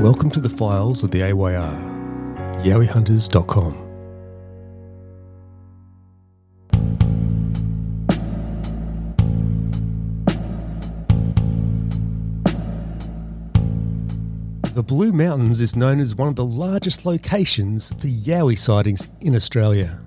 Welcome 0.00 0.30
to 0.30 0.40
the 0.40 0.48
files 0.48 1.02
of 1.02 1.10
the 1.10 1.24
AYR. 1.24 1.74
YowieHunters.com. 2.62 3.72
The 14.72 14.82
Blue 14.84 15.10
Mountains 15.10 15.60
is 15.60 15.74
known 15.74 15.98
as 15.98 16.14
one 16.14 16.28
of 16.28 16.36
the 16.36 16.44
largest 16.44 17.04
locations 17.04 17.90
for 17.90 18.06
Yowie 18.06 18.56
sightings 18.56 19.08
in 19.22 19.34
Australia, 19.34 19.98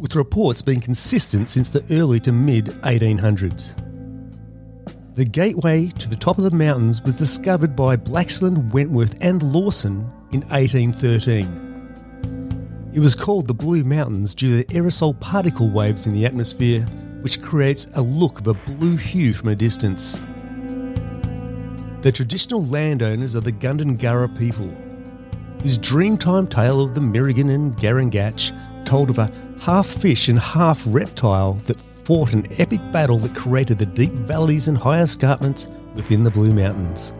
with 0.00 0.16
reports 0.16 0.60
being 0.60 0.80
consistent 0.80 1.48
since 1.48 1.70
the 1.70 1.84
early 1.92 2.18
to 2.20 2.32
mid 2.32 2.66
1800s. 2.82 3.89
The 5.20 5.26
gateway 5.26 5.88
to 5.98 6.08
the 6.08 6.16
top 6.16 6.38
of 6.38 6.44
the 6.44 6.50
mountains 6.50 7.02
was 7.02 7.18
discovered 7.18 7.76
by 7.76 7.94
Blaxland, 7.94 8.72
Wentworth, 8.72 9.14
and 9.20 9.42
Lawson 9.42 10.10
in 10.32 10.40
1813. 10.48 12.90
It 12.94 13.00
was 13.00 13.14
called 13.14 13.46
the 13.46 13.52
Blue 13.52 13.84
Mountains 13.84 14.34
due 14.34 14.48
to 14.48 14.56
the 14.56 14.64
aerosol 14.74 15.20
particle 15.20 15.68
waves 15.68 16.06
in 16.06 16.14
the 16.14 16.24
atmosphere, 16.24 16.86
which 17.20 17.42
creates 17.42 17.86
a 17.96 18.00
look 18.00 18.40
of 18.40 18.46
a 18.46 18.54
blue 18.54 18.96
hue 18.96 19.34
from 19.34 19.50
a 19.50 19.54
distance. 19.54 20.22
The 22.00 22.12
traditional 22.14 22.64
landowners 22.64 23.36
are 23.36 23.40
the 23.40 23.52
Gundungurra 23.52 24.38
people, 24.38 24.74
whose 25.60 25.78
dreamtime 25.78 26.48
tale 26.48 26.80
of 26.80 26.94
the 26.94 27.02
Mirragan 27.02 27.54
and 27.54 27.76
Gurangatch 27.76 28.56
told 28.86 29.10
of 29.10 29.18
a 29.18 29.30
half 29.60 29.86
fish 29.86 30.30
and 30.30 30.38
half 30.38 30.82
reptile 30.86 31.58
that 31.66 31.76
fought 32.10 32.32
an 32.32 32.44
epic 32.58 32.80
battle 32.90 33.20
that 33.20 33.36
created 33.36 33.78
the 33.78 33.86
deep 33.86 34.10
valleys 34.10 34.66
and 34.66 34.76
high 34.76 35.00
escarpments 35.00 35.68
within 35.94 36.24
the 36.24 36.30
Blue 36.32 36.52
Mountains. 36.52 37.12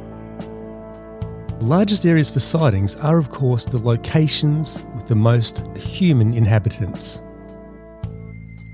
The 1.60 1.66
largest 1.66 2.04
areas 2.04 2.28
for 2.28 2.40
sightings 2.40 2.96
are, 2.96 3.16
of 3.16 3.30
course, 3.30 3.64
the 3.64 3.78
locations 3.78 4.84
with 4.96 5.06
the 5.06 5.14
most 5.14 5.64
human 5.76 6.34
inhabitants. 6.34 7.22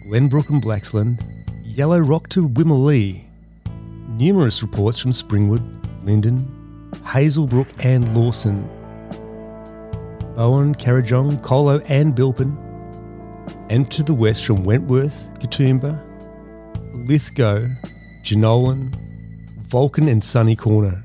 Glenbrook 0.08 0.48
and 0.48 0.62
Blaxland, 0.62 1.20
Yellow 1.62 1.98
Rock 1.98 2.30
to 2.30 2.48
Winmalee, 2.48 3.22
numerous 4.08 4.62
reports 4.62 4.98
from 4.98 5.10
Springwood, 5.10 5.62
Linden, 6.02 6.38
Hazelbrook 7.04 7.84
and 7.84 8.16
Lawson, 8.16 8.66
Bowen, 10.34 10.74
Kurrajong, 10.76 11.42
Colo 11.42 11.80
and 11.80 12.14
Bilpin, 12.14 12.56
and 13.68 13.90
to 13.90 14.02
the 14.02 14.14
west 14.14 14.46
from 14.46 14.64
Wentworth, 14.64 15.28
Katoomba, 15.40 16.05
Lithgow, 16.96 17.68
Jenolan, 18.22 18.92
Vulcan 19.68 20.08
and 20.08 20.24
Sunny 20.24 20.56
Corner. 20.56 21.04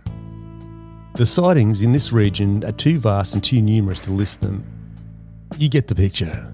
The 1.15 1.25
sightings 1.25 1.81
in 1.81 1.91
this 1.91 2.13
region 2.13 2.63
are 2.63 2.71
too 2.71 2.97
vast 2.97 3.33
and 3.33 3.43
too 3.43 3.61
numerous 3.61 3.99
to 4.01 4.11
list 4.11 4.39
them. 4.39 4.63
You 5.57 5.69
get 5.69 5.87
the 5.87 5.95
picture. 5.95 6.47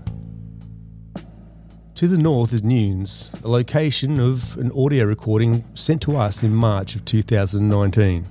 To 1.96 2.08
the 2.08 2.18
north 2.18 2.52
is 2.52 2.64
Newnes, 2.64 3.30
a 3.44 3.48
location 3.48 4.20
of 4.20 4.58
an 4.58 4.72
audio 4.72 5.06
recording 5.06 5.64
sent 5.76 6.02
to 6.04 6.18
us 6.18 6.44
in 6.44 6.54
March 6.54 6.96
of 6.96 7.06
2019. 7.06 8.26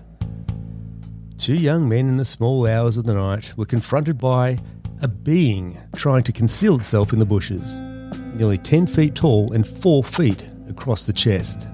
Two 1.38 1.54
young 1.54 1.88
men 1.88 2.08
in 2.08 2.16
the 2.16 2.24
small 2.24 2.66
hours 2.66 2.96
of 2.96 3.04
the 3.04 3.14
night 3.14 3.56
were 3.56 3.64
confronted 3.64 4.18
by 4.18 4.58
a 5.02 5.08
being 5.08 5.78
trying 5.94 6.24
to 6.24 6.32
conceal 6.32 6.76
itself 6.76 7.12
in 7.12 7.20
the 7.20 7.24
bushes, 7.24 7.80
nearly 8.34 8.58
10 8.58 8.86
feet 8.88 9.14
tall 9.14 9.52
and 9.52 9.66
4 9.66 10.02
feet 10.02 10.46
across 10.76 11.04
the 11.04 11.12
chest. 11.12 11.66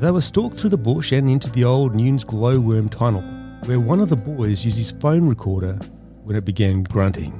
They 0.00 0.10
were 0.10 0.20
stalked 0.20 0.58
through 0.58 0.70
the 0.70 0.76
bush 0.76 1.12
and 1.12 1.30
into 1.30 1.48
the 1.50 1.64
old 1.64 1.94
Newnes 1.94 2.24
glowworm 2.24 2.88
tunnel, 2.88 3.22
where 3.64 3.78
one 3.78 4.00
of 4.00 4.08
the 4.08 4.16
boys 4.16 4.64
used 4.64 4.76
his 4.76 4.90
phone 4.90 5.26
recorder 5.28 5.78
when 6.24 6.36
it 6.36 6.44
began 6.44 6.82
grunting. 6.82 7.32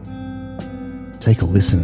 Take 1.18 1.42
a 1.42 1.44
listen. 1.44 1.82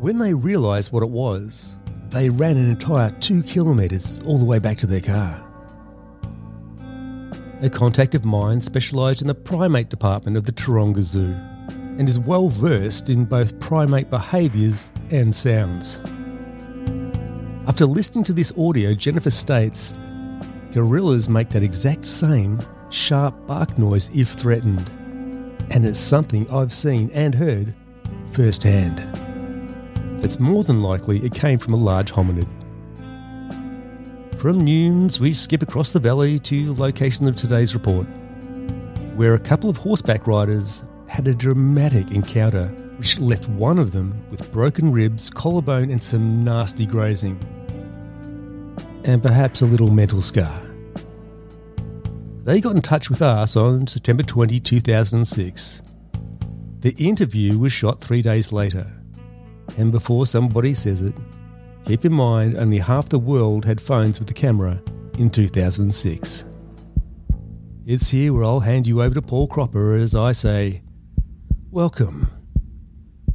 When 0.00 0.18
they 0.18 0.34
realised 0.34 0.90
what 0.90 1.02
it 1.02 1.10
was, 1.10 1.78
they 2.10 2.30
ran 2.30 2.56
an 2.56 2.68
entire 2.68 3.10
two 3.20 3.42
kilometres 3.44 4.18
all 4.24 4.38
the 4.38 4.44
way 4.44 4.58
back 4.58 4.78
to 4.78 4.86
their 4.86 5.00
car. 5.00 5.44
A 7.62 7.70
contact 7.70 8.14
of 8.14 8.24
mine 8.24 8.60
specialised 8.60 9.20
in 9.20 9.28
the 9.28 9.34
primate 9.34 9.88
department 9.88 10.36
of 10.36 10.44
the 10.44 10.52
Taronga 10.52 11.02
Zoo 11.02 11.36
and 11.98 12.08
is 12.08 12.18
well 12.18 12.48
versed 12.48 13.10
in 13.10 13.24
both 13.24 13.58
primate 13.60 14.08
behaviours 14.08 14.88
and 15.10 15.34
sounds. 15.34 16.00
After 17.66 17.84
listening 17.84 18.24
to 18.24 18.32
this 18.32 18.52
audio, 18.56 18.94
Jennifer 18.94 19.30
states 19.30 19.94
gorillas 20.72 21.28
make 21.28 21.50
that 21.50 21.62
exact 21.62 22.04
same 22.04 22.60
sharp 22.90 23.34
bark 23.46 23.76
noise 23.76 24.08
if 24.14 24.30
threatened, 24.30 24.88
and 25.70 25.84
it's 25.84 25.98
something 25.98 26.50
I've 26.50 26.72
seen 26.72 27.10
and 27.12 27.34
heard 27.34 27.74
firsthand. 28.32 29.00
It's 30.24 30.40
more 30.40 30.62
than 30.62 30.82
likely 30.82 31.24
it 31.24 31.34
came 31.34 31.58
from 31.58 31.74
a 31.74 31.76
large 31.76 32.12
hominid. 32.12 32.48
From 34.40 34.64
Newnes, 34.64 35.18
we 35.18 35.32
skip 35.32 35.62
across 35.62 35.92
the 35.92 35.98
valley 36.00 36.38
to 36.40 36.66
the 36.66 36.80
location 36.80 37.26
of 37.26 37.34
today's 37.34 37.74
report, 37.74 38.06
where 39.16 39.34
a 39.34 39.38
couple 39.38 39.68
of 39.68 39.76
horseback 39.76 40.26
riders 40.28 40.84
had 41.08 41.26
a 41.26 41.34
dramatic 41.34 42.12
encounter 42.12 42.68
which 42.98 43.18
left 43.18 43.48
one 43.48 43.78
of 43.78 43.90
them 43.92 44.24
with 44.30 44.52
broken 44.52 44.92
ribs, 44.92 45.30
collarbone, 45.30 45.90
and 45.90 46.02
some 46.02 46.44
nasty 46.44 46.86
grazing. 46.86 47.38
And 49.04 49.22
perhaps 49.22 49.60
a 49.60 49.66
little 49.66 49.90
mental 49.90 50.22
scar. 50.22 50.62
They 52.44 52.60
got 52.60 52.76
in 52.76 52.82
touch 52.82 53.10
with 53.10 53.22
us 53.22 53.56
on 53.56 53.86
September 53.86 54.22
20, 54.22 54.60
2006. 54.60 55.82
The 56.80 56.90
interview 56.92 57.58
was 57.58 57.72
shot 57.72 58.00
three 58.00 58.22
days 58.22 58.52
later 58.52 58.94
and 59.76 59.92
before 59.92 60.26
somebody 60.26 60.72
says 60.74 61.02
it, 61.02 61.14
keep 61.84 62.04
in 62.04 62.12
mind 62.12 62.56
only 62.56 62.78
half 62.78 63.08
the 63.08 63.18
world 63.18 63.64
had 63.64 63.80
phones 63.80 64.18
with 64.18 64.30
a 64.30 64.34
camera 64.34 64.80
in 65.18 65.30
2006. 65.30 66.44
It's 67.84 68.08
here 68.08 68.32
where 68.32 68.44
I'll 68.44 68.60
hand 68.60 68.86
you 68.86 69.02
over 69.02 69.14
to 69.14 69.22
Paul 69.22 69.46
Cropper 69.46 69.94
as 69.94 70.14
I 70.14 70.32
say, 70.32 70.82
Welcome 71.70 72.30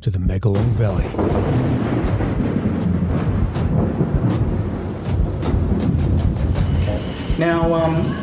to 0.01 0.09
the 0.09 0.19
Megalong 0.19 0.71
Valley. 0.73 1.05
Okay. 6.81 6.99
Now, 7.37 7.73
um, 7.73 8.15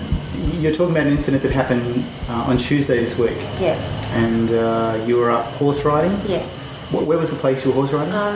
you're 0.61 0.73
talking 0.73 0.93
about 0.95 1.07
an 1.07 1.13
incident 1.13 1.43
that 1.43 1.53
happened 1.53 2.05
uh, 2.29 2.45
on 2.51 2.59
Tuesday 2.59 3.01
this 3.01 3.19
week, 3.19 3.37
Yeah, 3.61 3.75
and 4.15 4.51
uh, 4.51 5.03
you 5.07 5.17
were 5.17 5.31
up 5.31 5.47
horse 5.55 5.85
riding. 5.85 6.13
yeah. 6.29 6.43
Wh- 6.91 7.07
Where 7.07 7.19
was 7.19 7.31
the 7.31 7.37
place 7.37 7.65
you 7.65 7.71
were 7.71 7.77
horse 7.87 7.93
riding? 7.93 8.13
Um, 8.13 8.35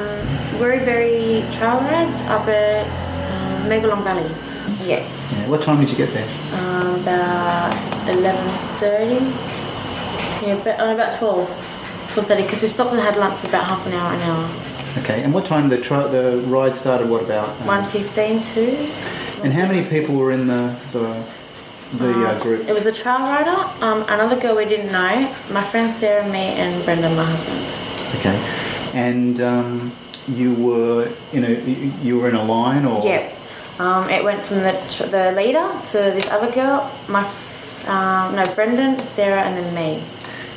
Werriberri 0.61 1.43
trail 1.53 1.79
rides 1.81 2.21
up 2.23 2.47
at 2.49 2.87
um, 3.31 3.69
Megalong 3.71 4.03
Valley. 4.05 4.29
Yeah, 4.83 5.01
Yeah, 5.33 5.49
What 5.49 5.63
time 5.63 5.81
did 5.81 5.91
you 5.91 5.97
get 5.97 6.13
there? 6.15 6.29
um, 6.55 7.01
about 7.03 7.73
11.30. 8.07 9.54
Yeah, 10.43 10.61
but, 10.63 10.81
uh, 10.81 10.93
about 10.95 11.19
12. 11.19 11.49
12.30 12.15 12.37
because 12.43 12.63
we 12.63 12.69
stopped 12.69 12.93
and 12.93 13.01
had 13.01 13.17
lunch 13.17 13.39
for 13.41 13.49
about 13.49 13.69
half 13.69 13.85
an 13.87 13.93
hour, 13.93 14.15
an 14.15 14.21
hour. 14.23 14.49
Okay, 14.99 15.23
and 15.25 15.35
what 15.35 15.45
time 15.45 15.69
the 15.69 15.79
tri- 15.79 16.07
the 16.07 16.39
ride 16.47 16.77
started? 16.77 17.09
What 17.09 17.23
about? 17.23 17.49
um, 17.63 17.85
1.15 17.85 18.55
too. 18.55 18.93
And 19.43 19.53
how 19.53 19.67
many 19.67 19.85
people 19.85 20.15
were 20.15 20.31
in 20.31 20.47
the 20.47 20.77
the, 20.93 21.25
the 21.95 22.27
uh, 22.29 22.39
group? 22.41 22.69
It 22.69 22.73
was 22.73 22.87
a 22.87 22.93
trail 22.93 23.19
rider, 23.19 23.51
um, 23.85 24.03
another 24.09 24.37
girl 24.39 24.55
we 24.55 24.65
didn't 24.65 24.93
know, 24.93 25.29
my 25.51 25.65
friend 25.65 25.93
Sarah, 25.93 26.25
me 26.31 26.55
and 26.63 26.85
Brendan, 26.85 27.17
my 27.17 27.25
husband. 27.25 27.61
Okay, 28.21 28.37
and 28.95 29.41
um, 29.41 29.93
you 30.29 30.55
were 30.55 31.11
in 31.33 31.45
a 31.45 31.53
you 32.01 32.19
were 32.21 32.29
in 32.29 32.37
a 32.37 32.45
line 32.45 32.85
or? 32.85 33.05
Yeah. 33.05 33.29
Um, 33.81 34.09
it 34.09 34.23
went 34.23 34.45
from 34.45 34.59
the, 34.59 34.73
tr- 34.89 35.11
the 35.11 35.33
leader 35.33 35.69
to 35.91 35.99
this 35.99 36.29
other 36.29 36.49
girl, 36.53 36.89
my, 37.09 37.23
f- 37.23 37.89
um, 37.89 38.37
no, 38.37 38.45
Brendan, 38.55 39.01
Sarah, 39.01 39.43
and 39.43 39.57
then 39.59 39.75
me. 39.75 40.05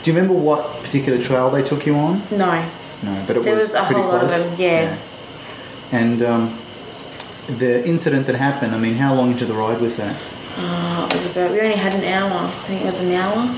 Do 0.08 0.14
you 0.14 0.18
remember 0.20 0.40
what 0.42 0.82
particular 0.84 1.22
trail 1.22 1.50
they 1.50 1.62
took 1.62 1.86
you 1.86 1.94
on? 1.98 2.22
No, 2.32 2.66
No, 3.04 3.24
but 3.28 3.36
it 3.36 3.44
there 3.44 3.56
was, 3.56 3.64
was 3.66 3.74
a 3.74 3.84
pretty 3.84 4.00
whole 4.00 4.10
close. 4.12 4.32
lot 4.32 4.40
of 4.40 4.52
them, 4.52 4.56
yeah. 4.58 4.98
And 5.92 6.24
um, 6.24 6.58
the 7.50 7.86
incident 7.86 8.26
that 8.28 8.38
happened, 8.38 8.74
I 8.74 8.78
mean, 8.78 8.94
how 8.94 9.14
long 9.14 9.32
into 9.34 9.44
the 9.46 9.54
ride 9.54 9.82
was 9.82 9.98
that? 9.98 10.16
Uh, 10.56 11.10
it 11.12 11.18
was 11.18 11.26
about, 11.32 11.52
we 11.52 11.60
only 11.60 11.76
had 11.76 11.94
an 11.94 12.06
hour. 12.06 12.48
I 12.48 12.50
think 12.68 12.84
it 12.84 12.86
was 12.86 13.02
an 13.02 13.12
hour. 13.12 13.54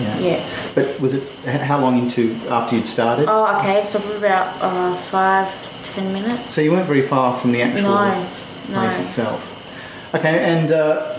Yeah. 0.00 0.18
Yeah. 0.20 0.48
But 0.74 0.98
was 1.00 1.12
it 1.12 1.22
how 1.44 1.78
long 1.78 1.98
into 1.98 2.34
after 2.48 2.76
you'd 2.76 2.88
started? 2.88 3.26
Oh, 3.28 3.58
okay. 3.58 3.84
So 3.84 3.98
probably 3.98 4.16
about 4.16 4.56
uh, 4.62 4.96
five, 4.96 5.48
ten 5.92 6.10
minutes. 6.14 6.50
So 6.54 6.62
you 6.62 6.72
weren't 6.72 6.86
very 6.86 7.02
far 7.02 7.38
from 7.38 7.52
the 7.52 7.60
actual 7.60 7.82
No, 7.90 8.26
place 8.68 8.96
no. 8.96 9.04
itself. 9.04 10.14
Okay, 10.14 10.38
and 10.50 10.72
uh, 10.72 11.18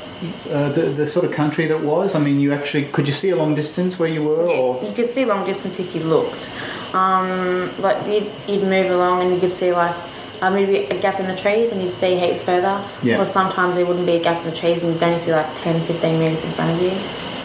uh, 0.52 0.70
the 0.70 0.84
the 0.84 1.08
sort 1.08 1.26
of 1.26 1.32
country 1.32 1.68
that 1.68 1.82
was. 1.82 2.16
I 2.16 2.20
mean, 2.20 2.40
you 2.40 2.54
actually 2.54 2.86
could 2.86 3.08
you 3.08 3.14
see 3.14 3.30
a 3.30 3.36
long 3.36 3.56
distance 3.56 3.98
where 4.00 4.10
you 4.10 4.24
were, 4.24 4.48
Yeah, 4.48 4.58
or 4.58 4.84
you 4.84 4.94
could 4.94 5.10
see 5.10 5.26
long 5.26 5.46
distance 5.46 5.80
if 5.80 5.96
you 5.96 6.02
looked. 6.02 6.50
Um, 6.94 7.72
like 7.80 8.06
you'd, 8.08 8.30
you'd 8.48 8.64
move 8.68 8.92
along 8.92 9.22
and 9.22 9.34
you 9.34 9.40
could 9.40 9.54
see 9.54 9.72
like 9.72 9.96
uh, 10.42 10.50
maybe 10.50 10.86
a 10.88 11.00
gap 11.00 11.20
in 11.20 11.28
the 11.28 11.36
trees 11.36 11.72
and 11.72 11.82
you'd 11.82 11.94
see 11.94 12.18
heaps 12.18 12.42
further. 12.44 12.84
Yeah. 13.02 13.22
Or 13.22 13.26
sometimes 13.26 13.76
there 13.76 13.86
wouldn't 13.86 14.06
be 14.06 14.18
a 14.18 14.24
gap 14.24 14.44
in 14.44 14.50
the 14.50 14.56
trees 14.56 14.82
and 14.84 14.94
you'd 14.94 15.04
only 15.04 15.20
see 15.20 15.32
like 15.32 15.48
10, 15.58 15.82
15 15.86 16.20
metres 16.20 16.44
in 16.44 16.52
front 16.52 16.72
of 16.72 16.82
you. 16.82 16.92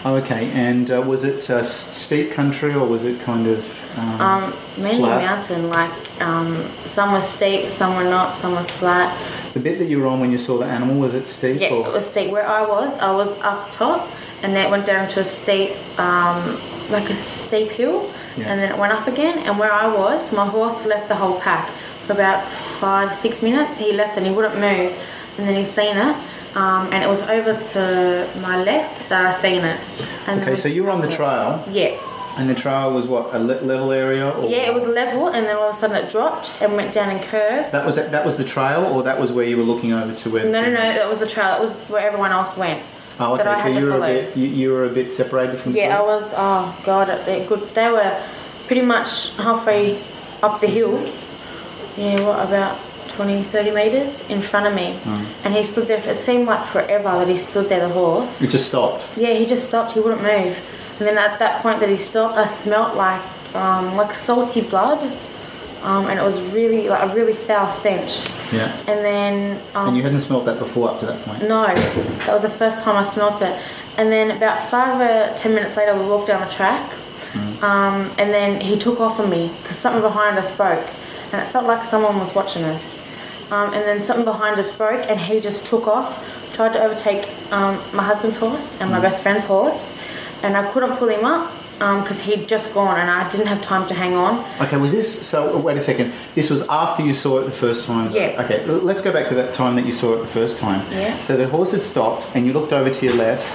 Oh, 0.05 0.15
okay? 0.15 0.49
And 0.51 0.89
uh, 0.91 1.01
was 1.01 1.23
it 1.23 1.49
uh, 1.49 1.63
steep 1.63 2.31
country 2.31 2.73
or 2.73 2.85
was 2.85 3.03
it 3.03 3.19
kind 3.21 3.47
of 3.47 3.97
um, 3.97 4.21
Um, 4.21 4.53
mainly 4.77 4.99
Flat. 4.99 5.21
mountain, 5.23 5.69
like 5.69 6.21
um, 6.21 6.65
some 6.85 7.13
were 7.13 7.21
steep, 7.21 7.67
some 7.67 7.95
were 7.95 8.03
not, 8.03 8.35
some 8.35 8.53
was 8.53 8.69
flat. 8.71 9.15
the 9.53 9.59
bit 9.59 9.79
that 9.79 9.87
you 9.87 9.99
were 9.99 10.07
on 10.07 10.19
when 10.19 10.31
you 10.31 10.37
saw 10.37 10.57
the 10.57 10.65
animal? 10.65 10.97
Was 10.99 11.13
it 11.13 11.27
steep? 11.27 11.59
Yeah, 11.59 11.71
or? 11.73 11.87
it 11.87 11.93
was 11.93 12.05
steep. 12.05 12.31
Where 12.31 12.47
I 12.47 12.61
was, 12.65 12.95
I 12.95 13.11
was 13.11 13.37
up 13.39 13.71
top, 13.71 14.07
and 14.43 14.55
then 14.55 14.67
it 14.67 14.69
went 14.69 14.85
down 14.85 15.07
to 15.09 15.19
a 15.21 15.23
steep, 15.23 15.71
um, 15.99 16.59
like 16.89 17.09
a 17.09 17.15
steep 17.15 17.71
hill, 17.71 18.09
Yeah. 18.37 18.45
and 18.49 18.59
then 18.61 18.71
it 18.71 18.77
went 18.77 18.93
up 18.93 19.07
again. 19.07 19.39
And 19.39 19.57
where 19.59 19.71
I 19.73 19.87
was, 19.87 20.31
my 20.31 20.45
horse 20.45 20.85
left 20.85 21.07
the 21.07 21.15
whole 21.15 21.39
pack 21.39 21.69
for 22.05 22.13
about 22.13 22.47
five, 22.51 23.13
six 23.13 23.41
minutes. 23.41 23.77
He 23.77 23.91
left 23.93 24.15
and 24.17 24.25
he 24.25 24.31
wouldn't 24.31 24.55
move, 24.55 24.93
and 25.37 25.47
then 25.47 25.55
he 25.55 25.65
seen 25.65 25.97
it, 25.97 26.15
um, 26.55 26.91
and 26.93 27.03
it 27.03 27.07
was 27.07 27.21
over 27.23 27.53
to 27.73 28.29
my 28.41 28.63
left 28.63 29.07
that 29.09 29.25
I 29.25 29.31
seen 29.37 29.63
it. 29.63 29.79
And 30.27 30.41
Okay, 30.41 30.55
so 30.55 30.67
you 30.67 30.83
were 30.83 30.89
on 30.91 31.01
the 31.01 31.07
trail, 31.09 31.63
Yeah. 31.69 31.95
and 32.37 32.49
the 32.49 32.55
trail 32.55 32.91
was 32.93 33.07
what 33.07 33.33
a 33.33 33.39
level 33.39 33.91
area? 33.91 34.29
Or 34.29 34.49
Yeah, 34.49 34.67
it 34.69 34.73
was 34.73 34.83
level, 34.87 35.27
and 35.27 35.45
then 35.45 35.55
all 35.55 35.69
of 35.69 35.75
a 35.75 35.77
sudden 35.77 35.95
it 35.95 36.09
dropped 36.11 36.51
and 36.61 36.73
went 36.75 36.93
down 36.93 37.09
and 37.09 37.21
curved. 37.21 37.71
That 37.71 37.85
was 37.85 37.95
that 37.95 38.25
was 38.25 38.37
the 38.37 38.43
trail, 38.43 38.85
or 38.85 39.03
that 39.03 39.19
was 39.19 39.31
where 39.31 39.45
you 39.45 39.57
were 39.57 39.63
looking 39.63 39.93
over 39.93 40.13
to 40.13 40.29
where? 40.29 40.45
No, 40.45 40.61
no, 40.61 40.69
no, 40.71 40.93
that 40.93 41.09
was 41.09 41.19
the 41.19 41.27
trail. 41.27 41.55
It 41.57 41.61
was 41.61 41.73
where 41.89 42.01
everyone 42.05 42.31
else 42.31 42.55
went. 42.57 42.81
Oh, 43.19 43.33
okay. 43.39 43.55
So 43.61 43.67
you 43.69 43.85
were 43.85 43.97
a 43.97 43.99
bit 43.99 44.37
you, 44.37 44.47
you 44.47 44.71
were 44.71 44.85
a 44.85 44.89
bit 44.89 45.11
separated 45.13 45.59
from 45.59 45.73
the 45.73 45.79
Yeah, 45.79 45.99
I 45.99 46.03
was. 46.05 46.33
Oh 46.35 46.77
god, 46.85 47.09
it, 47.09 47.27
it 47.27 47.47
good. 47.49 47.61
They 47.73 47.89
were 47.91 48.21
pretty 48.67 48.83
much 48.83 49.35
halfway 49.37 50.03
up 50.43 50.59
the 50.61 50.67
hill. 50.67 50.97
Yeah, 51.97 52.21
what 52.21 52.45
about 52.45 52.77
20, 53.17 53.43
30 53.43 53.71
meters 53.71 54.21
in 54.29 54.41
front 54.41 54.67
of 54.67 54.73
me, 54.75 54.99
Hmm. 55.03 55.25
and 55.43 55.53
he 55.55 55.63
stood 55.63 55.87
there. 55.87 55.97
It 55.97 56.19
seemed 56.19 56.45
like 56.47 56.63
forever 56.65 57.09
that 57.19 57.27
he 57.27 57.37
stood 57.37 57.67
there, 57.67 57.79
the 57.87 57.89
horse. 57.93 58.41
It 58.41 58.49
just 58.51 58.67
stopped. 58.69 59.03
Yeah, 59.17 59.33
he 59.33 59.45
just 59.45 59.67
stopped. 59.67 59.93
He 59.93 59.99
wouldn't 59.99 60.21
move. 60.21 60.55
And 60.99 61.07
then 61.07 61.17
at 61.17 61.39
that 61.39 61.61
point 61.63 61.79
that 61.79 61.89
he 61.89 61.97
stopped, 61.97 62.37
I 62.37 62.45
smelt 62.45 62.95
like 62.95 63.21
um, 63.55 63.95
like 63.97 64.13
salty 64.13 64.61
blood, 64.61 64.99
um, 65.83 66.05
and 66.09 66.19
it 66.19 66.23
was 66.23 66.39
really 66.53 66.89
like 66.89 67.01
a 67.09 67.15
really 67.15 67.33
foul 67.33 67.69
stench. 67.71 68.19
Yeah. 68.51 68.71
And 68.87 68.99
then 69.03 69.59
um, 69.73 69.87
And 69.87 69.97
you 69.97 70.03
hadn't 70.03 70.21
smelt 70.21 70.45
that 70.45 70.59
before 70.59 70.89
up 70.89 70.99
to 70.99 71.05
that 71.07 71.19
point. 71.25 71.41
no, 71.47 71.65
that 71.65 72.33
was 72.37 72.43
the 72.43 72.49
first 72.63 72.81
time 72.81 72.95
I 72.97 73.03
smelt 73.03 73.41
it. 73.41 73.55
And 73.97 74.11
then 74.11 74.29
about 74.31 74.59
five 74.69 75.01
or 75.01 75.35
ten 75.37 75.55
minutes 75.55 75.75
later, 75.75 75.95
we 75.97 76.05
walked 76.05 76.27
down 76.27 76.41
the 76.47 76.53
track, 76.53 76.83
um, 77.63 78.11
and 78.19 78.31
then 78.37 78.61
he 78.61 78.77
took 78.77 78.99
off 78.99 79.19
on 79.19 79.29
me 79.29 79.51
because 79.63 79.77
something 79.77 80.01
behind 80.03 80.37
us 80.37 80.49
broke, 80.55 80.85
and 81.31 81.41
it 81.41 81.47
felt 81.47 81.65
like 81.65 81.83
someone 81.83 82.19
was 82.19 82.33
watching 82.35 82.63
us. 82.63 82.99
Um, 83.51 83.73
and 83.73 83.83
then 83.83 84.03
something 84.03 84.25
behind 84.25 84.59
us 84.59 84.69
broke, 84.75 85.05
and 85.09 85.19
he 85.19 85.39
just 85.39 85.65
took 85.65 85.87
off, 85.87 86.21
tried 86.53 86.73
to 86.73 86.81
overtake 86.83 87.29
um, 87.51 87.81
my 87.93 88.03
husband's 88.03 88.37
horse 88.37 88.75
and 88.79 88.91
my 88.91 88.99
best 88.99 89.21
friend's 89.23 89.45
horse, 89.45 89.93
and 90.43 90.57
I 90.57 90.69
couldn't 90.71 90.97
pull 90.97 91.07
him 91.09 91.23
up 91.23 91.51
because 91.77 92.21
he'd 92.21 92.47
just 92.49 92.73
gone, 92.73 92.99
and 92.99 93.09
I 93.09 93.29
didn't 93.29 93.47
have 93.47 93.61
time 93.61 93.87
to 93.87 93.93
hang 93.93 94.15
on. 94.15 94.43
Okay, 94.61 94.77
was 94.77 94.91
this 94.91 95.27
so? 95.27 95.57
Wait 95.57 95.77
a 95.77 95.81
second. 95.81 96.11
This 96.35 96.49
was 96.49 96.63
after 96.67 97.03
you 97.03 97.13
saw 97.13 97.39
it 97.39 97.45
the 97.45 97.51
first 97.51 97.85
time. 97.85 98.11
Yeah. 98.11 98.41
Okay, 98.43 98.65
let's 98.65 99.01
go 99.01 99.13
back 99.13 99.27
to 99.27 99.35
that 99.35 99.53
time 99.53 99.75
that 99.75 99.85
you 99.85 99.91
saw 99.91 100.15
it 100.15 100.19
the 100.19 100.27
first 100.27 100.57
time. 100.57 100.85
Yeah. 100.91 101.21
So 101.23 101.37
the 101.37 101.47
horse 101.47 101.71
had 101.71 101.83
stopped, 101.83 102.27
and 102.33 102.45
you 102.47 102.53
looked 102.53 102.73
over 102.73 102.89
to 102.89 103.05
your 103.05 103.15
left, 103.15 103.45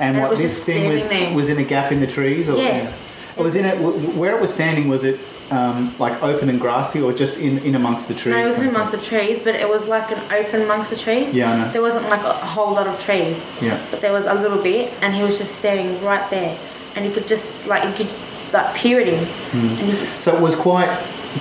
and, 0.00 0.16
And 0.16 0.28
what 0.28 0.36
this 0.38 0.64
thing 0.64 0.90
was 0.92 1.08
there. 1.08 1.34
was 1.34 1.48
in 1.48 1.58
a 1.58 1.64
gap 1.64 1.90
in 1.90 2.00
the 2.00 2.06
trees, 2.06 2.48
or 2.48 2.56
Yeah. 2.58 2.92
It 3.36 3.42
was 3.42 3.54
in 3.54 3.64
it 3.64 3.78
where 3.80 4.36
it 4.36 4.40
was 4.40 4.52
standing. 4.52 4.88
Was 4.88 5.02
it 5.02 5.18
um, 5.50 5.94
like 5.98 6.22
open 6.22 6.48
and 6.48 6.60
grassy, 6.60 7.00
or 7.00 7.12
just 7.12 7.38
in, 7.38 7.58
in 7.58 7.74
amongst 7.74 8.08
the 8.08 8.14
trees? 8.14 8.34
No, 8.34 8.40
it 8.44 8.48
wasn't 8.50 8.68
amongst 8.68 8.92
the 8.92 8.98
trees, 9.00 9.40
but 9.42 9.54
it 9.54 9.68
was 9.68 9.86
like 9.88 10.10
an 10.10 10.20
open 10.32 10.62
amongst 10.62 10.90
the 10.90 10.96
trees. 10.96 11.32
Yeah, 11.34 11.52
I 11.52 11.56
know. 11.58 11.72
There 11.72 11.82
wasn't 11.82 12.08
like 12.08 12.22
a 12.22 12.32
whole 12.34 12.72
lot 12.74 12.86
of 12.86 12.98
trees. 13.00 13.36
Yeah. 13.60 13.80
But 13.90 14.00
there 14.00 14.12
was 14.12 14.26
a 14.26 14.34
little 14.34 14.62
bit, 14.62 14.92
and 15.02 15.14
he 15.14 15.22
was 15.22 15.38
just 15.38 15.56
standing 15.58 16.02
right 16.04 16.28
there, 16.30 16.58
and 16.96 17.04
you 17.04 17.10
could 17.12 17.26
just 17.26 17.66
like 17.66 17.84
you 17.84 17.92
could 18.04 18.12
like 18.52 18.74
peer 18.74 19.00
at 19.00 19.06
him, 19.06 19.24
and 19.52 19.70
you 19.88 19.96
could, 19.96 20.08
thing? 20.08 20.20
So 20.20 20.36
it 20.36 20.40
was 20.40 20.54
quite 20.56 20.88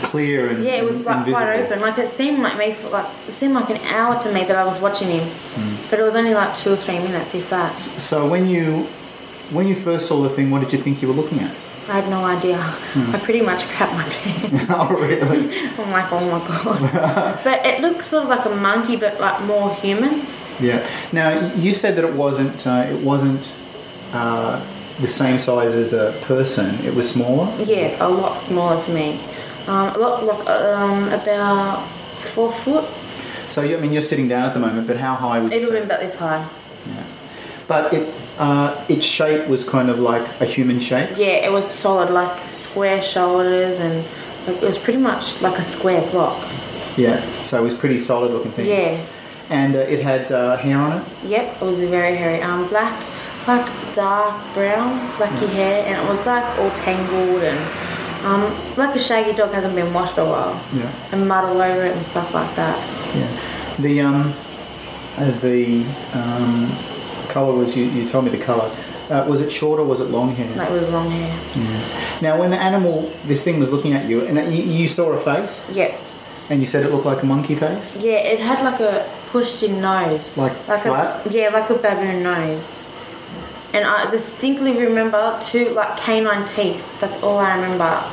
clear 0.03 0.51
and 0.51 0.63
yeah, 0.63 0.73
it 0.73 0.85
was 0.85 0.97
and- 0.97 1.05
like 1.05 1.25
and 1.25 1.33
quite 1.33 1.59
open. 1.61 1.81
Like 1.81 1.97
it 1.97 2.11
seemed 2.11 2.39
like 2.39 2.57
me 2.59 2.73
for 2.73 2.89
like 2.89 3.07
it 3.27 3.31
seemed 3.31 3.55
like 3.55 3.69
an 3.71 3.77
hour 3.87 4.21
to 4.21 4.31
me 4.31 4.43
that 4.43 4.55
I 4.55 4.63
was 4.63 4.79
watching 4.79 5.07
him, 5.09 5.27
Hmm. 5.27 5.89
but 5.89 5.99
it 5.99 6.03
was 6.03 6.15
only 6.15 6.33
like 6.35 6.55
two 6.55 6.73
or 6.73 6.75
three 6.75 6.99
minutes, 6.99 7.33
if 7.33 7.49
that. 7.49 7.79
So 7.79 8.27
when 8.27 8.47
you 8.47 8.83
when 9.51 9.67
you 9.67 9.75
first 9.75 10.07
saw 10.07 10.21
the 10.21 10.29
thing, 10.29 10.51
what 10.51 10.59
did 10.61 10.71
you 10.73 10.77
think 10.79 11.01
you 11.01 11.07
were 11.07 11.13
looking 11.15 11.39
at? 11.39 11.55
I 11.89 11.99
had 12.01 12.09
no 12.09 12.23
idea. 12.23 12.57
Hmm. 12.61 13.15
I 13.15 13.19
pretty 13.19 13.41
much 13.41 13.63
crapped 13.63 13.93
my 13.93 14.03
pants. 14.03 14.65
oh, 14.69 14.89
really? 14.89 15.57
I'm 15.77 15.91
like, 15.97 16.11
oh 16.11 16.19
my 16.31 16.39
god. 16.47 17.39
but 17.43 17.65
it 17.65 17.81
looked 17.81 18.03
sort 18.05 18.23
of 18.23 18.29
like 18.29 18.45
a 18.45 18.55
monkey, 18.55 18.95
but 18.95 19.19
like 19.19 19.41
more 19.43 19.73
human. 19.75 20.21
Yeah. 20.59 20.85
Now 21.13 21.53
you 21.55 21.73
said 21.73 21.95
that 21.95 22.03
it 22.05 22.13
wasn't 22.13 22.65
uh, 22.67 22.85
it 22.89 23.01
wasn't 23.03 23.51
uh, 24.13 24.63
the 24.99 25.07
same 25.07 25.37
size 25.37 25.73
as 25.75 25.93
a 25.93 26.11
person. 26.23 26.75
It 26.85 26.93
was 26.93 27.09
smaller. 27.09 27.47
Yeah, 27.63 27.95
a 28.05 28.09
lot 28.09 28.37
smaller 28.39 28.81
to 28.83 28.91
me. 28.91 29.19
Um, 29.67 29.95
a 29.95 29.97
lot, 29.99 30.23
like, 30.23 30.49
um, 30.49 31.09
about 31.13 31.87
four 32.33 32.51
foot. 32.51 32.85
So 33.49 33.61
you- 33.61 33.77
I 33.77 33.79
mean, 33.79 33.91
you're 33.93 34.01
sitting 34.01 34.27
down 34.27 34.45
at 34.47 34.53
the 34.53 34.59
moment, 34.59 34.87
but 34.87 34.97
how 34.97 35.13
high 35.15 35.39
would 35.39 35.51
you 35.51 35.57
It 35.57 35.61
would 35.61 35.69
say? 35.69 35.79
have 35.79 35.87
been 35.87 35.95
about 35.95 36.01
this 36.05 36.15
high. 36.15 36.47
Yeah. 36.87 37.03
But 37.67 37.93
it 37.93 38.13
uh, 38.39 38.85
its 38.87 39.05
shape 39.05 39.47
was 39.47 39.67
kind 39.67 39.89
of 39.89 39.99
like 39.99 40.25
a 40.41 40.45
human 40.45 40.79
shape. 40.79 41.17
Yeah, 41.17 41.45
it 41.45 41.51
was 41.51 41.69
solid, 41.69 42.09
like 42.09 42.47
square 42.47 43.01
shoulders, 43.01 43.77
and 43.79 44.05
like, 44.47 44.63
it 44.63 44.65
was 44.65 44.77
pretty 44.77 44.99
much 44.99 45.41
like 45.41 45.59
a 45.59 45.63
square 45.63 46.01
block. 46.09 46.41
Yeah. 46.97 47.21
So 47.43 47.59
it 47.59 47.63
was 47.63 47.75
pretty 47.75 47.99
solid 47.99 48.31
looking 48.31 48.51
thing. 48.53 48.67
Yeah. 48.67 49.05
And 49.49 49.75
uh, 49.75 49.79
it 49.79 50.01
had 50.01 50.31
uh, 50.31 50.57
hair 50.57 50.77
on 50.77 51.01
it. 51.01 51.07
Yep, 51.25 51.61
it 51.61 51.65
was 51.65 51.79
a 51.81 51.87
very 51.87 52.15
hairy. 52.15 52.41
Um, 52.41 52.67
black, 52.69 53.05
like 53.45 53.95
dark 53.95 54.53
brown, 54.53 54.99
blacky 55.17 55.49
hair, 55.49 55.85
and 55.85 56.01
it 56.01 56.09
was 56.09 56.25
like 56.25 56.45
all 56.59 56.71
tangled 56.71 57.43
and 57.43 58.25
um, 58.25 58.75
like 58.77 58.95
a 58.95 58.99
shaggy 58.99 59.33
dog 59.33 59.51
hasn't 59.51 59.75
been 59.75 59.93
washed 59.93 60.17
a 60.17 60.23
while. 60.23 60.53
Yeah. 60.73 60.91
And 61.11 61.27
mud 61.27 61.43
all 61.45 61.61
over 61.61 61.85
it 61.85 61.95
and 61.95 62.05
stuff 62.05 62.33
like 62.33 62.55
that. 62.55 62.77
Yeah. 63.15 63.75
The 63.79 64.01
um, 64.01 64.33
uh, 65.17 65.31
the 65.39 65.83
um, 66.13 66.71
color 67.29 67.53
was 67.53 67.75
you, 67.77 67.85
you 67.85 68.07
told 68.09 68.25
me 68.25 68.31
the 68.31 68.43
color. 68.43 68.75
Uh, 69.09 69.25
was 69.27 69.41
it 69.41 69.51
short 69.51 69.79
or 69.79 69.85
was 69.85 70.01
it 70.01 70.05
long 70.11 70.35
hair? 70.35 70.51
It 70.51 70.71
was 70.71 70.87
long 70.89 71.09
hair. 71.09 72.21
Now, 72.21 72.39
when 72.39 72.51
the 72.51 72.57
animal, 72.57 73.11
this 73.25 73.43
thing 73.43 73.59
was 73.59 73.69
looking 73.71 73.93
at 73.93 74.05
you, 74.07 74.25
and 74.25 74.53
you, 74.55 74.63
you 74.63 74.87
saw 74.87 75.11
a 75.13 75.19
face, 75.19 75.65
Yep. 75.71 75.99
and 76.49 76.61
you 76.61 76.67
said 76.67 76.85
it 76.85 76.91
looked 76.91 77.05
like 77.05 77.23
a 77.23 77.25
monkey 77.25 77.55
face, 77.55 77.95
Yeah, 77.95 78.17
it 78.17 78.39
had 78.39 78.63
like 78.63 78.79
a 78.79 79.09
pushed 79.27 79.63
in 79.63 79.81
nose. 79.81 80.35
like, 80.37 80.53
Like 80.67 80.81
flat. 80.81 81.25
A, 81.25 81.29
yeah, 81.31 81.49
like 81.49 81.69
a 81.71 81.75
baboon 81.75 82.21
nose. 82.21 82.63
And 83.73 83.85
I 83.85 84.09
distinctly 84.09 84.73
remember 84.77 85.39
two 85.45 85.69
like 85.69 85.97
canine 85.97 86.45
teeth. 86.45 86.83
That's 86.99 87.21
all 87.23 87.37
I 87.37 87.55
remember. 87.55 88.03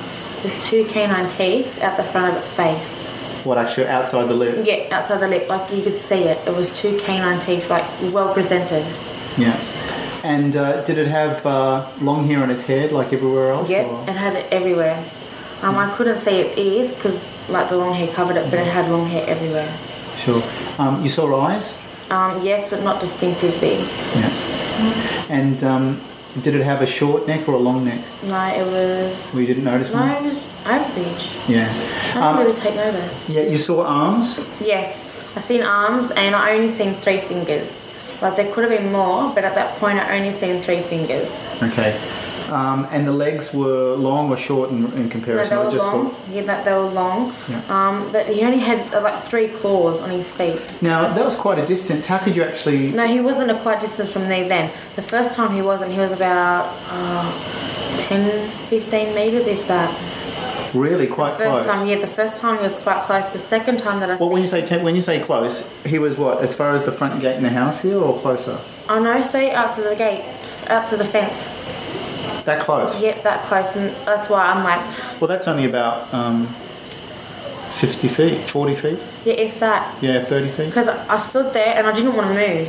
There's 0.42 0.66
two 0.66 0.84
canine 0.86 1.28
teeth 1.30 1.78
at 1.82 1.96
the 1.96 2.04
front 2.04 2.32
of 2.32 2.38
its 2.40 2.50
face. 2.50 3.08
What 3.46 3.58
actually 3.58 3.86
outside 3.86 4.26
the 4.28 4.34
lip? 4.34 4.66
Yeah, 4.66 4.88
outside 4.90 5.20
the 5.20 5.28
lip, 5.28 5.48
like 5.48 5.72
you 5.72 5.80
could 5.80 5.96
see 5.96 6.24
it. 6.24 6.36
It 6.48 6.54
was 6.54 6.68
two 6.76 6.98
canine 6.98 7.38
teeth, 7.40 7.70
like 7.70 7.84
well 8.12 8.34
presented. 8.34 8.84
Yeah. 9.38 9.56
And 10.24 10.56
uh, 10.56 10.82
did 10.82 10.98
it 10.98 11.06
have 11.06 11.46
uh, 11.46 11.88
long 12.00 12.26
hair 12.26 12.42
on 12.42 12.50
its 12.50 12.64
head, 12.64 12.90
like 12.90 13.12
everywhere 13.12 13.50
else? 13.52 13.70
Or- 13.70 14.02
it 14.08 14.16
had 14.16 14.34
it 14.34 14.52
everywhere. 14.52 14.98
Um, 15.62 15.76
I 15.78 15.94
couldn't 15.94 16.18
see 16.18 16.40
its 16.40 16.58
ears 16.58 16.90
because 16.90 17.20
like 17.48 17.68
the 17.68 17.76
long 17.76 17.94
hair 17.94 18.08
covered 18.12 18.36
it, 18.36 18.50
but 18.50 18.58
it 18.58 18.66
had 18.66 18.90
long 18.90 19.06
hair 19.06 19.24
everywhere. 19.28 19.72
Sure. 20.18 20.42
Um, 20.78 21.02
you 21.04 21.08
saw 21.08 21.40
eyes. 21.40 21.78
Um, 22.10 22.42
yes, 22.42 22.68
but 22.68 22.82
not 22.82 23.00
distinctively. 23.00 23.76
Yeah. 23.76 25.26
And 25.30 25.62
um, 25.62 26.00
did 26.42 26.56
it 26.56 26.62
have 26.64 26.82
a 26.82 26.86
short 26.86 27.28
neck 27.28 27.48
or 27.48 27.54
a 27.54 27.58
long 27.58 27.84
neck? 27.84 28.04
No, 28.24 28.40
it 28.48 28.66
was. 28.66 29.30
Well, 29.32 29.40
you 29.42 29.46
didn't 29.46 29.64
notice 29.64 29.92
No, 29.92 30.00
one. 30.00 30.10
it 30.10 30.22
was 30.34 30.42
average. 30.66 31.30
Yeah. 31.48 31.68
I 31.68 32.04
didn't 32.14 32.22
Um, 32.22 32.38
really 32.38 32.54
take 32.60 32.74
notice. 32.76 33.28
yeah. 33.28 33.42
You 33.42 33.56
saw 33.56 33.84
arms. 33.86 34.40
Yes, 34.60 35.00
I 35.36 35.40
seen 35.40 35.62
arms 35.62 36.10
and 36.12 36.34
I 36.36 36.54
only 36.54 36.70
seen 36.70 36.94
three 36.94 37.20
fingers. 37.20 37.68
Like 38.22 38.36
there 38.36 38.50
could 38.52 38.64
have 38.64 38.72
been 38.78 38.90
more, 38.92 39.30
but 39.34 39.44
at 39.44 39.54
that 39.54 39.76
point 39.78 39.98
I 39.98 40.16
only 40.18 40.32
seen 40.32 40.62
three 40.62 40.80
fingers. 40.82 41.30
Okay. 41.62 41.98
Um, 42.50 42.86
and 42.92 43.04
the 43.04 43.12
legs 43.12 43.52
were 43.52 43.96
long 43.96 44.30
or 44.30 44.36
short 44.36 44.70
in, 44.70 44.84
in 44.92 45.04
No, 45.06 45.10
comparison? 45.10 45.58
they 45.58 45.64
were 45.64 45.70
just 45.70 45.84
long. 45.84 46.14
Yeah, 46.30 46.42
that 46.44 46.64
they 46.64 46.72
were 46.72 46.88
long. 47.02 47.34
Yeah. 47.48 47.60
Um, 47.68 48.08
but 48.12 48.26
he 48.28 48.42
only 48.44 48.60
had 48.60 48.78
uh, 48.94 49.02
like 49.02 49.20
three 49.24 49.48
claws 49.48 50.00
on 50.00 50.10
his 50.10 50.30
feet. 50.32 50.60
Now 50.80 51.12
that 51.12 51.24
was 51.24 51.34
quite 51.34 51.58
a 51.58 51.66
distance. 51.66 52.06
How 52.06 52.18
could 52.18 52.36
you 52.36 52.44
actually? 52.44 52.92
No, 52.92 53.04
he 53.06 53.20
wasn't 53.20 53.50
a 53.50 53.56
quite 53.56 53.80
distance 53.80 54.12
from 54.12 54.28
me 54.28 54.46
then. 54.48 54.70
The 54.94 55.02
first 55.02 55.34
time 55.34 55.54
he 55.56 55.60
wasn't. 55.60 55.90
He 55.92 55.98
was 55.98 56.12
about 56.12 56.72
uh, 56.88 57.32
10, 58.08 58.48
15 58.68 59.14
meters, 59.14 59.46
if 59.48 59.66
that. 59.66 59.90
Really, 60.76 61.06
quite 61.06 61.36
First 61.36 61.50
close. 61.50 61.66
time, 61.66 61.86
yeah, 61.86 61.98
the 61.98 62.06
first 62.06 62.36
time 62.36 62.58
he 62.58 62.62
was 62.62 62.74
quite 62.74 63.02
close. 63.04 63.26
The 63.32 63.38
second 63.38 63.78
time 63.78 64.00
that 64.00 64.10
I 64.10 64.16
Well, 64.16 64.28
when 64.30 64.42
you 64.42 64.46
say 64.48 64.62
ten, 64.64 64.82
when 64.84 64.94
you 64.94 65.00
say 65.00 65.18
close, 65.20 65.68
he 65.84 65.98
was 65.98 66.16
what? 66.16 66.42
As 66.42 66.54
far 66.54 66.74
as 66.74 66.82
the 66.84 66.92
front 66.92 67.20
gate 67.20 67.36
in 67.36 67.42
the 67.42 67.48
house 67.50 67.80
here, 67.80 67.98
or 67.98 68.18
closer? 68.18 68.58
I 68.88 68.98
know, 69.00 69.22
so 69.24 69.50
out 69.50 69.74
to 69.74 69.82
the 69.82 69.96
gate, 69.96 70.24
out 70.68 70.86
to 70.88 70.96
the 70.96 71.04
fence. 71.04 71.42
That 72.44 72.60
close? 72.60 73.00
Yep, 73.00 73.22
that 73.22 73.44
close, 73.46 73.74
and 73.74 73.90
that's 74.06 74.28
why 74.28 74.46
I'm 74.46 74.62
like, 74.62 75.20
Well, 75.20 75.28
that's 75.28 75.48
only 75.48 75.64
about 75.64 76.12
um, 76.14 76.46
fifty 77.72 78.08
feet, 78.08 78.38
forty 78.48 78.74
feet. 78.74 78.98
yeah, 79.24 79.34
if 79.34 79.58
that, 79.60 79.94
Yeah, 80.02 80.24
thirty 80.24 80.48
feet. 80.48 80.66
because 80.66 80.88
I 80.88 81.16
stood 81.18 81.52
there 81.52 81.74
and 81.76 81.86
I 81.86 81.92
didn't 81.94 82.14
want 82.14 82.28
to 82.28 82.34
move, 82.34 82.68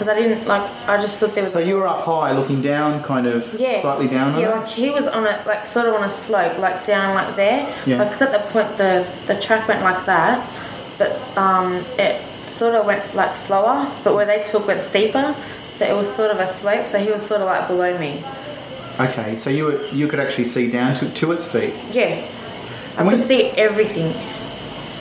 because 0.00 0.16
I 0.16 0.18
didn't 0.18 0.46
like, 0.48 0.62
I 0.88 0.98
just 0.98 1.18
stood 1.18 1.34
there. 1.34 1.42
With 1.44 1.52
So 1.52 1.58
you 1.58 1.76
were 1.76 1.86
up 1.86 2.06
high, 2.06 2.32
looking 2.32 2.62
down, 2.62 3.02
kind 3.02 3.26
of 3.26 3.52
yeah, 3.60 3.82
slightly 3.82 4.08
down. 4.08 4.40
Yeah, 4.40 4.48
like 4.60 4.66
he 4.66 4.88
was 4.88 5.06
on 5.06 5.26
a 5.26 5.42
like 5.46 5.66
sort 5.66 5.88
of 5.88 5.94
on 5.94 6.04
a 6.04 6.08
slope, 6.08 6.56
like 6.56 6.86
down 6.86 7.14
like 7.14 7.36
there. 7.36 7.68
Yeah. 7.84 7.98
Like 7.98 8.12
'cause 8.12 8.22
at 8.22 8.32
that 8.32 8.48
point 8.48 8.78
the 8.78 9.06
the 9.26 9.38
track 9.38 9.68
went 9.68 9.82
like 9.82 10.06
that, 10.06 10.48
but 10.96 11.20
um 11.36 11.84
it 11.98 12.22
sort 12.48 12.74
of 12.76 12.86
went 12.86 13.14
like 13.14 13.36
slower, 13.36 13.92
but 14.02 14.14
where 14.14 14.24
they 14.24 14.42
took 14.42 14.66
went 14.66 14.82
steeper. 14.82 15.34
So 15.74 15.84
it 15.84 15.94
was 15.94 16.10
sort 16.10 16.30
of 16.30 16.40
a 16.40 16.46
slope. 16.46 16.86
So 16.88 16.98
he 16.98 17.10
was 17.10 17.20
sort 17.22 17.42
of 17.42 17.46
like 17.46 17.68
below 17.68 17.98
me. 17.98 18.24
Okay, 18.98 19.36
so 19.36 19.50
you 19.50 19.64
were, 19.64 19.84
you 19.88 20.08
could 20.08 20.18
actually 20.20 20.44
see 20.44 20.70
down 20.70 20.94
to, 20.94 21.10
to 21.10 21.32
its 21.32 21.46
feet. 21.46 21.74
Yeah. 21.92 22.26
I 22.96 23.02
And 23.02 23.10
could 23.10 23.26
see 23.26 23.50
everything. 23.50 24.14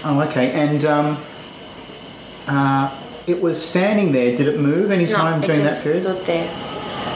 Oh, 0.04 0.22
okay. 0.28 0.52
And 0.52 0.84
um, 0.86 1.18
uh, 2.48 2.90
it 3.30 3.42
was 3.42 3.64
standing 3.64 4.12
there. 4.12 4.36
Did 4.36 4.48
it 4.48 4.60
move 4.60 4.92
any 4.92 5.08
time 5.08 5.42
no, 5.42 5.48
during 5.48 5.62
it 5.62 5.64
that 5.66 5.70
just 5.72 5.84
period? 5.84 6.04
stood 6.04 6.26
there. 6.26 6.66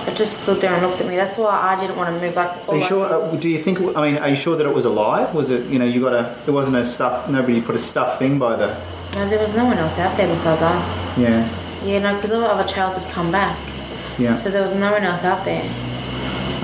It 0.07 0.15
just 0.15 0.41
stood 0.43 0.59
there 0.61 0.73
and 0.73 0.85
looked 0.85 1.01
at 1.01 1.07
me. 1.07 1.15
That's 1.15 1.37
why 1.37 1.51
I 1.71 1.79
didn't 1.79 1.95
want 1.95 2.13
to 2.13 2.21
move. 2.21 2.35
Like, 2.35 2.67
all 2.67 2.75
Are 2.75 2.77
you 2.77 2.83
sure? 2.83 3.05
Uh, 3.05 3.35
do 3.35 3.49
you 3.49 3.57
think? 3.57 3.79
I 3.97 4.01
mean, 4.11 4.17
are 4.21 4.29
you 4.29 4.35
sure 4.35 4.55
that 4.55 4.65
it 4.65 4.73
was 4.73 4.85
alive? 4.85 5.33
Was 5.33 5.49
it? 5.49 5.65
You 5.67 5.79
know, 5.79 5.85
you 5.85 6.01
got 6.01 6.13
a. 6.13 6.35
It 6.47 6.51
wasn't 6.51 6.75
a 6.77 6.85
stuff. 6.85 7.29
Nobody 7.29 7.61
put 7.61 7.75
a 7.75 7.79
stuffed 7.79 8.19
thing 8.19 8.37
by 8.37 8.55
the. 8.55 8.67
No, 9.15 9.29
there 9.29 9.39
was 9.39 9.53
no 9.53 9.65
one 9.65 9.77
else 9.77 9.97
out 9.99 10.17
there 10.17 10.27
besides 10.27 10.61
us. 10.61 11.17
Yeah, 11.17 11.47
Yeah, 11.85 11.99
no, 11.99 12.15
because 12.15 12.31
all 12.31 12.41
the 12.41 12.47
other 12.47 12.67
trails 12.67 12.97
had 12.97 13.11
come 13.11 13.31
back. 13.31 13.57
yeah. 14.17 14.35
So 14.35 14.49
there 14.49 14.63
was 14.63 14.73
no 14.73 14.91
one 14.91 15.03
else 15.03 15.23
out 15.23 15.45
there. 15.45 15.63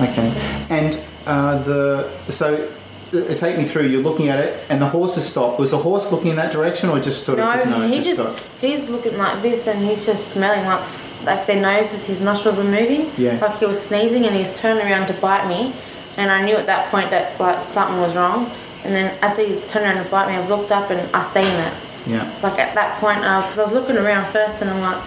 Okay. 0.00 0.28
And 0.68 1.00
uh, 1.26 1.62
the 1.62 2.10
so. 2.28 2.68
Uh, 3.12 3.34
Take 3.34 3.56
me 3.58 3.64
through. 3.64 3.86
You're 3.88 4.02
looking 4.02 4.28
at 4.28 4.38
it, 4.40 4.60
and 4.68 4.80
the 4.80 4.88
horse 4.88 5.14
has 5.16 5.28
stopped. 5.28 5.58
Was 5.58 5.70
the 5.72 5.78
horse 5.78 6.10
looking 6.12 6.28
in 6.28 6.36
that 6.36 6.52
direction, 6.52 6.88
or 6.90 7.00
just 7.00 7.24
sort 7.24 7.38
of 7.38 7.44
No, 7.46 7.52
just 7.54 7.66
no? 7.66 7.86
he 7.86 7.96
just 7.96 8.16
just 8.16 8.20
stopped? 8.38 8.46
he's 8.60 8.88
looking 8.88 9.16
like 9.18 9.42
this, 9.42 9.66
and 9.66 9.84
he's 9.86 10.04
just 10.06 10.28
smelling 10.28 10.64
like 10.64 10.86
like 11.24 11.46
their 11.46 11.60
noses, 11.60 12.04
his 12.04 12.18
nostrils 12.20 12.58
are 12.58 12.64
moving. 12.64 13.10
Yeah. 13.18 13.38
Like 13.40 13.58
he 13.58 13.66
was 13.66 13.80
sneezing, 13.80 14.24
and 14.26 14.34
he's 14.34 14.56
turning 14.58 14.86
around 14.86 15.06
to 15.08 15.12
bite 15.14 15.46
me, 15.48 15.74
and 16.16 16.30
I 16.30 16.44
knew 16.44 16.54
at 16.56 16.66
that 16.66 16.90
point 16.90 17.10
that 17.10 17.38
like 17.40 17.60
something 17.60 18.00
was 18.00 18.14
wrong. 18.16 18.50
And 18.84 18.94
then 18.94 19.16
as 19.20 19.36
he's 19.36 19.60
turning 19.70 19.90
around 19.90 20.04
to 20.04 20.10
bite 20.10 20.28
me, 20.28 20.34
I've 20.36 20.48
looked 20.48 20.72
up 20.72 20.90
and 20.90 21.00
I 21.14 21.20
seen 21.22 21.44
it. 21.44 21.74
Yeah. 22.06 22.24
Like 22.42 22.58
at 22.58 22.74
that 22.74 22.98
point, 22.98 23.18
because 23.18 23.58
I 23.58 23.64
was 23.64 23.72
looking 23.72 23.98
around 23.98 24.30
first, 24.32 24.56
and 24.62 24.70
I'm 24.70 24.80
like, 24.80 25.02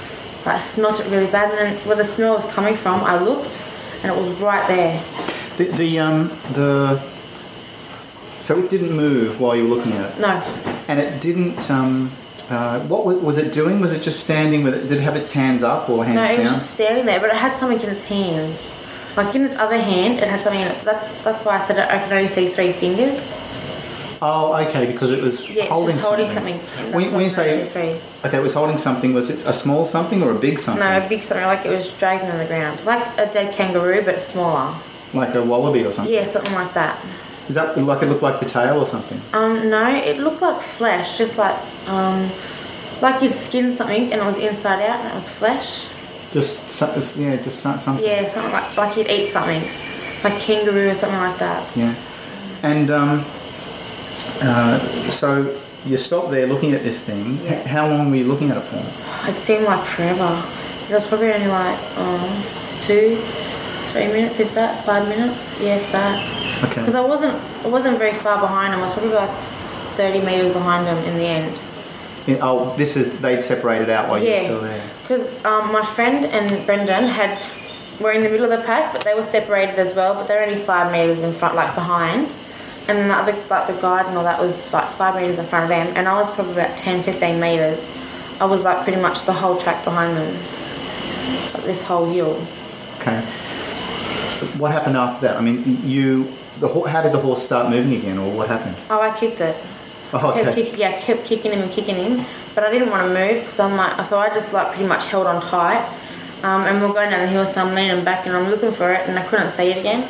like 0.46 0.56
I 0.56 0.60
smelt 0.60 1.00
it 1.00 1.08
really 1.10 1.32
bad, 1.32 1.50
and 1.50 1.58
then 1.78 1.88
where 1.88 1.96
the 1.96 2.04
smell 2.06 2.36
was 2.36 2.46
coming 2.54 2.76
from, 2.76 3.04
I 3.04 3.18
looked, 3.20 3.60
and 4.04 4.12
it 4.12 4.16
was 4.18 4.30
right 4.40 4.68
there. 4.68 5.04
The 5.58 5.66
the 5.72 6.00
um 6.00 6.28
the. 6.52 7.02
So 8.44 8.60
it 8.60 8.70
didn't 8.70 8.92
move 8.92 9.40
while 9.40 9.56
you 9.56 9.64
were 9.68 9.76
looking 9.76 9.94
at 9.94 10.12
it. 10.12 10.20
No, 10.20 10.28
And 10.90 11.00
it 11.00 11.22
didn't. 11.22 11.72
Um, 11.72 12.12
uh, 12.50 12.82
what 12.82 13.06
wa- 13.06 13.14
was 13.14 13.38
it 13.38 13.54
doing? 13.54 13.80
Was 13.80 13.94
it 13.94 14.04
just 14.04 14.20
standing 14.22 14.64
with 14.64 14.74
it? 14.74 14.90
Did 14.90 14.98
it 14.98 15.02
have 15.02 15.16
its 15.16 15.32
hands 15.32 15.64
up 15.64 15.90
or 15.90 16.04
hands 16.04 16.18
down? 16.18 16.26
no, 16.28 16.32
it 16.34 16.40
was 16.40 16.48
down? 16.50 16.54
just 16.60 16.72
standing 16.72 17.06
there, 17.06 17.22
but 17.22 17.30
it 17.30 17.38
had 17.38 17.56
something 17.56 17.80
in 17.80 17.90
its 17.90 18.04
hand. 18.04 18.58
Like 19.16 19.34
in 19.34 19.46
its 19.46 19.56
other 19.56 19.78
hand, 19.80 20.20
it 20.20 20.28
had 20.28 20.42
something 20.42 20.60
in 20.60 20.68
it. 20.68 20.84
That's 20.84 21.08
that's 21.24 21.46
why 21.46 21.58
I 21.58 21.66
said 21.68 21.80
I 21.80 22.04
could 22.04 22.12
only 22.12 22.28
see 22.28 22.50
three 22.50 22.74
fingers. 22.74 23.32
Oh, 24.22 24.54
okay, 24.68 24.86
because 24.88 25.12
it 25.12 25.22
was 25.22 25.50
Yeah, 25.50 25.66
holding 25.66 25.98
holding 25.98 26.32
something. 26.34 26.60
something. 26.60 26.92
When, 26.94 27.14
when 27.14 27.22
you 27.24 27.28
I 27.28 27.34
could 27.34 27.48
only 27.48 27.70
say 27.70 27.70
three. 27.70 28.02
okay, 28.26 28.38
it 28.38 28.44
was 28.44 28.54
holding 28.54 28.78
something. 28.78 29.14
Was 29.14 29.30
it 29.30 29.40
a 29.46 29.54
small 29.54 29.86
something 29.86 30.22
or 30.22 30.32
a 30.32 30.36
big 30.36 30.60
something? 30.60 30.84
No, 30.84 30.98
a 30.98 31.08
big 31.08 31.22
something 31.22 31.46
like 31.46 31.66
it 31.66 31.70
was 31.72 31.90
dragging 31.92 32.30
on 32.30 32.40
the 32.40 32.46
ground, 32.46 32.84
like 32.86 33.06
a 33.18 33.32
dead 33.32 33.54
kangaroo, 33.54 34.02
but 34.04 34.20
smaller. 34.20 34.76
Like 35.14 35.36
a 35.36 35.44
wallaby 35.44 35.86
or 35.86 35.94
something. 35.94 36.14
Yeah, 36.14 36.26
something 36.26 36.54
like 36.56 36.74
that. 36.74 36.98
Is 37.50 37.56
that 37.56 37.78
like 37.78 38.02
it 38.02 38.08
looked 38.08 38.24
like 38.24 38.40
the 38.40 38.46
tail 38.46 38.80
or 38.80 38.86
something? 38.88 39.20
Um, 39.34 39.70
no, 39.70 39.94
it 39.94 40.18
looked 40.20 40.42
like 40.42 40.62
flesh, 40.62 41.18
just 41.18 41.38
like 41.38 41.58
um, 41.88 42.30
like 43.02 43.20
his 43.22 43.38
skin 43.38 43.72
something, 43.72 44.12
and 44.14 44.22
it 44.22 44.26
was 44.26 44.38
inside 44.38 44.82
out, 44.82 45.00
and 45.02 45.10
it 45.10 45.16
was 45.16 45.28
flesh. 45.30 45.86
Just 46.32 46.70
so- 46.70 46.94
yeah, 47.18 47.36
just 47.36 47.60
so- 47.60 47.78
something. 47.78 48.06
Yeah, 48.06 48.28
something 48.30 48.52
like 48.54 48.78
like 48.78 48.94
he'd 48.96 49.10
eat 49.10 49.30
something, 49.32 49.62
like 50.24 50.40
kangaroo 50.40 50.90
or 50.90 50.96
something 50.96 51.20
like 51.20 51.38
that. 51.40 51.68
Yeah. 51.76 51.94
And 52.64 52.90
um, 52.92 53.26
uh, 54.42 54.80
so 55.10 55.60
you 55.86 55.98
stopped 55.98 56.32
there 56.32 56.48
looking 56.48 56.74
at 56.74 56.84
this 56.84 57.04
thing. 57.04 57.40
H- 57.40 57.44
Yeah. 57.52 57.68
How 57.68 57.88
long 57.90 58.10
were 58.10 58.16
you 58.18 58.24
looking 58.26 58.52
at 58.52 58.58
it 58.58 58.64
for? 58.64 58.82
It 59.30 59.38
seemed 59.38 59.66
like 59.66 59.84
forever. 59.86 60.42
It 60.90 60.94
was 60.94 61.06
probably 61.08 61.34
only 61.34 61.48
like 61.48 61.78
um, 61.98 62.44
two, 62.82 63.18
three 63.92 64.08
minutes, 64.08 64.40
if 64.40 64.54
that, 64.54 64.86
five 64.86 65.08
minutes, 65.10 65.54
yeah, 65.60 65.76
if 65.76 65.92
that. 65.92 66.43
Okay. 66.64 66.76
Because 66.82 66.96
I 66.96 67.02
wasn't, 67.02 67.34
I 67.66 67.68
wasn't 67.68 67.98
very 67.98 68.14
far 68.14 68.40
behind 68.40 68.74
him. 68.74 68.80
I 68.80 68.84
was 68.84 68.94
probably 68.94 69.14
like 69.14 69.30
30 69.98 70.22
meters 70.26 70.54
behind 70.54 70.88
him 70.88 70.98
in 71.10 71.18
the 71.18 71.26
end. 71.26 71.62
Yeah, 72.26 72.38
oh, 72.42 72.76
this 72.78 72.96
is 72.96 73.20
they'd 73.20 73.42
separated 73.42 73.90
out 73.90 74.08
while 74.10 74.18
you 74.20 74.30
were 74.30 74.36
Yeah. 74.36 74.44
still 74.46 74.62
there. 74.62 74.90
Because 75.02 75.46
um, 75.46 75.72
my 75.74 75.82
friend 75.84 76.26
and 76.26 76.66
Brendan 76.66 77.04
had 77.08 77.38
were 78.00 78.12
in 78.12 78.22
the 78.24 78.30
middle 78.30 78.50
of 78.50 78.58
the 78.60 78.66
pack, 78.66 78.94
but 78.94 79.04
they 79.04 79.14
were 79.14 79.24
separated 79.24 79.78
as 79.78 79.94
well. 79.94 80.14
But 80.14 80.28
they're 80.28 80.44
only 80.44 80.60
five 80.64 80.92
meters 80.92 81.20
in 81.22 81.34
front, 81.34 81.56
like 81.56 81.76
behind. 81.76 82.28
And 82.88 82.98
then 82.98 83.08
the 83.10 83.16
other, 83.16 83.34
like 83.50 83.68
the 83.68 83.74
guide 83.82 84.06
and 84.08 84.18
all 84.18 84.24
that 84.24 84.40
was 84.42 84.72
like 84.74 84.90
five 84.92 85.16
meters 85.16 85.40
in 85.40 85.46
front 85.46 85.64
of 85.64 85.70
them, 85.70 85.94
and 85.96 86.08
I 86.08 86.14
was 86.18 86.30
probably 86.32 86.54
about 86.54 86.78
10, 86.78 87.04
15 87.04 87.40
meters. 87.40 87.82
I 88.42 88.46
was 88.46 88.64
like 88.64 88.84
pretty 88.84 89.02
much 89.02 89.26
the 89.26 89.32
whole 89.34 89.58
track 89.58 89.84
behind 89.86 90.18
them, 90.18 90.34
like 91.54 91.64
this 91.64 91.82
whole 91.82 92.10
hill. 92.12 92.46
Okay. 93.00 93.22
What 94.58 94.72
happened 94.72 94.98
after 94.98 95.28
that? 95.28 95.38
I 95.38 95.42
mean, 95.42 95.80
you. 95.88 96.34
The 96.60 96.68
ho- 96.68 96.86
how 96.86 97.02
did 97.02 97.12
the 97.12 97.20
horse 97.20 97.44
start 97.44 97.70
moving 97.70 97.94
again, 97.94 98.18
or 98.18 98.32
what 98.32 98.48
happened? 98.48 98.76
Oh, 98.90 99.02
I 99.02 99.16
kicked 99.18 99.42
it. 99.42 99.56
Oh, 100.14 100.32
Kept 100.34 100.50
okay. 100.50 100.64
kick, 100.64 100.78
yeah, 100.78 101.00
kept 101.02 101.26
kicking 101.26 101.52
him 101.52 101.62
and 101.62 101.72
kicking 101.72 101.96
him, 101.96 102.26
but 102.54 102.64
I 102.64 102.72
didn't 102.72 102.92
want 102.92 103.02
to 103.08 103.10
move 103.10 103.44
because 103.44 103.60
I'm 103.60 103.76
like, 103.76 104.06
so 104.06 104.20
I 104.20 104.30
just 104.30 104.54
like 104.54 104.68
pretty 104.70 104.86
much 104.88 105.06
held 105.06 105.26
on 105.26 105.42
tight. 105.42 105.84
Um, 106.44 106.64
and 106.64 106.82
we're 106.82 106.94
going 106.94 107.10
down 107.10 107.22
the 107.22 107.28
hill, 107.28 107.46
so 107.48 107.62
I'm 107.62 107.74
leaning 107.74 108.04
back 108.04 108.28
and 108.28 108.36
I'm 108.36 108.50
looking 108.50 108.72
for 108.72 108.92
it, 108.94 109.08
and 109.08 109.18
I 109.18 109.26
couldn't 109.26 109.52
see 109.52 109.72
it 109.72 109.78
again. 109.78 110.08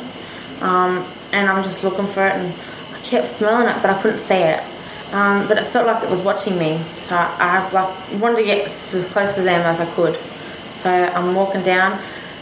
Um, 0.60 1.06
and 1.32 1.48
I'm 1.48 1.62
just 1.64 1.82
looking 1.84 2.06
for 2.06 2.26
it, 2.26 2.34
and 2.34 2.52
I 2.92 2.98
kept 3.00 3.26
smelling 3.28 3.68
it, 3.68 3.80
but 3.80 3.90
I 3.90 4.02
couldn't 4.02 4.18
see 4.18 4.34
it. 4.34 4.62
Um, 5.12 5.46
but 5.48 5.58
it 5.58 5.64
felt 5.64 5.86
like 5.86 6.02
it 6.02 6.10
was 6.10 6.22
watching 6.22 6.58
me, 6.58 6.82
so 6.96 7.14
I, 7.14 7.36
I 7.38 7.70
like 7.70 8.20
wanted 8.20 8.36
to 8.38 8.44
get 8.44 8.64
as 8.66 9.04
close 9.06 9.34
to 9.36 9.42
them 9.42 9.60
as 9.60 9.78
I 9.80 9.86
could. 9.94 10.18
So 10.72 10.90
I'm 10.90 11.34
walking 11.34 11.62
down, 11.62 11.98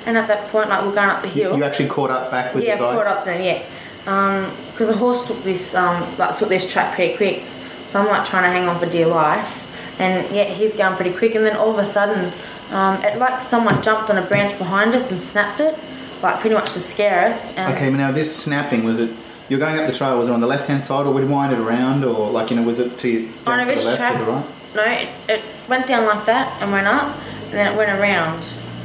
and 0.06 0.16
at 0.16 0.26
that 0.26 0.48
point, 0.48 0.68
like 0.70 0.84
we're 0.84 0.94
going 0.94 1.10
up 1.10 1.22
the 1.22 1.28
hill. 1.28 1.56
You 1.56 1.64
actually 1.64 1.88
caught 1.90 2.10
up 2.10 2.30
back 2.30 2.54
with 2.54 2.64
yeah, 2.64 2.76
the 2.76 2.82
guys. 2.82 2.94
Yeah, 2.96 3.02
caught 3.02 3.18
up 3.18 3.24
then, 3.24 3.42
yeah. 3.44 3.62
Because 4.04 4.88
the 4.88 4.96
horse 4.96 5.26
took 5.26 5.42
this, 5.44 5.74
um, 5.74 6.16
like 6.18 6.38
took 6.38 6.48
this 6.48 6.70
track 6.70 6.94
pretty 6.94 7.16
quick, 7.16 7.44
so 7.88 8.00
I'm 8.00 8.08
like 8.08 8.24
trying 8.24 8.44
to 8.44 8.50
hang 8.50 8.68
on 8.68 8.78
for 8.78 8.86
dear 8.86 9.06
life, 9.06 10.00
and 10.00 10.34
yeah, 10.34 10.44
he's 10.44 10.72
going 10.72 10.96
pretty 10.96 11.16
quick, 11.16 11.34
and 11.34 11.44
then 11.44 11.56
all 11.56 11.70
of 11.70 11.78
a 11.78 11.86
sudden, 11.86 12.32
um, 12.70 13.02
it 13.04 13.18
like 13.18 13.40
someone 13.40 13.82
jumped 13.82 14.10
on 14.10 14.18
a 14.18 14.22
branch 14.22 14.56
behind 14.58 14.94
us 14.94 15.10
and 15.10 15.20
snapped 15.20 15.60
it, 15.60 15.78
like 16.22 16.40
pretty 16.40 16.54
much 16.54 16.72
to 16.72 16.80
scare 16.80 17.28
us. 17.28 17.52
And 17.54 17.72
Okay, 17.74 17.90
but 17.90 17.96
now 17.96 18.10
this 18.10 18.34
snapping 18.34 18.84
was 18.84 18.98
it? 18.98 19.10
You're 19.48 19.60
going 19.60 19.78
up 19.78 19.86
the 19.86 19.92
trail. 19.92 20.18
Was 20.18 20.28
it 20.28 20.32
on 20.32 20.40
the 20.40 20.46
left 20.46 20.66
hand 20.66 20.82
side, 20.82 21.06
or 21.06 21.12
we'd 21.12 21.24
it 21.24 21.28
wind 21.28 21.52
it 21.52 21.58
around, 21.58 22.04
or 22.04 22.30
like 22.30 22.50
you 22.50 22.56
know, 22.56 22.62
was 22.62 22.78
it 22.78 22.98
to 22.98 23.28
on 23.46 23.58
to 23.58 23.72
a 23.72 23.76
the 23.76 23.84
left 23.84 23.98
track, 23.98 24.26
right? 24.26 24.46
no, 24.74 24.84
it, 24.84 25.08
it 25.28 25.44
went 25.68 25.86
down 25.86 26.06
like 26.06 26.24
that 26.26 26.60
and 26.62 26.72
went 26.72 26.86
up, 26.86 27.16
and 27.44 27.52
then 27.52 27.72
it 27.72 27.76
went 27.76 27.90
around. 27.90 28.44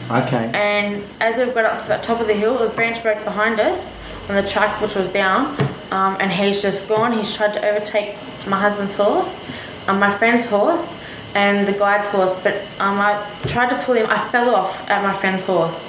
Okay. 0.09 0.51
And 0.53 1.03
as 1.19 1.37
we've 1.37 1.53
got 1.53 1.65
up 1.65 1.81
to 1.81 1.87
the 1.89 1.97
top 1.97 2.21
of 2.21 2.27
the 2.27 2.33
hill, 2.33 2.57
the 2.57 2.69
branch 2.69 3.01
broke 3.03 3.23
behind 3.25 3.59
us 3.59 3.97
on 4.29 4.35
the 4.35 4.47
track, 4.47 4.81
which 4.81 4.95
was 4.95 5.07
down. 5.09 5.55
Um, 5.91 6.17
and 6.19 6.31
he's 6.31 6.61
just 6.61 6.87
gone. 6.87 7.13
He's 7.13 7.33
tried 7.35 7.53
to 7.53 7.65
overtake 7.65 8.15
my 8.47 8.59
husband's 8.59 8.93
horse, 8.93 9.39
um, 9.87 9.99
my 9.99 10.15
friend's 10.17 10.45
horse, 10.45 10.95
and 11.33 11.67
the 11.67 11.71
guide's 11.71 12.07
horse. 12.09 12.37
But 12.43 12.55
um, 12.79 12.99
I 12.99 13.25
tried 13.47 13.69
to 13.69 13.81
pull 13.83 13.95
him. 13.95 14.07
I 14.09 14.27
fell 14.29 14.53
off 14.53 14.89
at 14.89 15.01
my 15.01 15.13
friend's 15.13 15.43
horse, 15.45 15.87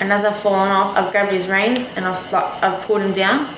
and 0.00 0.12
as 0.12 0.24
I've 0.24 0.40
fallen 0.40 0.70
off, 0.70 0.96
I've 0.96 1.12
grabbed 1.12 1.32
his 1.32 1.48
reins 1.48 1.80
and 1.96 2.06
I've 2.06 2.18
sl- 2.18 2.36
I've 2.36 2.80
pulled 2.82 3.02
him 3.02 3.12
down, 3.12 3.54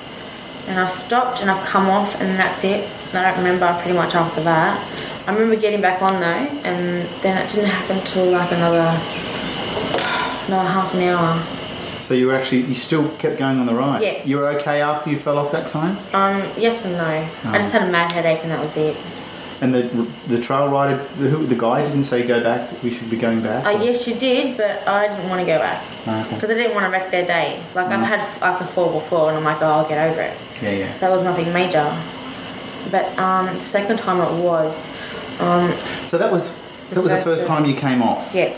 and 0.67 0.79
I've 0.79 0.91
stopped 0.91 1.41
and 1.41 1.49
I've 1.49 1.65
come 1.65 1.89
off, 1.89 2.19
and 2.19 2.37
that's 2.37 2.63
it. 2.63 2.89
And 3.09 3.17
I 3.17 3.29
don't 3.29 3.39
remember 3.43 3.73
pretty 3.81 3.97
much 3.97 4.15
after 4.15 4.41
that. 4.43 4.85
I 5.27 5.33
remember 5.33 5.55
getting 5.55 5.81
back 5.81 6.01
on 6.01 6.19
though, 6.19 6.59
and 6.67 7.07
then 7.21 7.37
it 7.37 7.49
didn't 7.49 7.69
happen 7.69 8.03
till 8.05 8.31
like 8.31 8.51
another 8.51 8.79
another 10.47 10.69
half 10.69 10.93
an 10.93 11.03
hour. 11.03 11.58
So 12.09 12.15
you 12.15 12.25
were 12.25 12.33
actually 12.33 12.61
you 12.63 12.73
still 12.73 13.07
kept 13.17 13.37
going 13.37 13.59
on 13.59 13.67
the 13.67 13.75
ride. 13.75 14.01
Yeah. 14.01 14.25
You 14.25 14.37
were 14.37 14.47
okay 14.57 14.81
after 14.81 15.11
you 15.11 15.19
fell 15.19 15.37
off 15.37 15.51
that 15.51 15.67
time. 15.67 15.95
Um, 16.11 16.41
yes 16.57 16.83
and 16.83 16.93
no. 16.97 17.05
I 17.51 17.57
just 17.59 17.71
had 17.71 17.83
a 17.87 17.91
mad 17.91 18.11
headache 18.11 18.39
and 18.41 18.49
that 18.49 18.59
was 18.59 18.75
it. 18.75 18.97
And 19.61 19.75
the 19.75 19.83
the 20.27 20.41
trail 20.41 20.69
rider, 20.69 20.97
the, 21.19 21.29
who- 21.29 21.45
the 21.45 21.53
guy 21.53 21.85
didn't 21.85 22.05
say 22.05 22.25
go 22.25 22.41
back. 22.41 22.81
We 22.81 22.89
should 22.89 23.11
be 23.11 23.17
going 23.17 23.41
back. 23.41 23.63
Uh, 23.63 23.83
yes, 23.83 24.07
you 24.07 24.15
did, 24.15 24.57
but 24.57 24.87
I 24.87 25.07
didn't 25.07 25.29
want 25.29 25.39
to 25.41 25.45
go 25.45 25.59
back 25.59 25.83
Okay. 26.07 26.33
because 26.33 26.49
I 26.49 26.55
didn't 26.55 26.73
want 26.73 26.87
to 26.87 26.91
wreck 26.91 27.11
their 27.11 27.27
day. 27.27 27.61
Like 27.75 27.85
I've 27.89 28.01
had 28.13 28.21
like 28.41 28.59
a 28.59 28.65
fall 28.65 28.91
before, 28.99 29.29
and 29.29 29.37
I'm 29.37 29.43
like, 29.43 29.61
oh, 29.61 29.67
I'll 29.67 29.87
get 29.87 30.09
over 30.09 30.21
it. 30.21 30.35
Yeah, 30.63 30.71
yeah. 30.71 30.93
So 30.93 31.09
it 31.09 31.15
was 31.15 31.21
nothing 31.23 31.53
major. 31.53 31.85
But 32.89 33.05
um, 33.19 33.55
the 33.55 33.63
second 33.63 33.97
time 33.97 34.17
it 34.19 34.43
was, 34.43 34.75
um, 35.39 35.71
So 36.05 36.17
that 36.17 36.31
was 36.31 36.55
that 36.89 37.03
was 37.03 37.11
the 37.11 37.21
first 37.21 37.45
time 37.45 37.65
you 37.65 37.75
came 37.75 38.01
off. 38.01 38.33
yeah, 38.33 38.57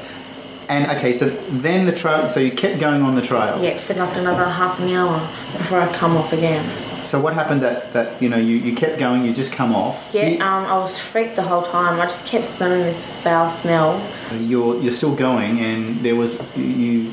And 0.71 0.89
okay, 0.97 1.11
so 1.11 1.29
then 1.65 1.85
the 1.85 1.91
trail. 1.91 2.29
So 2.29 2.39
you 2.39 2.49
kept 2.49 2.79
going 2.79 3.01
on 3.01 3.15
the 3.15 3.21
trail. 3.21 3.61
yeah, 3.61 3.77
for 3.77 3.93
like 3.93 4.15
another 4.15 4.45
half 4.45 4.79
an 4.79 4.89
hour 4.89 5.19
before 5.57 5.81
I 5.81 5.93
come 5.93 6.15
off 6.15 6.31
again. 6.31 6.63
So 7.03 7.19
what 7.19 7.33
happened 7.33 7.61
that 7.61 7.91
that 7.91 8.21
you 8.21 8.29
know 8.29 8.37
you, 8.37 8.55
you 8.55 8.73
kept 8.73 8.97
going, 8.97 9.25
you 9.25 9.33
just 9.33 9.51
come 9.51 9.75
off. 9.75 10.01
Yeah, 10.13 10.27
You, 10.27 10.35
um, 10.35 10.65
I 10.65 10.77
was 10.77 10.97
freaked 10.97 11.35
the 11.35 11.43
whole 11.43 11.61
time. 11.61 11.99
I 11.99 12.05
just 12.05 12.25
kept 12.25 12.45
smelling 12.45 12.83
this 12.83 13.05
foul 13.21 13.49
smell. 13.49 14.01
you're 14.39 14.81
you're 14.81 14.93
still 14.93 15.13
going, 15.13 15.59
and 15.59 15.99
there 16.05 16.15
was 16.15 16.41
you 16.55 17.11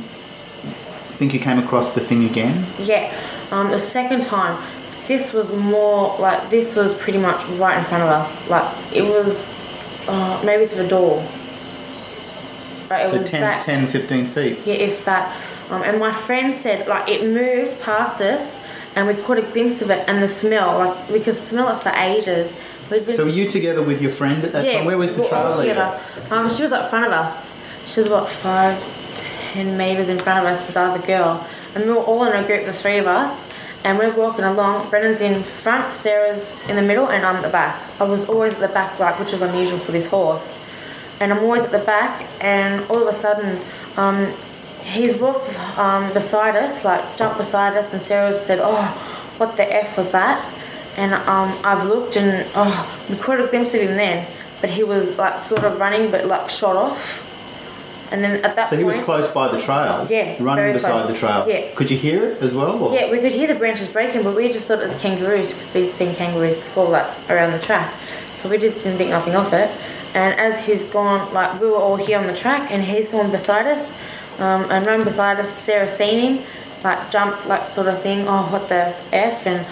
think 1.19 1.35
you 1.35 1.41
came 1.41 1.59
across 1.59 1.95
the 1.95 2.01
thing 2.01 2.27
again. 2.27 2.65
Yeah, 2.79 3.13
um, 3.51 3.73
the 3.73 3.81
second 3.81 4.23
time, 4.23 4.57
this 5.09 5.33
was 5.33 5.51
more 5.51 6.17
like 6.21 6.49
this 6.49 6.77
was 6.77 6.95
pretty 6.95 7.19
much 7.19 7.45
right 7.59 7.77
in 7.77 7.85
front 7.87 8.05
of 8.05 8.11
us. 8.11 8.49
Like 8.49 8.69
it 8.95 9.03
was 9.03 9.45
uh, 10.07 10.41
maybe 10.45 10.65
to 10.69 10.77
the 10.77 10.87
door. 10.87 11.27
It 12.91 13.11
So 13.11 13.19
was 13.19 13.31
10, 13.31 13.41
that. 13.41 13.61
10, 13.63 13.87
15 13.87 14.27
feet. 14.27 14.59
Yeah, 14.65 14.75
if 14.75 15.05
that. 15.05 15.37
Um, 15.71 15.83
and 15.83 15.99
my 15.99 16.13
friend 16.13 16.55
said 16.55 16.89
like 16.89 17.09
it 17.09 17.27
moved 17.29 17.81
past 17.81 18.21
us, 18.21 18.59
and 18.97 19.07
we 19.07 19.15
caught 19.23 19.39
a 19.39 19.43
glimpse 19.43 19.83
of 19.83 19.91
it, 19.91 20.09
and 20.09 20.23
the 20.23 20.29
smell 20.29 20.79
like 20.79 21.09
we 21.11 21.21
could 21.21 21.37
smell 21.37 21.69
it 21.77 21.83
for 21.83 21.91
ages. 21.91 22.53
Been 22.89 23.07
So 23.07 23.25
were 23.25 23.31
you 23.31 23.49
together 23.49 23.83
with 23.83 24.01
your 24.01 24.11
friend 24.11 24.43
at 24.45 24.53
that 24.53 24.65
yeah, 24.65 24.79
time? 24.79 24.87
Where 24.87 24.97
was 24.97 25.15
the 25.15 25.21
we 25.23 25.29
were 25.29 25.35
all 25.37 25.55
trail 25.55 25.69
leader? 25.69 26.01
Um, 26.31 26.49
she 26.49 26.63
was 26.63 26.73
up 26.73 26.89
front 26.89 27.05
of 27.05 27.13
us. 27.13 27.51
She 27.87 28.01
was 28.01 28.07
about 28.07 28.31
five, 28.31 28.83
ten 29.53 29.77
meters 29.77 30.09
in 30.09 30.19
front 30.19 30.39
of 30.39 30.47
us 30.51 30.65
with 30.65 30.73
the 30.75 30.81
other 30.81 31.07
girl, 31.07 31.47
and 31.75 31.85
we 31.85 31.91
were 31.91 32.03
all 32.03 32.25
in 32.25 32.33
a 32.33 32.47
group, 32.47 32.65
the 32.65 32.73
three 32.73 32.97
of 32.99 33.07
us. 33.07 33.47
And 33.85 33.97
we're 33.97 34.13
walking 34.15 34.45
along. 34.45 34.91
Brendan's 34.91 35.21
in 35.21 35.45
front, 35.45 35.95
Sarah's 35.95 36.63
in 36.69 36.75
the 36.75 36.83
middle, 36.83 37.09
and 37.11 37.25
I'm 37.25 37.37
at 37.37 37.43
the 37.43 37.49
back. 37.49 37.81
I 38.01 38.05
was 38.05 38.25
always 38.25 38.55
at 38.55 38.61
the 38.61 38.69
back, 38.69 38.99
like 38.99 39.19
which 39.21 39.33
was 39.33 39.41
unusual 39.41 39.79
for 39.79 39.93
this 39.93 40.07
horse. 40.07 40.59
And 41.21 41.33
I'm 41.33 41.43
always 41.43 41.65
at 41.65 41.73
the 41.73 41.79
back, 41.81 42.27
and 42.41 42.89
all 42.91 43.03
of 43.03 43.09
a 43.09 43.13
sudden, 43.13 43.61
um, 43.97 44.33
he's 44.83 45.17
walked 45.17 45.53
um, 45.79 46.13
beside 46.13 46.55
us, 46.57 46.85
like 46.85 47.17
jumped 47.17 47.39
beside 47.39 47.77
us, 47.77 47.93
and 47.93 48.03
Sarah 48.03 48.33
said, 48.33 48.61
"Oh, 48.63 48.83
what 49.39 49.57
the 49.57 49.65
f 49.75 49.97
was 49.97 50.13
that?" 50.13 50.45
And 50.97 51.15
um, 51.15 51.59
I've 51.65 51.85
looked, 51.87 52.17
and 52.17 52.49
oh, 52.55 53.07
we 53.09 53.17
caught 53.17 53.41
a 53.41 53.47
glimpse 53.49 53.75
of 53.75 53.81
him 53.81 53.97
then, 53.97 54.27
but 54.61 54.71
he 54.71 54.85
was 54.85 55.17
like 55.19 55.41
sort 55.41 55.65
of 55.65 55.79
running, 55.79 56.11
but 56.11 56.27
like 56.27 56.51
shot 56.51 56.77
off. 56.77 57.25
And 58.11 58.25
then 58.25 58.37
at 58.37 58.55
that 58.57 58.57
point. 58.57 58.69
So 58.71 58.77
he 58.79 58.85
was 58.85 58.97
close 59.05 59.29
by 59.29 59.49
the 59.49 59.61
trail. 59.61 60.07
Yeah, 60.09 60.37
Running 60.41 60.73
beside 60.73 60.93
close. 60.93 61.09
the 61.09 61.15
trail. 61.15 61.45
Yeah. 61.47 61.75
Could 61.75 61.91
you 61.91 61.99
hear 61.99 62.25
it 62.31 62.43
as 62.43 62.55
well? 62.55 62.83
Or? 62.83 62.95
Yeah, 62.95 63.11
we 63.11 63.19
could 63.19 63.33
hear 63.33 63.47
the 63.47 63.55
branches 63.55 63.87
breaking, 63.89 64.23
but 64.23 64.35
we 64.35 64.51
just 64.51 64.67
thought 64.67 64.81
it 64.81 64.89
was 64.89 64.95
kangaroos 64.99 65.53
because 65.53 65.75
we'd 65.75 65.95
seen 65.95 66.15
kangaroos 66.15 66.55
before, 66.55 66.89
like 66.89 67.07
around 67.29 67.53
the 67.53 67.59
track. 67.59 67.93
So 68.37 68.49
we 68.49 68.57
just 68.57 68.79
didn't 68.79 68.97
think 68.97 69.11
nothing 69.11 69.35
of 69.35 69.53
it. 69.53 69.71
And 70.15 70.39
as 70.41 70.65
he's 70.65 70.85
gone, 70.85 71.33
like 71.35 71.61
we 71.61 71.69
were 71.69 71.77
all 71.77 71.97
here 71.97 72.19
on 72.19 72.27
the 72.27 72.35
track, 72.35 72.71
and 72.71 72.83
he's 72.83 73.09
gone 73.09 73.31
beside 73.31 73.67
us, 73.67 73.91
um, 74.39 74.71
and 74.71 74.87
run 74.87 75.05
beside 75.05 75.39
us. 75.39 75.51
Sarah 75.51 75.87
seen 75.87 76.19
him, 76.39 76.47
like 76.83 77.11
jumped, 77.11 77.47
like 77.47 77.69
sort 77.69 77.87
of 77.89 78.01
thing. 78.03 78.27
Oh, 78.27 78.45
what 78.51 78.69
the 78.69 78.95
f? 79.13 79.47
And 79.47 79.67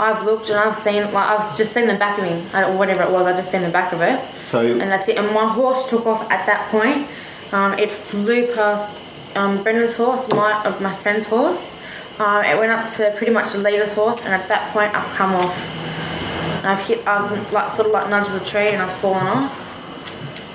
I've 0.00 0.22
looked 0.24 0.48
and 0.48 0.58
I've 0.58 0.76
seen, 0.76 1.02
like 1.12 1.14
I've 1.28 1.56
just 1.56 1.72
seen 1.72 1.86
the 1.88 1.94
back 1.94 2.18
of 2.18 2.24
him, 2.24 2.46
don't- 2.52 2.78
whatever 2.78 3.02
it 3.02 3.10
was. 3.10 3.26
I 3.26 3.32
just 3.34 3.50
seen 3.50 3.62
the 3.62 3.68
back 3.68 3.92
of 3.92 4.00
it 4.00 4.20
So 4.42 4.60
and 4.60 4.80
that's 4.82 5.08
it. 5.08 5.18
And 5.18 5.32
my 5.34 5.48
horse 5.48 5.88
took 5.90 6.06
off 6.06 6.22
at 6.30 6.46
that 6.46 6.70
point. 6.70 7.08
Um, 7.52 7.72
it 7.78 7.90
flew 7.90 8.46
past 8.54 8.88
um, 9.34 9.62
Brendan's 9.62 9.94
horse, 9.96 10.26
my 10.30 10.52
uh, 10.64 10.78
my 10.80 10.94
friend's 10.94 11.26
horse. 11.26 11.74
Um, 12.18 12.44
it 12.44 12.58
went 12.58 12.72
up 12.72 12.90
to 12.94 13.12
pretty 13.16 13.32
much 13.32 13.52
the 13.52 13.58
leader's 13.58 13.92
horse, 13.92 14.20
and 14.24 14.32
at 14.34 14.48
that 14.48 14.72
point, 14.72 14.94
I've 14.94 15.08
come 15.14 15.34
off. 15.34 15.54
I've 16.68 16.80
hit, 16.80 17.06
I've 17.06 17.52
like 17.52 17.70
sort 17.70 17.86
of 17.86 17.92
like 17.92 18.08
nudged 18.10 18.32
the 18.32 18.40
tree, 18.40 18.68
and 18.68 18.82
I've 18.82 18.92
fallen 18.92 19.26
off. 19.26 19.64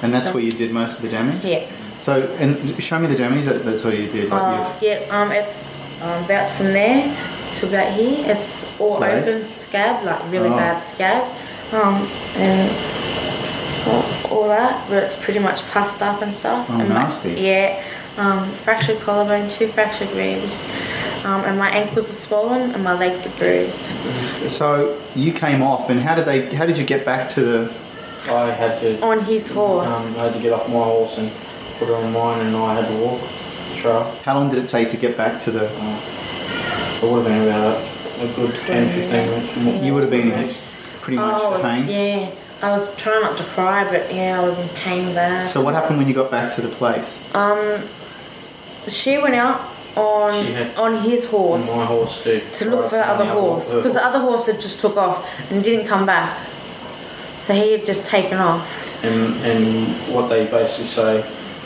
and 0.03 0.13
that's 0.13 0.33
where 0.33 0.43
you 0.43 0.51
did 0.51 0.71
most 0.71 0.97
of 0.97 1.03
the 1.03 1.09
damage. 1.09 1.43
Yeah. 1.43 1.65
So 1.99 2.23
and 2.39 2.81
show 2.83 2.99
me 2.99 3.07
the 3.07 3.15
damage. 3.15 3.45
That, 3.45 3.63
that's 3.65 3.83
what 3.83 3.97
you 3.97 4.07
did. 4.09 4.29
Like 4.29 4.41
Uh, 4.41 4.73
yeah. 4.81 5.05
Um, 5.09 5.31
it's 5.31 5.65
um, 6.01 6.23
about 6.25 6.49
from 6.55 6.67
there 6.73 7.03
to 7.59 7.67
about 7.67 7.93
here. 7.93 8.25
It's 8.27 8.65
all 8.79 8.99
Nice. 8.99 9.27
open 9.27 9.45
scab, 9.45 10.03
like 10.05 10.19
really 10.31 10.49
Oh. 10.49 10.57
bad 10.57 10.79
scab. 10.83 11.23
Um, 11.71 12.07
and 12.35 12.69
all, 13.87 14.03
all 14.31 14.47
that, 14.49 14.87
but 14.89 15.01
it's 15.03 15.15
pretty 15.15 15.39
much 15.39 15.61
pussed 15.71 16.01
up 16.01 16.21
and 16.21 16.33
stuff. 16.35 16.67
Oh, 16.69 16.79
and 16.79 16.89
nasty. 16.89 17.31
yeah. 17.33 17.83
Um, 18.17 18.51
fractured 18.51 18.99
collarbone, 18.99 19.49
two 19.49 19.67
fractured 19.67 20.11
ribs, 20.11 20.51
um, 21.23 21.43
and 21.45 21.57
my 21.57 21.69
ankles 21.69 22.09
are 22.09 22.13
swollen 22.13 22.71
and 22.71 22.83
my 22.83 22.93
legs 22.93 23.25
are 23.25 23.29
bruised. 23.37 23.85
so 24.49 24.99
you 25.15 25.31
came 25.33 25.61
off, 25.61 25.89
and 25.89 25.99
how 25.99 26.15
did 26.15 26.25
they? 26.25 26.53
How 26.55 26.65
did 26.65 26.77
you 26.77 26.85
get 26.85 27.05
back 27.05 27.29
to 27.31 27.41
the? 27.41 27.73
I 28.29 28.51
had 28.51 28.79
to 28.81 29.01
On 29.01 29.19
his 29.25 29.49
horse. 29.49 29.89
um, 29.89 30.15
I 30.17 30.23
had 30.25 30.33
to 30.33 30.39
get 30.39 30.53
off 30.53 30.67
my 30.69 30.75
horse 30.75 31.17
and 31.17 31.29
put 31.77 31.87
her 31.89 31.95
on 31.95 32.13
mine, 32.13 32.45
and 32.45 32.55
I 32.55 32.75
had 32.81 32.87
to 32.87 32.95
walk 33.03 33.21
the 33.69 33.75
trail. 33.75 34.15
How 34.23 34.35
long 34.35 34.49
did 34.49 34.63
it 34.63 34.69
take 34.69 34.89
to 34.91 34.97
get 34.97 35.17
back 35.17 35.41
to 35.43 35.51
the? 35.51 35.65
It 35.65 37.11
would 37.11 37.25
have 37.25 37.25
been 37.25 37.47
about 37.47 37.83
a 38.21 38.27
good 38.33 38.55
10, 38.55 38.87
15 38.89 39.09
minutes. 39.11 39.57
more. 39.57 39.83
You 39.83 39.93
would 39.93 40.03
have 40.03 40.09
been 40.11 40.31
in 40.31 40.55
pretty 41.01 41.17
much 41.17 41.41
Oh, 41.41 41.47
I 41.47 41.51
was- 41.51 41.61
pain. 41.61 41.87
yeah. 41.89 42.29
I 42.61 42.71
was 42.71 42.95
trying 42.95 43.21
not 43.23 43.35
to 43.39 43.43
cry, 43.43 43.83
but 43.83 44.13
yeah, 44.13 44.39
I 44.39 44.47
was 44.47 44.57
in 44.57 44.69
pain 44.69 45.13
bad. 45.13 45.49
So 45.49 45.59
what 45.59 45.73
happened 45.73 45.97
when 45.97 46.07
you 46.07 46.13
got 46.13 46.31
back 46.31 46.55
to 46.55 46.61
the 46.61 46.69
place? 46.69 47.17
Um, 47.35 47.83
she 48.87 49.17
went 49.17 49.35
out 49.35 49.59
on 49.95 50.33
on 50.75 51.03
his 51.03 51.25
on 51.25 51.29
horse 51.31 51.67
my 51.67 51.85
horse 51.85 52.23
too. 52.23 52.41
to 52.53 52.69
look 52.69 52.85
for 52.89 52.97
the 52.97 53.07
other 53.07 53.25
horse 53.25 53.69
because 53.71 53.93
the 53.93 54.03
other 54.03 54.19
horse 54.19 54.47
had 54.47 54.59
just 54.59 54.79
took 54.79 54.97
off 54.97 55.23
and 55.51 55.63
didn't 55.63 55.85
come 55.87 56.05
back. 56.05 56.47
So 57.41 57.53
he 57.53 57.73
had 57.73 57.85
just 57.85 58.05
taken 58.05 58.37
off. 58.37 58.65
And, 59.03 59.35
and 59.45 59.87
what 60.15 60.29
they 60.29 60.47
basically 60.47 60.85
say, 60.85 61.21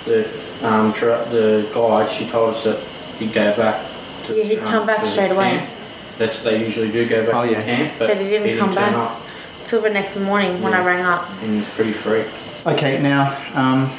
the 0.06 0.28
um, 0.68 0.92
tra- 0.92 1.26
the 1.30 1.70
guide, 1.74 2.10
she 2.10 2.28
told 2.30 2.56
us 2.56 2.64
that 2.64 2.80
he'd 3.20 3.32
go 3.32 3.56
back. 3.56 3.86
To, 4.26 4.36
Yeah, 4.36 4.44
he'd 4.44 4.60
come 4.62 4.88
back 4.88 5.02
to 5.02 5.06
straight 5.08 5.30
away. 5.32 5.52
camp. 5.60 5.70
That's 6.18 6.42
they 6.42 6.66
usually 6.66 6.92
do 6.92 7.08
go 7.08 7.24
back 7.28 7.36
Oh, 7.36 7.46
to 7.46 7.52
yeah. 7.52 7.60
the 7.60 7.64
camp, 7.66 7.94
but, 8.00 8.08
But 8.08 8.18
he 8.18 8.28
didn't 8.30 8.58
come 8.58 8.70
turn 8.74 8.94
back. 8.94 8.96
up, 8.96 9.22
Till 9.66 9.82
the 9.82 9.90
next 9.92 10.16
morning 10.18 10.64
when 10.64 10.74
I 10.74 10.84
rang 10.84 11.06
up. 11.06 11.30
and 11.44 11.60
he's 11.60 11.70
pretty 11.76 11.94
freaked. 11.94 12.32
Okay, 12.66 13.00
now, 13.00 13.38
um, 13.54 13.92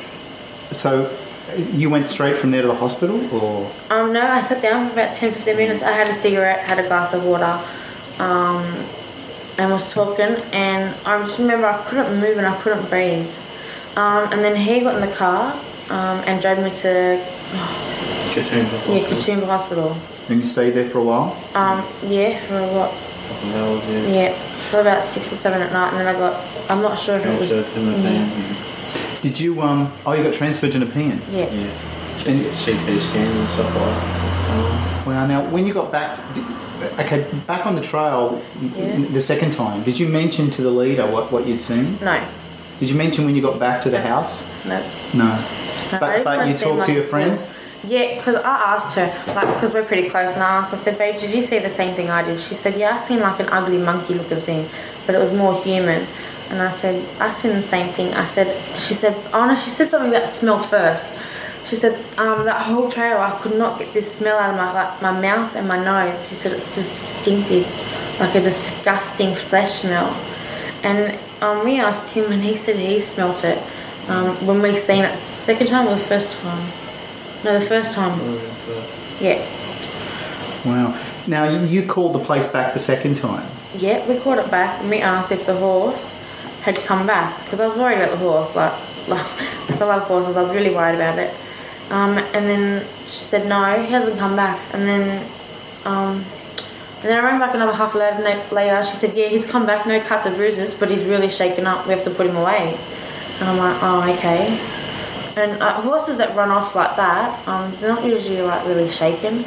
so 0.72 1.16
you 1.56 1.88
went 1.90 2.08
straight 2.08 2.36
from 2.36 2.50
there 2.50 2.62
to 2.62 2.68
the 2.68 2.74
hospital, 2.74 3.18
or 3.34 3.70
Um, 3.90 4.12
no, 4.12 4.20
I 4.20 4.42
sat 4.42 4.60
down 4.62 4.86
for 4.86 4.92
about 4.92 5.14
10 5.14 5.32
15 5.32 5.56
minutes. 5.56 5.82
I 5.82 5.92
had 5.92 6.06
a 6.08 6.14
cigarette, 6.14 6.68
had 6.70 6.78
a 6.78 6.86
glass 6.86 7.14
of 7.14 7.24
water, 7.24 7.60
um, 8.18 8.64
and 9.58 9.70
was 9.72 9.92
talking. 9.92 10.36
And 10.52 10.94
I 11.06 11.18
just 11.22 11.38
remember 11.38 11.66
I 11.66 11.82
couldn't 11.84 12.20
move 12.20 12.38
and 12.38 12.46
I 12.46 12.56
couldn't 12.60 12.88
breathe. 12.88 13.28
Um, 13.96 14.32
and 14.32 14.44
then 14.44 14.54
he 14.56 14.80
got 14.80 14.94
in 14.94 15.00
the 15.08 15.14
car 15.14 15.52
um, 15.90 16.22
and 16.26 16.40
drove 16.40 16.58
me 16.58 16.70
to 16.70 17.24
Katoomba 18.34 18.72
yeah, 18.72 19.00
Hospital. 19.00 19.36
Katoomba 19.40 19.46
Hospital. 19.46 19.96
and 20.28 20.40
you 20.40 20.46
stayed 20.46 20.70
there 20.74 20.88
for 20.88 20.98
a 20.98 21.02
while? 21.02 21.36
Um, 21.54 21.84
yeah, 22.06 22.38
for 22.46 22.60
what? 22.74 22.92
Couple 23.28 23.48
of 23.50 23.56
hours, 23.56 23.90
yeah. 23.90 24.06
Yeah, 24.06 24.32
for 24.70 24.80
about 24.80 25.02
six 25.02 25.32
or 25.32 25.36
seven 25.36 25.60
at 25.62 25.72
night. 25.72 25.90
And 25.90 26.00
then 26.00 26.06
I 26.06 26.12
got, 26.18 26.40
I'm 26.70 26.82
not 26.82 26.98
sure 26.98 27.16
if 27.16 27.26
it 27.26 27.38
was. 27.40 27.48
Transferred 27.48 27.74
to 27.74 27.80
Nepean. 27.80 28.56
Did 29.22 29.38
you? 29.40 29.60
Um, 29.60 29.92
oh, 30.06 30.12
you 30.12 30.22
got 30.22 30.34
transferred 30.34 30.72
to 30.72 30.78
Nepean. 30.78 31.20
Yeah. 31.30 31.50
Yeah. 31.50 31.70
And- 32.26 32.42
Get 32.42 32.52
CT 32.54 33.00
scans 33.00 33.36
and 33.36 33.48
stuff 33.50 33.74
like 33.74 33.74
that. 33.74 35.04
Well, 35.06 35.26
now 35.26 35.48
when 35.50 35.66
you 35.66 35.72
got 35.72 35.90
back, 35.90 36.18
did, 36.34 36.44
okay, 37.00 37.26
back 37.46 37.64
on 37.66 37.74
the 37.74 37.80
trail 37.80 38.42
Yeah. 38.76 38.98
the 39.10 39.20
second 39.20 39.52
time, 39.52 39.82
did 39.82 39.98
you 39.98 40.08
mention 40.08 40.50
to 40.50 40.62
the 40.62 40.70
leader 40.70 41.06
what, 41.06 41.32
what 41.32 41.46
you'd 41.46 41.62
seen? 41.62 41.98
No, 42.02 42.20
Did 42.80 42.90
you 42.90 42.96
mention 42.96 43.24
when 43.24 43.34
you 43.34 43.42
got 43.42 43.58
back 43.58 43.80
to 43.82 43.90
the 43.90 44.00
house? 44.00 44.42
no. 44.64 44.78
No. 45.14 45.24
No, 45.90 45.98
But, 46.00 46.24
but 46.24 46.46
you 46.48 46.58
seem 46.58 46.68
talked 46.76 46.86
to 46.86 46.92
your 46.92 47.02
friend? 47.04 47.38
fool. 47.38 47.48
Yeah, 47.86 48.16
because 48.16 48.34
I 48.36 48.74
asked 48.74 48.94
her, 48.96 49.06
like, 49.34 49.54
because 49.54 49.72
we're 49.72 49.84
pretty 49.84 50.10
close, 50.10 50.34
and 50.34 50.42
I 50.42 50.58
asked, 50.58 50.74
I 50.74 50.76
said, 50.76 50.98
babe, 50.98 51.18
did 51.18 51.32
you 51.32 51.40
see 51.42 51.60
the 51.60 51.70
same 51.70 51.94
thing 51.94 52.10
I 52.10 52.22
did? 52.22 52.38
She 52.38 52.54
said, 52.54 52.76
yeah, 52.76 52.98
I 53.00 53.06
seen 53.06 53.20
like 53.20 53.40
an 53.40 53.48
ugly 53.50 53.78
monkey 53.78 54.14
looking 54.14 54.40
thing, 54.40 54.68
but 55.06 55.14
it 55.14 55.18
was 55.18 55.32
more 55.32 55.54
human. 55.62 56.06
And 56.50 56.62
I 56.62 56.70
said, 56.70 57.06
I 57.20 57.30
seen 57.30 57.52
the 57.52 57.62
same 57.62 57.92
thing. 57.92 58.14
I 58.14 58.24
said, 58.24 58.48
she 58.80 58.94
said, 58.94 59.14
oh 59.32 59.46
no, 59.46 59.54
she 59.54 59.70
said 59.70 59.90
something 59.90 60.10
about 60.10 60.28
smell 60.28 60.60
first. 60.60 61.04
She 61.66 61.76
said, 61.76 61.94
um, 62.18 62.46
that 62.46 62.62
whole 62.62 62.90
trail, 62.90 63.18
I 63.18 63.38
could 63.40 63.58
not 63.58 63.78
get 63.78 63.92
this 63.92 64.16
smell 64.16 64.38
out 64.38 64.50
of 64.50 64.56
my, 64.56 64.72
like, 64.72 65.02
my 65.02 65.20
mouth 65.20 65.54
and 65.54 65.68
my 65.68 65.82
nose. 65.84 66.26
She 66.28 66.34
said, 66.34 66.52
it's 66.52 66.74
just 66.74 66.90
distinctive, 66.94 67.66
like 68.18 68.34
a 68.34 68.40
disgusting 68.40 69.34
flesh 69.34 69.82
smell. 69.82 70.08
And 70.82 71.18
um, 71.42 71.64
we 71.64 71.78
asked 71.78 72.14
him, 72.14 72.32
and 72.32 72.42
he 72.42 72.56
said 72.56 72.76
he 72.76 73.00
smelt 73.00 73.44
it 73.44 73.62
um, 74.08 74.34
when 74.46 74.62
we 74.62 74.76
seen 74.76 75.04
it 75.04 75.18
second 75.18 75.66
time 75.66 75.86
or 75.86 75.96
the 75.96 76.00
first 76.00 76.32
time. 76.38 76.72
No, 77.44 77.58
the 77.58 77.64
first 77.64 77.92
time. 77.92 78.18
Yeah. 79.20 79.46
Wow. 80.64 80.98
Now 81.26 81.44
you, 81.44 81.66
you 81.66 81.86
called 81.86 82.14
the 82.14 82.18
place 82.18 82.46
back 82.46 82.72
the 82.72 82.80
second 82.80 83.18
time. 83.18 83.48
Yeah, 83.74 84.06
we 84.08 84.18
called 84.18 84.38
it 84.38 84.50
back 84.50 84.80
and 84.80 84.88
we 84.88 85.00
asked 85.00 85.30
if 85.30 85.44
the 85.44 85.56
horse 85.56 86.16
had 86.62 86.76
to 86.76 86.82
come 86.82 87.06
back 87.06 87.42
because 87.44 87.60
I 87.60 87.66
was 87.68 87.76
worried 87.76 87.98
about 87.98 88.10
the 88.10 88.16
horse. 88.18 88.54
Like, 88.54 88.72
like 89.08 89.26
'cause 89.68 89.80
I 89.80 89.84
love 89.86 90.02
horses, 90.02 90.36
I 90.36 90.42
was 90.42 90.52
really 90.52 90.74
worried 90.74 90.96
about 90.96 91.18
it. 91.18 91.34
Um, 91.90 92.18
and 92.18 92.46
then 92.46 92.86
she 93.06 93.24
said 93.24 93.46
no, 93.48 93.80
he 93.82 93.90
hasn't 93.92 94.18
come 94.18 94.36
back. 94.36 94.60
And 94.74 94.86
then, 94.86 95.26
um, 95.84 96.24
and 97.00 97.04
then 97.04 97.18
I 97.18 97.22
rang 97.24 97.38
back 97.38 97.54
another 97.54 97.72
half 97.72 97.94
hour 97.94 98.20
later. 98.52 98.84
She 98.84 98.96
said, 98.96 99.14
yeah, 99.16 99.28
he's 99.28 99.46
come 99.46 99.64
back, 99.64 99.86
no 99.86 99.98
cuts 100.00 100.26
or 100.26 100.34
bruises, 100.34 100.74
but 100.74 100.90
he's 100.90 101.04
really 101.06 101.30
shaken 101.30 101.66
up. 101.66 101.86
We 101.86 101.94
have 101.94 102.04
to 102.04 102.10
put 102.10 102.26
him 102.26 102.36
away. 102.36 102.76
And 103.40 103.48
I'm 103.48 103.56
like, 103.56 103.78
oh, 103.82 104.12
okay. 104.14 104.58
And 105.36 105.62
uh, 105.62 105.80
horses 105.80 106.18
that 106.18 106.34
run 106.36 106.50
off 106.50 106.74
like 106.74 106.96
that, 106.96 107.46
um, 107.48 107.72
they're 107.76 107.88
not 107.94 108.04
usually 108.04 108.42
like 108.42 108.66
really 108.66 108.90
shaken. 108.90 109.44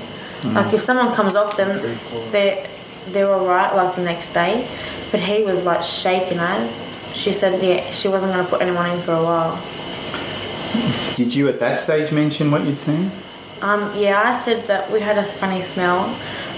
Like 0.55 0.73
if 0.73 0.81
someone 0.81 1.13
comes 1.13 1.35
off 1.35 1.55
them, 1.55 1.99
they're 2.31 2.65
they're 3.09 3.31
all 3.31 3.45
right 3.45 3.75
like 3.75 3.95
the 3.95 4.01
next 4.01 4.33
day. 4.33 4.67
But 5.11 5.19
he 5.19 5.43
was 5.43 5.63
like 5.65 5.83
shaken 5.83 6.39
as. 6.39 6.71
She 7.13 7.33
said, 7.33 7.61
yeah, 7.61 7.89
she 7.91 8.07
wasn't 8.07 8.33
going 8.33 8.43
to 8.43 8.49
put 8.49 8.61
anyone 8.61 8.89
in 8.89 9.01
for 9.01 9.13
a 9.13 9.23
while. 9.23 9.61
Did 11.15 11.35
you 11.35 11.49
at 11.49 11.59
that 11.59 11.77
stage 11.77 12.11
mention 12.11 12.51
what 12.51 12.65
you'd 12.65 12.79
seen? 12.79 13.11
Um, 13.61 13.95
yeah, 13.95 14.21
I 14.23 14.39
said 14.39 14.65
that 14.67 14.91
we 14.91 14.99
had 14.99 15.17
a 15.17 15.23
funny 15.23 15.61
smell. 15.61 16.05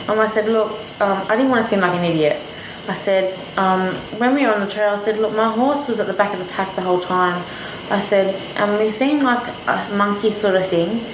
Um, 0.07 0.19
I 0.19 0.29
said, 0.29 0.47
look, 0.47 0.71
um, 1.01 1.25
I 1.29 1.35
didn't 1.35 1.49
want 1.49 1.65
to 1.65 1.69
seem 1.69 1.79
like 1.81 1.97
an 1.97 2.05
idiot. 2.05 2.41
I 2.87 2.93
said, 2.93 3.37
um, 3.57 3.95
when 4.19 4.35
we 4.35 4.45
were 4.45 4.53
on 4.53 4.59
the 4.59 4.69
trail, 4.69 4.89
I 4.89 4.99
said, 4.99 5.17
look, 5.17 5.35
my 5.35 5.49
horse 5.49 5.87
was 5.87 5.99
at 5.99 6.07
the 6.07 6.13
back 6.13 6.33
of 6.33 6.39
the 6.39 6.45
pack 6.45 6.75
the 6.75 6.81
whole 6.81 6.99
time. 6.99 7.43
I 7.89 7.99
said, 7.99 8.35
um, 8.57 8.77
we 8.79 8.91
seemed 8.91 9.23
like 9.23 9.45
a 9.67 9.95
monkey 9.95 10.31
sort 10.31 10.55
of 10.55 10.67
thing. 10.67 11.05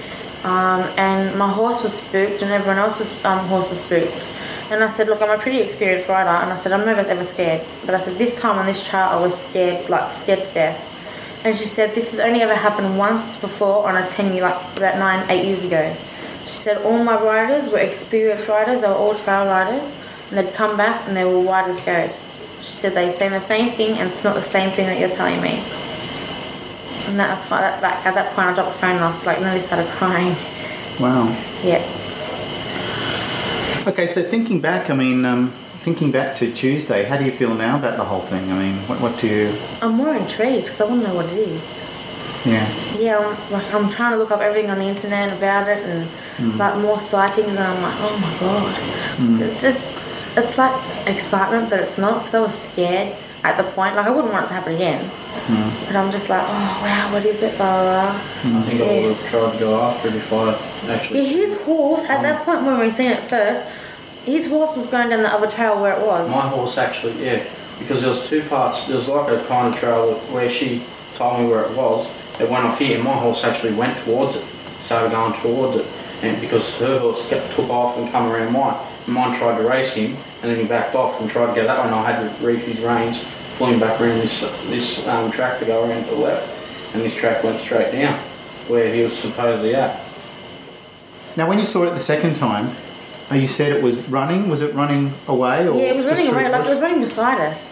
Um, 0.43 0.81
and 0.97 1.37
my 1.37 1.51
horse 1.51 1.83
was 1.83 1.93
spooked 1.93 2.41
and 2.41 2.51
everyone 2.51 2.77
else's 2.77 3.13
um, 3.25 3.39
horse 3.47 3.69
was 3.69 3.81
spooked. 3.81 4.25
And 4.69 4.83
I 4.83 4.87
said, 4.87 5.07
look, 5.07 5.21
I'm 5.21 5.31
a 5.31 5.41
pretty 5.41 5.61
experienced 5.61 6.07
rider. 6.07 6.29
And 6.29 6.51
I 6.51 6.55
said, 6.55 6.71
I'm 6.71 6.85
never 6.85 7.01
ever 7.01 7.23
scared. 7.23 7.65
But 7.85 7.95
I 7.95 7.99
said, 7.99 8.17
this 8.17 8.39
time 8.39 8.59
on 8.59 8.65
this 8.67 8.87
trail, 8.87 9.07
I 9.09 9.15
was 9.15 9.45
scared, 9.45 9.89
like 9.89 10.11
scared 10.11 10.45
to 10.45 10.53
death. 10.53 10.85
And 11.43 11.57
she 11.57 11.65
said, 11.65 11.95
this 11.95 12.11
has 12.11 12.19
only 12.19 12.41
ever 12.41 12.53
happened 12.53 12.97
once 12.97 13.37
before 13.37 13.87
on 13.87 13.95
a 13.95 14.07
10 14.09 14.33
year, 14.33 14.43
like 14.43 14.77
about 14.77 14.99
nine, 14.99 15.29
eight 15.31 15.45
years 15.45 15.63
ago. 15.63 15.95
She 16.43 16.49
said, 16.49 16.77
all 16.83 17.03
my 17.03 17.15
riders 17.15 17.69
were 17.69 17.79
experienced 17.79 18.47
riders, 18.47 18.81
they 18.81 18.87
were 18.87 18.93
all 18.93 19.15
trail 19.15 19.45
riders, 19.45 19.91
and 20.29 20.37
they'd 20.37 20.53
come 20.53 20.75
back 20.77 21.07
and 21.07 21.15
they 21.15 21.23
were 21.23 21.39
white 21.39 21.69
as 21.69 21.79
ghosts. 21.81 22.45
She 22.61 22.73
said 22.73 22.93
they'd 22.93 23.15
seen 23.15 23.31
the 23.31 23.39
same 23.39 23.71
thing 23.73 23.97
and 23.97 24.11
smelt 24.11 24.35
the 24.35 24.43
same 24.43 24.71
thing 24.71 24.87
that 24.87 24.99
you're 24.99 25.09
telling 25.09 25.41
me. 25.41 25.63
And 27.07 27.17
that's 27.17 27.49
why, 27.49 27.61
that, 27.61 27.81
that, 27.81 28.05
at 28.05 28.13
that 28.15 28.35
point, 28.35 28.49
I 28.49 28.53
dropped 28.53 28.73
the 28.73 28.77
phone 28.79 28.91
and 28.91 29.03
I 29.03 29.07
was 29.07 29.25
like, 29.25 29.39
nearly 29.39 29.61
started 29.61 29.87
crying. 29.91 30.35
Wow. 30.99 31.29
Yeah. 31.63 31.81
Okay, 33.89 34.05
so 34.05 34.21
thinking 34.21 34.61
back, 34.61 34.91
I 34.91 34.93
mean, 34.93 35.25
um, 35.25 35.51
thinking 35.79 36.11
back 36.11 36.35
to 36.35 36.53
Tuesday, 36.53 37.05
how 37.05 37.17
do 37.17 37.25
you 37.25 37.31
feel 37.31 37.55
now 37.55 37.75
about 37.79 37.97
the 37.97 38.03
whole 38.03 38.21
thing? 38.21 38.51
I 38.51 38.55
mean, 38.55 38.75
what, 38.87 39.01
what 39.01 39.17
do 39.17 39.27
you? 39.27 39.59
I'm 39.81 39.95
more 39.95 40.15
intrigued 40.15 40.65
because 40.65 40.79
I 40.79 40.85
want 40.85 41.01
to 41.01 41.07
know 41.07 41.15
what 41.15 41.25
it 41.25 41.39
is. 41.39 41.63
Yeah. 42.45 42.71
Yeah, 42.99 43.17
I'm, 43.17 43.51
like 43.51 43.73
I'm 43.73 43.89
trying 43.89 44.11
to 44.11 44.17
look 44.17 44.29
up 44.29 44.41
everything 44.41 44.69
on 44.69 44.77
the 44.77 44.85
internet 44.85 45.35
about 45.35 45.67
it 45.67 45.83
and 45.83 46.55
like 46.59 46.77
more 46.77 46.99
sightings, 46.99 47.47
and 47.47 47.57
I'm 47.57 47.81
like, 47.81 47.95
oh 47.97 48.17
my 48.19 48.39
god, 48.39 49.41
it's 49.41 49.63
just 49.63 49.97
it's 50.37 50.57
like 50.59 51.07
excitement, 51.07 51.71
but 51.71 51.79
it's 51.79 51.97
not 51.97 52.19
because 52.19 52.35
I 52.35 52.39
was 52.41 52.53
scared 52.53 53.17
at 53.43 53.57
the 53.57 53.63
point. 53.71 53.95
Like 53.95 54.05
I 54.05 54.11
wouldn't 54.11 54.31
want 54.31 54.45
it 54.45 54.49
to 54.49 54.53
happen 54.53 54.75
again, 54.75 55.09
Mm-hmm. 55.49 55.85
but 55.85 55.95
I'm 55.95 56.11
just 56.11 56.29
like, 56.29 56.43
oh 56.43 56.79
wow, 56.83 57.11
what 57.11 57.25
is 57.25 57.41
it, 57.41 57.57
blah 57.57 57.81
blah. 57.81 58.11
blah. 58.11 58.59
I 58.59 58.63
think 58.65 58.81
I 58.81 59.07
would 59.07 59.15
have 59.15 59.29
tried 59.31 59.53
to 59.53 59.59
go 59.59 59.81
after 59.81 60.09
it 60.09 60.15
if 60.15 60.31
I 60.31 60.53
actually. 60.91 61.21
Yeah, 61.21 61.27
his 61.27 61.61
horse 61.61 62.03
at 62.03 62.21
that 62.21 62.41
mm. 62.41 62.45
point 62.45 62.63
when 62.65 62.79
we 62.79 62.91
seen 62.91 63.07
it 63.07 63.27
first, 63.27 63.63
his 64.25 64.45
horse 64.45 64.75
was 64.77 64.85
going 64.85 65.09
down 65.09 65.23
the 65.23 65.33
other 65.33 65.47
trail 65.47 65.81
where 65.81 65.99
it 65.99 66.05
was. 66.05 66.29
My 66.29 66.47
horse 66.47 66.77
actually, 66.77 67.25
yeah, 67.25 67.43
because 67.79 68.01
there 68.01 68.11
was 68.11 68.29
two 68.29 68.43
parts. 68.43 68.85
There 68.85 68.95
was 68.95 69.07
like 69.07 69.31
a 69.31 69.43
kind 69.47 69.73
of 69.73 69.79
trail 69.79 70.19
where 70.31 70.49
she 70.49 70.83
told 71.15 71.39
me 71.39 71.47
where 71.47 71.63
it 71.63 71.75
was. 71.75 72.07
It 72.39 72.47
went 72.47 72.65
off 72.65 72.77
here, 72.77 72.95
and 72.95 73.03
my 73.03 73.15
horse 73.15 73.43
actually 73.43 73.73
went 73.73 73.97
towards 74.05 74.35
it, 74.35 74.45
started 74.81 75.09
going 75.11 75.33
towards 75.41 75.77
it, 75.77 75.87
and 76.21 76.39
because 76.39 76.75
her 76.75 76.99
horse 76.99 77.27
kept, 77.27 77.53
took 77.55 77.69
off 77.71 77.97
and 77.97 78.11
come 78.11 78.27
around 78.31 78.53
mine, 78.53 78.77
mine 79.07 79.35
tried 79.35 79.57
to 79.57 79.67
race 79.67 79.93
him, 79.93 80.15
and 80.43 80.51
then 80.51 80.59
he 80.59 80.65
backed 80.65 80.93
off 80.93 81.19
and 81.19 81.27
tried 81.27 81.47
to 81.47 81.55
go 81.59 81.65
that 81.65 81.79
way, 81.79 81.85
and 81.85 81.95
I 81.95 82.11
had 82.11 82.37
to 82.39 82.45
reef 82.45 82.65
his 82.65 82.79
reins, 82.81 83.25
pull 83.59 83.67
him 83.67 83.79
back 83.79 83.99
around 84.01 84.17
this 84.19 84.39
this 84.69 85.05
um, 85.05 85.29
track 85.29 85.59
to 85.59 85.65
go 85.65 85.83
around 85.83 86.05
to 86.05 86.09
the 86.09 86.15
left, 86.15 86.49
and 86.95 87.03
this 87.03 87.13
track 87.13 87.43
went 87.43 87.59
straight 87.59 87.91
down 87.91 88.17
where 88.67 88.91
he 88.91 89.03
was 89.03 89.15
supposedly 89.15 89.75
at. 89.75 89.99
Now, 91.35 91.47
when 91.47 91.59
you 91.59 91.65
saw 91.65 91.83
it 91.83 91.91
the 91.91 91.99
second 91.99 92.35
time, 92.35 92.75
uh, 93.31 93.35
you 93.35 93.47
said 93.47 93.71
it 93.71 93.83
was 93.83 93.99
running. 94.09 94.49
Was 94.49 94.61
it 94.61 94.73
running 94.73 95.13
away 95.27 95.67
or? 95.67 95.75
Yeah, 95.75 95.91
it 95.91 95.95
was 95.95 96.05
running 96.05 96.27
through 96.27 96.39
away, 96.39 96.49
like 96.49 96.65
it 96.65 96.69
was 96.69 96.79
running 96.79 97.01
beside 97.01 97.39
us. 97.39 97.69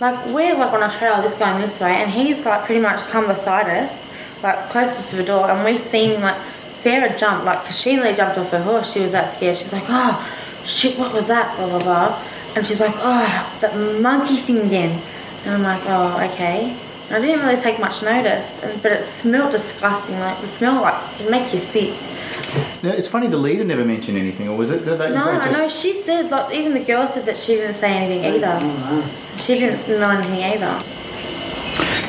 Like 0.00 0.26
we're 0.26 0.56
like 0.56 0.72
on 0.72 0.82
a 0.82 0.90
trail, 0.90 1.22
just 1.22 1.38
going 1.38 1.60
this 1.60 1.80
way, 1.80 1.92
and 1.92 2.10
he's 2.10 2.44
like 2.44 2.64
pretty 2.64 2.80
much 2.80 3.00
come 3.06 3.28
beside 3.28 3.68
us, 3.68 4.04
like 4.42 4.68
closest 4.70 5.10
to 5.10 5.16
the 5.16 5.24
door, 5.24 5.48
and 5.48 5.64
we 5.64 5.78
seen 5.78 6.20
like 6.20 6.36
Sarah 6.70 7.16
jump, 7.16 7.44
like 7.44 7.64
cause 7.64 7.78
she 7.80 7.94
nearly 7.94 8.14
jumped 8.14 8.36
off 8.36 8.50
her 8.50 8.62
horse. 8.62 8.92
She 8.92 9.00
was 9.00 9.12
that 9.12 9.32
scared. 9.32 9.56
She's 9.56 9.72
like, 9.72 9.84
oh 9.88 10.28
shit, 10.64 10.98
what 10.98 11.12
was 11.12 11.28
that? 11.28 11.56
Blah 11.56 11.68
blah 11.68 11.78
blah, 11.78 12.22
and 12.56 12.66
she's 12.66 12.80
like, 12.80 12.94
oh 12.96 13.56
that 13.60 13.76
monkey 14.00 14.36
thing 14.36 14.58
again, 14.58 15.00
and 15.44 15.54
I'm 15.54 15.62
like, 15.62 15.82
oh 15.86 16.20
okay. 16.32 16.76
And 17.08 17.16
I 17.16 17.20
didn't 17.20 17.40
really 17.40 17.56
take 17.60 17.78
much 17.78 18.02
notice, 18.02 18.62
and, 18.62 18.82
but 18.82 18.92
it 18.92 19.04
smelled 19.04 19.52
disgusting. 19.52 20.18
Like 20.20 20.40
the 20.40 20.48
smell, 20.48 20.80
like 20.80 21.20
it 21.20 21.30
make 21.30 21.52
you 21.52 21.58
sick. 21.58 21.94
Now, 22.82 22.90
it's 22.90 23.08
funny. 23.08 23.26
The 23.26 23.36
leader 23.36 23.64
never 23.64 23.84
mentioned 23.84 24.16
anything, 24.16 24.48
or 24.48 24.56
was 24.56 24.70
it 24.70 24.84
that, 24.86 24.98
that 24.98 25.12
No, 25.12 25.32
they 25.32 25.44
just? 25.44 25.52
know. 25.52 25.68
She 25.68 25.92
said, 25.92 26.30
like, 26.30 26.54
even 26.54 26.72
the 26.72 26.80
girl 26.80 27.06
said 27.06 27.26
that 27.26 27.36
she 27.36 27.56
didn't 27.56 27.74
say 27.74 27.92
anything 27.92 28.24
either. 28.24 29.06
She 29.36 29.58
didn't 29.58 29.78
smell 29.78 30.10
anything 30.10 30.42
either. 30.42 30.82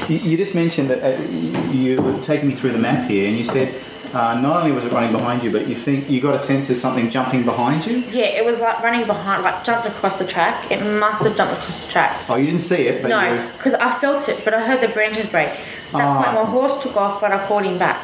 You, 0.08 0.20
you 0.20 0.38
just 0.38 0.54
mentioned 0.56 0.90
that 0.92 1.04
uh, 1.04 1.22
you 1.24 1.60
you 1.72 2.02
were 2.02 2.20
taking 2.22 2.48
me 2.48 2.56
through 2.56 2.72
the 2.72 2.80
map 2.80 3.10
here, 3.10 3.28
and 3.28 3.38
you 3.38 3.44
said 3.44 3.74
uh, 4.15 4.39
not 4.39 4.62
only 4.63 4.71
was 4.71 4.86
it 4.86 4.91
running 4.93 5.12
behind 5.12 5.43
you, 5.43 5.51
but 5.51 5.67
you 5.67 5.75
think 5.75 6.10
you 6.10 6.21
got 6.21 6.36
a 6.36 6.39
sense 6.39 6.69
of 6.69 6.78
something 6.78 7.10
jumping 7.10 7.43
behind 7.43 7.86
you. 7.86 7.97
Yeah, 8.12 8.25
it 8.25 8.45
was 8.45 8.60
like 8.60 8.82
running 8.82 9.06
behind, 9.06 9.43
like 9.43 9.63
jumped 9.63 9.86
across 9.88 10.17
the 10.17 10.25
track. 10.25 10.71
It 10.71 10.82
must 10.99 11.21
have 11.23 11.36
jumped 11.36 11.54
across 11.54 11.84
the 11.86 11.91
track. 11.91 12.23
Oh, 12.30 12.36
you 12.36 12.45
didn't 12.45 12.62
see 12.62 12.88
it, 12.88 13.01
but 13.01 13.10
No, 13.10 13.49
because 13.58 13.73
I 13.73 13.91
felt 13.99 14.30
it, 14.30 14.43
but 14.45 14.54
I 14.54 14.65
heard 14.65 14.82
the 14.82 14.88
branches 14.88 15.25
break. 15.25 15.49
At 15.49 15.60
that 15.91 16.01
Ah. 16.01 16.23
point, 16.23 16.36
my 16.36 16.45
horse 16.45 16.82
took 16.82 16.95
off, 16.95 17.19
but 17.21 17.32
I 17.32 17.45
called 17.45 17.65
him 17.65 17.78
back. 17.78 18.01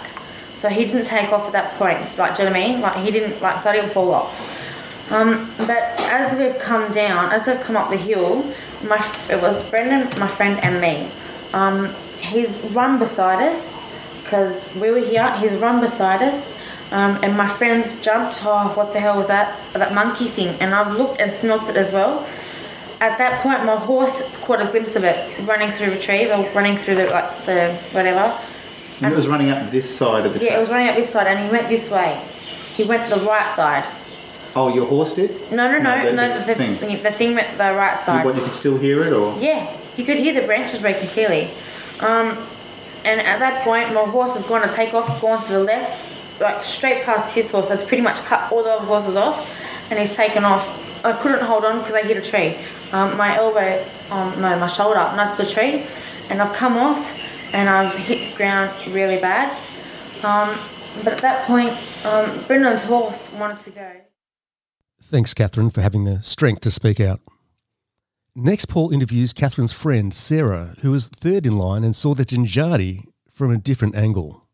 So 0.54 0.68
he 0.70 0.86
didn't 0.86 1.06
take 1.06 1.32
off 1.32 1.48
at 1.48 1.54
that 1.54 1.78
point. 1.80 2.00
Like, 2.18 2.36
do 2.36 2.44
you 2.44 2.50
know 2.50 2.56
what 2.56 2.62
I 2.64 2.68
mean? 2.68 2.82
Like, 2.82 2.96
he 2.98 3.10
didn't, 3.12 3.42
like, 3.42 3.62
so 3.62 3.70
I 3.70 3.74
didn't 3.78 3.92
fall 3.92 4.14
off. 4.14 4.40
Um, 5.12 5.50
but 5.58 5.82
as 6.12 6.36
we've 6.38 6.58
come 6.60 6.92
down, 6.92 7.32
as 7.32 7.48
I've 7.48 7.62
come 7.62 7.76
up 7.76 7.90
the 7.90 7.98
hill, 7.98 8.46
my 8.84 8.98
it 9.30 9.42
was 9.42 9.64
Brendan, 9.64 10.08
my 10.20 10.28
friend, 10.28 10.60
and 10.64 10.80
me. 10.80 11.10
Um, 11.54 11.94
he's 12.20 12.60
run 12.72 13.00
beside 13.00 13.42
us 13.42 13.81
because 14.32 14.76
we 14.76 14.90
were 14.92 15.00
here. 15.00 15.30
He's 15.40 15.54
run 15.58 15.82
beside 15.82 16.22
us, 16.22 16.54
um, 16.92 17.20
and 17.22 17.36
my 17.36 17.48
friends 17.48 17.96
jumped. 18.02 18.42
Oh, 18.46 18.72
what 18.76 18.94
the 18.94 19.00
hell 19.02 19.18
was 19.18 19.28
that? 19.28 19.60
That 19.74 19.94
monkey 19.94 20.30
thing. 20.30 20.56
And 20.62 20.74
I've 20.74 20.96
looked 20.98 21.20
and 21.20 21.34
smelt 21.34 21.68
it 21.70 21.76
as 21.76 21.92
well. 21.92 22.26
At 23.02 23.18
that 23.18 23.42
point, 23.44 23.66
my 23.66 23.76
horse 23.76 24.22
caught 24.44 24.62
a 24.62 24.72
glimpse 24.72 24.96
of 24.96 25.04
it 25.04 25.18
running 25.46 25.72
through 25.72 25.90
the 25.90 26.00
trees 26.00 26.30
or 26.30 26.48
running 26.54 26.78
through 26.78 26.96
the 26.96 27.08
like 27.08 27.46
the 27.46 27.76
whatever. 27.92 28.40
and 29.02 29.12
it 29.12 29.16
was 29.16 29.28
running 29.28 29.50
up 29.50 29.70
this 29.70 29.94
side 29.94 30.26
of 30.26 30.34
the 30.34 30.40
Yeah, 30.40 30.46
track. 30.52 30.58
it 30.58 30.62
was 30.62 30.70
running 30.70 30.88
up 30.88 30.96
this 30.96 31.10
side, 31.10 31.28
and 31.28 31.40
he 31.44 31.50
went 31.52 31.68
this 31.68 31.90
way. 31.90 32.24
He 32.78 32.84
went 32.86 33.10
the 33.10 33.20
right 33.26 33.52
side. 33.54 33.84
Oh, 34.56 34.74
your 34.74 34.86
horse 34.86 35.14
did? 35.14 35.32
No, 35.52 35.70
no, 35.72 35.78
no, 35.80 36.06
the, 36.06 36.12
no. 36.14 36.40
the 36.40 36.46
the, 36.46 36.56
thing. 36.56 37.04
the 37.04 37.12
thing 37.12 37.36
went 37.36 37.58
the 37.58 37.74
right 37.74 37.98
You, 38.00 38.06
side. 38.06 38.26
what, 38.26 38.36
you 38.36 38.42
could 38.44 38.54
still 38.54 38.78
hear 38.78 39.04
it, 39.04 39.12
or? 39.14 39.38
Yeah, 39.40 39.76
you 39.98 40.06
could 40.06 40.18
hear 40.18 40.34
the 40.40 40.46
branches 40.46 40.80
breaking 40.80 41.10
clearly. 41.10 41.50
Um, 42.02 42.38
and 43.04 43.20
at 43.22 43.40
that 43.40 43.64
point, 43.64 43.94
my 43.94 44.04
horse 44.04 44.36
is 44.36 44.46
going 44.46 44.68
to 44.68 44.74
take 44.74 44.94
off, 44.94 45.22
going 45.22 45.42
to 45.44 45.52
the 45.54 45.64
left, 45.64 46.40
like 46.40 46.64
straight 46.64 47.04
past 47.04 47.34
his 47.34 47.50
horse. 47.50 47.68
That's 47.68 47.84
pretty 47.84 48.04
much 48.04 48.20
cut 48.26 48.52
all 48.52 48.64
the 48.64 48.72
other 48.72 48.86
horses 48.86 49.16
off, 49.16 49.48
and 49.90 50.00
he's 50.00 50.12
taken 50.12 50.44
off. 50.44 50.66
I 51.04 51.14
couldn't 51.14 51.42
hold 51.42 51.66
on 51.66 51.80
because 51.80 51.94
I 51.94 52.04
hit 52.04 52.18
a 52.18 52.22
tree. 52.22 52.58
Um, 52.92 53.18
my 53.18 53.38
elbow, 53.38 53.86
um, 54.12 54.42
no, 54.42 54.60
my 54.60 54.68
shoulder 54.68 54.96
nuts 55.16 55.40
a 55.40 55.46
tree, 55.46 55.86
and 56.30 56.42
I've 56.42 56.54
come 56.54 56.78
off, 56.78 57.20
and 57.54 57.70
I've 57.70 57.96
hit 57.96 58.32
the 58.32 58.38
ground 58.38 58.72
really 58.94 59.20
bad. 59.20 59.58
Um, 60.24 60.58
but 61.04 61.14
at 61.14 61.20
that 61.20 61.48
point, 61.48 61.78
um, 62.06 62.44
Brendan's 62.44 62.84
horse 62.84 63.32
wanted 63.34 63.62
to 63.62 63.70
go. 63.72 63.92
Thanks, 65.02 65.34
Catherine, 65.34 65.70
for 65.70 65.82
having 65.82 66.04
the 66.04 66.22
strength 66.22 66.62
to 66.62 66.72
speak 66.72 67.00
out. 67.00 67.20
Next, 68.36 68.66
Paul 68.66 68.92
interviews 68.94 69.34
Catherine's 69.34 69.74
friend, 69.74 70.14
Sarah, 70.14 70.76
who 70.82 70.92
was 70.92 71.08
third 71.10 71.46
in 71.46 71.58
line 71.58 71.84
and 71.84 71.94
saw 71.94 72.14
the 72.14 72.24
Jinjadi 72.26 73.06
from 73.30 73.52
a 73.52 73.58
different 73.58 73.96
angle. 73.96 74.48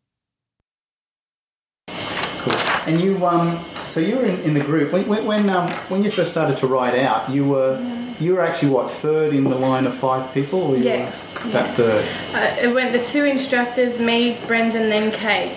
Cool. 1.86 2.54
And 2.86 3.00
you, 3.00 3.24
um, 3.24 3.64
so 3.86 4.00
you 4.00 4.16
were 4.16 4.24
in, 4.24 4.40
in 4.40 4.54
the 4.54 4.60
group 4.60 4.92
when 4.92 5.06
when 5.06 5.24
when, 5.26 5.48
um, 5.48 5.68
when 5.88 6.02
you 6.02 6.10
first 6.10 6.32
started 6.32 6.56
to 6.58 6.66
ride 6.66 6.96
out. 6.98 7.30
You 7.30 7.44
were 7.44 7.80
you 8.18 8.34
were 8.34 8.40
actually 8.40 8.70
what 8.70 8.90
third 8.90 9.32
in 9.32 9.44
the 9.44 9.54
line 9.56 9.86
of 9.86 9.94
five 9.94 10.32
people, 10.34 10.60
or 10.60 10.76
you 10.76 10.82
Yeah. 10.84 11.12
were 11.44 11.50
that 11.50 11.74
third? 11.76 12.04
Uh, 12.34 12.56
it 12.60 12.74
went 12.74 12.92
the 12.92 13.02
two 13.02 13.24
instructors, 13.24 14.00
me, 14.00 14.38
Brendan, 14.48 14.90
then 14.90 15.12
Kate. 15.12 15.56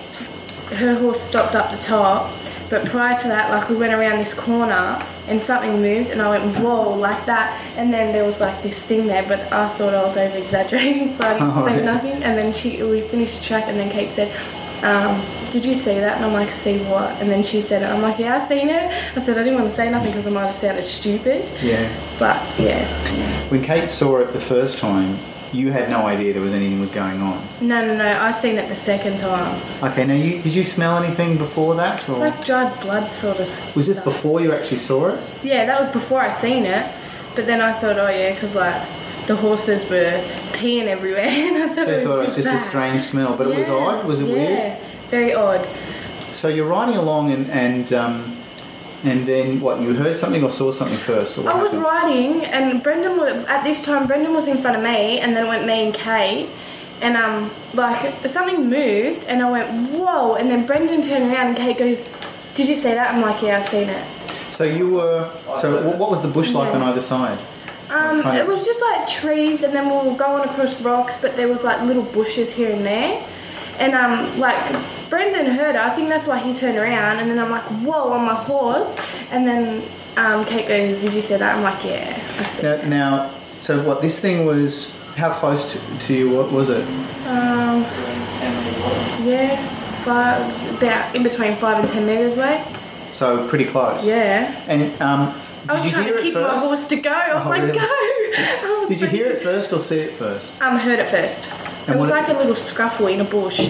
Her 0.76 0.94
horse 0.94 1.20
stopped 1.20 1.56
up 1.56 1.72
the 1.72 1.78
top, 1.78 2.32
But 2.72 2.86
prior 2.86 3.16
to 3.18 3.28
that, 3.28 3.52
like 3.52 3.70
we 3.70 3.76
went 3.76 3.94
around 3.94 4.18
this 4.20 4.34
corner 4.34 4.98
and 5.28 5.40
something 5.40 5.74
moved, 5.82 6.10
and 6.10 6.22
I 6.22 6.30
went 6.40 6.56
whoa 6.58 6.96
like 6.96 7.26
that, 7.26 7.62
and 7.78 7.94
then 7.94 8.14
there 8.14 8.24
was 8.26 8.40
like 8.40 8.64
this 8.64 8.80
thing 8.80 9.06
there, 9.08 9.24
but 9.24 9.42
I 9.54 9.68
thought 9.68 9.94
I 9.94 10.02
was 10.04 10.16
over 10.18 10.38
exaggerating, 10.38 11.16
so 11.18 11.24
I 11.26 11.34
didn't 11.34 11.52
Oh, 11.56 11.68
say 11.68 11.76
yeah. 11.78 11.86
nothing. 11.86 12.24
And 12.24 12.38
then 12.40 12.54
she 12.54 12.82
we 12.82 13.02
finished 13.02 13.40
the 13.40 13.44
track, 13.46 13.66
and 13.68 13.78
then 13.80 13.92
Kate 13.92 14.12
said. 14.12 14.32
Um, 14.84 15.24
did 15.52 15.64
you 15.64 15.76
see 15.76 16.00
that? 16.00 16.16
And 16.16 16.26
I'm 16.26 16.34
like, 16.34 16.50
see 16.50 16.80
what? 16.86 17.12
And 17.22 17.30
then 17.30 17.44
she 17.44 17.62
said 17.62 17.84
it. 17.84 17.86
I'm 17.86 18.02
like, 18.02 18.18
yeah, 18.18 18.38
I 18.42 18.48
seen 18.48 18.68
it. 18.68 18.92
I 19.16 19.22
said 19.22 19.38
I 19.38 19.44
didn't 19.44 19.60
want 19.60 19.70
to 19.70 19.76
say 19.76 19.92
nothing 19.92 20.10
because 20.10 20.26
I 20.26 20.32
might 20.32 20.46
have 20.48 20.56
sounded 20.56 20.84
stupid. 20.86 21.48
Yeah. 21.62 21.88
But 22.18 22.38
yeah, 22.60 23.50
When 23.50 23.62
Kate 23.62 23.88
saw 23.88 24.18
it 24.22 24.34
the 24.34 24.40
first 24.40 24.80
time, 24.80 25.20
you 25.54 25.72
had 25.72 25.90
no 25.90 26.06
idea 26.08 26.34
there 26.34 26.42
was 26.42 26.54
anything 26.54 26.80
was 26.80 26.92
going 26.92 27.22
on. 27.22 27.46
no, 27.60 27.86
no, 27.86 27.96
no. 27.98 28.22
I 28.22 28.32
seen 28.32 28.58
it 28.58 28.70
the 28.70 28.76
second 28.76 29.18
time, 29.20 29.62
Okay, 29.84 30.06
now 30.06 30.14
you 30.14 30.42
did 30.42 30.54
you 30.56 30.64
smell 30.64 31.02
anything 31.04 31.38
before 31.38 31.76
that, 31.76 32.08
or 32.10 32.20
like 32.20 32.44
dried 32.46 32.80
blood 32.82 33.12
sort 33.12 33.40
of. 33.40 33.76
was 33.76 33.88
this 33.88 33.96
stuff. 33.96 34.06
before 34.06 34.40
you 34.42 34.54
actually 34.54 34.78
saw 34.78 35.08
it? 35.10 35.20
Yeah, 35.44 35.66
that 35.66 35.80
was 35.80 35.90
before 35.90 36.22
I 36.22 36.30
seen 36.30 36.66
it. 36.66 36.90
But 37.36 37.46
then 37.48 37.62
I 37.62 37.72
thought, 37.74 37.98
oh 37.98 38.10
yeah, 38.10 38.34
because 38.34 38.56
like 38.56 38.82
the 39.28 39.36
horses 39.36 39.84
were 39.90 40.22
peeing 40.54 40.88
everywhere, 40.88 41.26
and 41.28 41.58
I 41.58 41.74
thought 41.76 41.86
So 41.86 41.92
it 41.92 41.98
was 41.98 42.08
thought 42.08 42.20
it 42.20 42.26
was 42.28 42.36
just 42.36 42.48
just 42.50 42.66
a 42.66 42.70
strange 42.70 43.02
smell, 43.02 43.36
but 43.38 43.48
it 43.48 43.56
was 43.56 43.70
odd. 43.70 44.06
Was 44.06 44.20
it 44.22 44.28
yeah, 44.28 44.34
weird? 44.34 44.78
Very 45.10 45.34
odd. 45.34 45.68
So 46.32 46.48
you're 46.48 46.68
riding 46.68 46.96
along, 46.98 47.32
and 47.32 47.50
and 47.52 47.92
um, 47.94 48.38
and 49.04 49.28
then 49.28 49.60
what? 49.60 49.82
You 49.82 49.94
heard 49.94 50.18
something 50.18 50.44
or 50.44 50.52
saw 50.52 50.72
something 50.72 50.98
first, 50.98 51.38
or 51.38 51.42
what 51.42 51.56
I 51.56 51.62
was 51.62 51.72
happened? 51.72 51.88
riding, 51.88 52.46
and 52.46 52.84
Brendan 52.84 53.18
was 53.18 53.34
at 53.46 53.64
this 53.64 53.82
time. 53.82 54.08
Brendan 54.08 54.34
was 54.34 54.48
in 54.48 54.58
front 54.58 54.78
of 54.78 54.84
me, 54.84 55.20
and 55.20 55.36
then 55.36 55.46
it 55.46 55.50
went 55.50 55.66
me 55.66 55.86
and 55.86 55.94
Kate, 55.94 56.50
and 57.02 57.18
um, 57.18 57.52
like 57.74 58.28
something 58.28 58.70
moved, 58.70 59.26
and 59.26 59.42
I 59.42 59.50
went 59.50 59.92
whoa, 59.92 60.36
and 60.36 60.50
then 60.50 60.66
Brendan 60.66 61.02
turned 61.02 61.32
around, 61.32 61.48
and 61.48 61.58
Kate 61.58 61.78
goes, 61.78 62.10
"Did 62.54 62.68
you 62.68 62.76
see 62.76 62.94
that?" 62.94 63.14
I'm 63.14 63.22
like, 63.22 63.42
"Yeah, 63.42 63.58
I've 63.58 63.70
seen 63.70 63.90
it." 63.90 64.06
So 64.52 64.66
you 64.66 64.96
were. 64.96 65.32
So 65.60 65.96
what, 65.98 66.12
was 66.12 66.22
the 66.22 66.28
bush 66.28 66.52
like 66.52 66.74
on 66.74 66.82
either 66.84 67.02
side? 67.02 67.40
Um, 67.90 68.26
it 68.26 68.48
was 68.48 68.66
just 68.66 68.82
like 68.82 69.08
trees, 69.08 69.64
and 69.64 69.74
then 69.74 69.86
we 69.86 70.10
were 70.10 70.16
going 70.16 70.48
across 70.48 70.80
rocks, 70.82 71.18
but 71.20 71.36
there 71.36 71.48
was 71.48 71.64
like 71.64 71.82
little 71.82 72.04
bushes 72.04 72.54
here 72.54 72.72
and 72.72 72.86
there. 72.86 73.26
And 73.80 73.96
um, 73.96 74.38
like 74.40 74.56
Brendan 75.12 75.46
heard 75.46 75.76
it. 75.76 75.82
I 75.82 75.94
think 75.96 76.10
that's 76.10 76.26
why 76.26 76.40
he 76.40 76.54
turned 76.54 76.78
around, 76.78 77.20
and 77.20 77.30
then 77.30 77.38
I'm 77.38 77.52
like, 77.52 77.64
"Whoa!" 77.86 78.14
on 78.14 78.26
my 78.26 78.34
horse, 78.34 78.88
and 79.30 79.46
then 79.46 79.84
um, 80.18 80.44
Kate 80.46 80.68
goes, 80.68 81.00
"Did 81.02 81.14
you 81.14 81.22
see 81.22 81.36
that?" 81.36 81.56
I'm 81.56 81.62
like, 81.62 81.84
"Yeah." 81.84 82.18
I 82.40 82.44
see. 82.44 82.64
Now, 82.64 82.82
now, 82.88 83.34
so 83.60 83.84
what? 83.84 84.02
This 84.02 84.20
thing 84.20 84.46
was 84.46 84.96
how 85.18 85.32
close 85.34 85.74
to, 85.74 85.80
to 86.08 86.14
you? 86.16 86.30
What 86.36 86.52
was 86.52 86.70
it? 86.70 86.88
Um, 87.28 87.84
yeah, 89.28 89.62
five, 90.04 90.78
about 90.82 91.16
in 91.16 91.24
between 91.24 91.56
five 91.58 91.84
and 91.84 91.88
ten 91.92 92.06
meters 92.06 92.38
away. 92.38 92.64
So 93.12 93.48
pretty 93.50 93.66
close. 93.66 94.08
Yeah. 94.08 94.64
And 94.68 94.84
um, 95.02 95.34
did 95.62 95.70
I 95.70 95.74
was 95.76 95.86
you 95.86 95.92
trying 95.92 96.04
hear 96.06 96.14
to 96.14 96.20
it 96.20 96.24
kick 96.24 96.34
my 96.36 96.58
horse 96.58 96.88
to 96.88 96.96
go. 96.96 97.12
I 97.12 97.36
was 97.36 97.46
Oh, 97.46 97.50
like, 97.50 97.62
really? 97.64 97.74
"Go!" 97.78 98.80
Was 98.80 98.90
Did 98.90 99.02
you 99.02 99.08
hear 99.08 99.28
it 99.28 99.40
first 99.40 99.74
or 99.74 99.80
see 99.80 100.00
it 100.00 100.14
first? 100.14 100.60
Um, 100.62 100.78
heard 100.78 101.00
it 101.00 101.10
first. 101.10 101.52
And 101.88 101.96
it 101.96 102.00
was 102.00 102.10
like 102.10 102.30
a 102.30 102.34
little 102.34 102.56
scuffle 102.56 103.08
in 103.08 103.20
a 103.20 103.26
bush, 103.26 103.70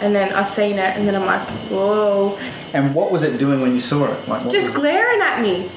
and 0.00 0.14
then 0.14 0.32
I 0.32 0.42
seen 0.42 0.78
it, 0.78 0.96
and 0.96 1.06
then 1.06 1.14
I'm 1.16 1.26
like, 1.26 1.46
"Whoa!" 1.70 2.38
And 2.72 2.94
what 2.94 3.10
was 3.12 3.22
it 3.22 3.38
doing 3.38 3.60
when 3.60 3.74
you 3.74 3.80
saw 3.80 4.04
it? 4.06 4.28
Like 4.28 4.42
Just 4.44 4.54
was 4.54 4.68
it? 4.68 4.74
glaring 4.80 5.20
at 5.22 5.40
me, 5.40 5.70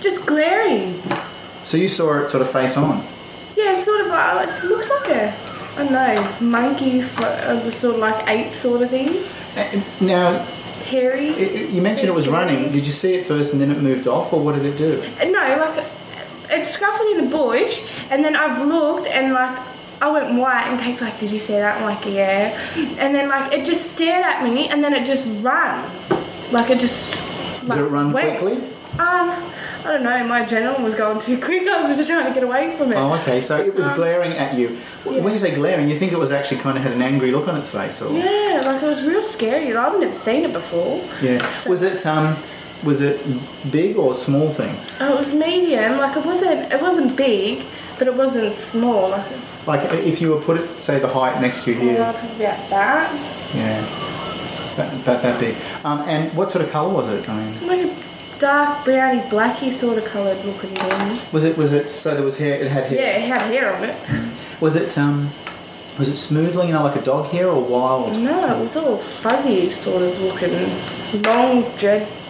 just 0.00 0.24
glaring. 0.26 1.02
So 1.64 1.76
you 1.76 1.88
saw 1.88 2.18
it 2.24 2.30
sort 2.30 2.42
of 2.42 2.50
face 2.50 2.76
on. 2.76 3.06
Yeah, 3.56 3.74
sort 3.74 4.00
of 4.02 4.06
like 4.08 4.48
it 4.48 4.64
looks 4.64 4.88
like 4.88 5.08
a, 5.10 5.34
I 5.76 5.84
don't 5.84 5.92
know, 5.92 6.36
monkey, 6.40 7.02
uh, 7.18 7.60
the 7.60 7.70
sort 7.72 7.94
of 7.96 8.00
like 8.00 8.28
ape 8.28 8.54
sort 8.54 8.82
of 8.82 8.90
thing, 8.90 9.10
Uh, 9.56 9.80
Now, 10.00 10.46
hairy. 10.86 11.30
i- 11.30 11.32
i- 11.32 11.68
you 11.74 11.82
mentioned 11.82 12.08
it 12.08 12.14
was 12.14 12.28
running. 12.28 12.70
Did 12.70 12.86
you 12.86 12.92
see 12.92 13.14
it 13.14 13.26
first 13.26 13.52
and 13.52 13.60
then 13.60 13.70
it 13.70 13.78
moved 13.78 14.06
off, 14.06 14.32
or 14.32 14.40
what 14.40 14.54
did 14.54 14.64
it 14.64 14.76
do? 14.76 15.02
Uh, 15.20 15.24
No, 15.24 15.40
like 15.40 15.84
it's 16.50 16.70
scuffled 16.70 17.08
in 17.16 17.24
the 17.28 17.36
bush, 17.36 17.82
and 18.10 18.24
then 18.24 18.34
I've 18.36 18.64
looked 18.66 19.06
and 19.08 19.32
like 19.32 19.56
I 20.00 20.10
went 20.10 20.34
white, 20.38 20.66
and 20.68 20.78
Kate's 20.80 21.00
like, 21.00 21.18
"Did 21.18 21.30
you 21.30 21.38
see 21.38 21.54
that?" 21.54 21.76
I'm 21.78 21.84
like, 21.84 22.04
"Yeah," 22.06 22.58
and 22.98 23.14
then 23.14 23.28
like 23.28 23.52
it 23.52 23.64
just 23.66 23.92
stared 23.92 24.24
at 24.24 24.42
me, 24.44 24.68
and 24.68 24.82
then 24.82 24.92
it 24.94 25.04
just 25.06 25.26
ran, 25.42 25.90
like 26.52 26.70
it 26.70 26.80
just. 26.80 27.20
Like, 27.64 27.78
Did 27.78 27.86
it 27.86 27.88
run 27.90 28.12
went. 28.12 28.38
quickly? 28.38 28.62
Um, 28.98 29.30
I 29.84 29.92
don't 29.92 30.02
know. 30.02 30.24
My 30.24 30.42
adrenaline 30.42 30.82
was 30.82 30.94
going 30.94 31.18
too 31.20 31.38
quick. 31.38 31.68
I 31.68 31.76
was 31.78 31.88
just 31.94 32.08
trying 32.08 32.24
to 32.26 32.32
get 32.32 32.42
away 32.42 32.74
from 32.76 32.92
it. 32.92 32.96
Oh, 32.96 33.12
okay. 33.16 33.42
So 33.42 33.58
it 33.58 33.74
was 33.74 33.86
Um, 33.86 33.94
glaring 33.96 34.32
at 34.32 34.54
you. 34.54 34.78
W 35.04 35.22
When 35.22 35.32
you 35.34 35.38
say 35.38 35.50
glaring, 35.50 35.88
you 35.88 35.98
think 35.98 36.12
it 36.12 36.18
was 36.18 36.30
actually 36.32 36.60
kind 36.60 36.78
of 36.78 36.82
had 36.84 36.92
an 36.92 37.02
angry 37.02 37.30
look 37.30 37.46
on 37.46 37.56
its 37.56 37.68
face, 37.68 38.00
or 38.00 38.10
Yeah, 38.16 38.62
like 38.64 38.82
it 38.82 38.86
was 38.86 39.04
real 39.04 39.22
scary. 39.22 39.76
I've 39.76 39.98
never 40.00 40.12
seen 40.14 40.44
it 40.44 40.52
before. 40.52 41.00
Yeah. 41.20 41.38
So- 41.52 41.68
Was 41.70 41.82
it 41.82 42.06
um, 42.06 42.36
was 42.82 43.00
it 43.02 43.20
big 43.70 43.98
or 43.98 44.14
small 44.14 44.48
thing? 44.48 44.74
Oh, 45.00 45.12
it 45.12 45.18
was 45.18 45.32
medium. 45.32 45.98
Like 45.98 46.16
it 46.16 46.24
wasn't. 46.24 46.72
It 46.72 46.80
wasn't 46.80 47.16
big, 47.16 47.64
but 47.98 48.06
it 48.08 48.14
wasn't 48.14 48.54
small. 48.54 49.10
Like 49.10 49.26
Like 49.68 49.92
if 49.92 50.20
you 50.22 50.30
were 50.34 50.40
put 50.40 50.58
it, 50.58 50.80
say, 50.82 50.98
the 50.98 51.08
height 51.08 51.40
next 51.42 51.64
to 51.64 51.72
you 51.72 51.76
yeah, 51.76 51.82
here. 51.82 52.12
probably 52.20 52.44
about 52.46 52.70
that. 52.70 53.54
Yeah. 53.54 54.74
About, 54.74 54.94
about 54.94 55.22
that 55.22 55.38
big. 55.38 55.56
Um, 55.84 56.00
and 56.08 56.32
what 56.34 56.50
sort 56.50 56.64
of 56.64 56.70
colour 56.70 56.92
was 56.92 57.08
it? 57.08 57.28
I 57.28 57.36
mean, 57.44 57.66
Like 57.66 57.80
a 57.86 58.38
dark 58.38 58.84
browny 58.86 59.20
blacky 59.28 59.70
sort 59.70 59.98
of 59.98 60.06
coloured 60.06 60.42
looking 60.46 60.70
thing. 60.70 61.20
was 61.32 61.44
it 61.44 61.56
was 61.58 61.72
it 61.72 61.90
so 61.90 62.14
there 62.14 62.24
was 62.24 62.38
hair? 62.38 62.54
It 62.54 62.68
had 62.70 62.84
hair. 62.84 62.98
Yeah, 62.98 63.18
it 63.18 63.28
had 63.28 63.42
hair 63.42 63.76
on 63.76 63.84
it. 63.84 64.32
Was 64.60 64.74
it 64.74 64.96
um, 64.96 65.30
was 65.98 66.08
it 66.08 66.16
smoothly, 66.16 66.68
you 66.68 66.72
know, 66.72 66.82
like 66.82 66.96
a 66.96 67.02
dog 67.02 67.26
hair 67.26 67.48
or 67.48 67.62
wild? 67.62 68.16
No, 68.16 68.56
it 68.58 68.62
was 68.62 68.74
all 68.76 68.96
fuzzy 68.96 69.70
sort 69.70 70.02
of 70.02 70.18
looking, 70.20 71.22
long 71.24 71.62
dreads 71.76 72.24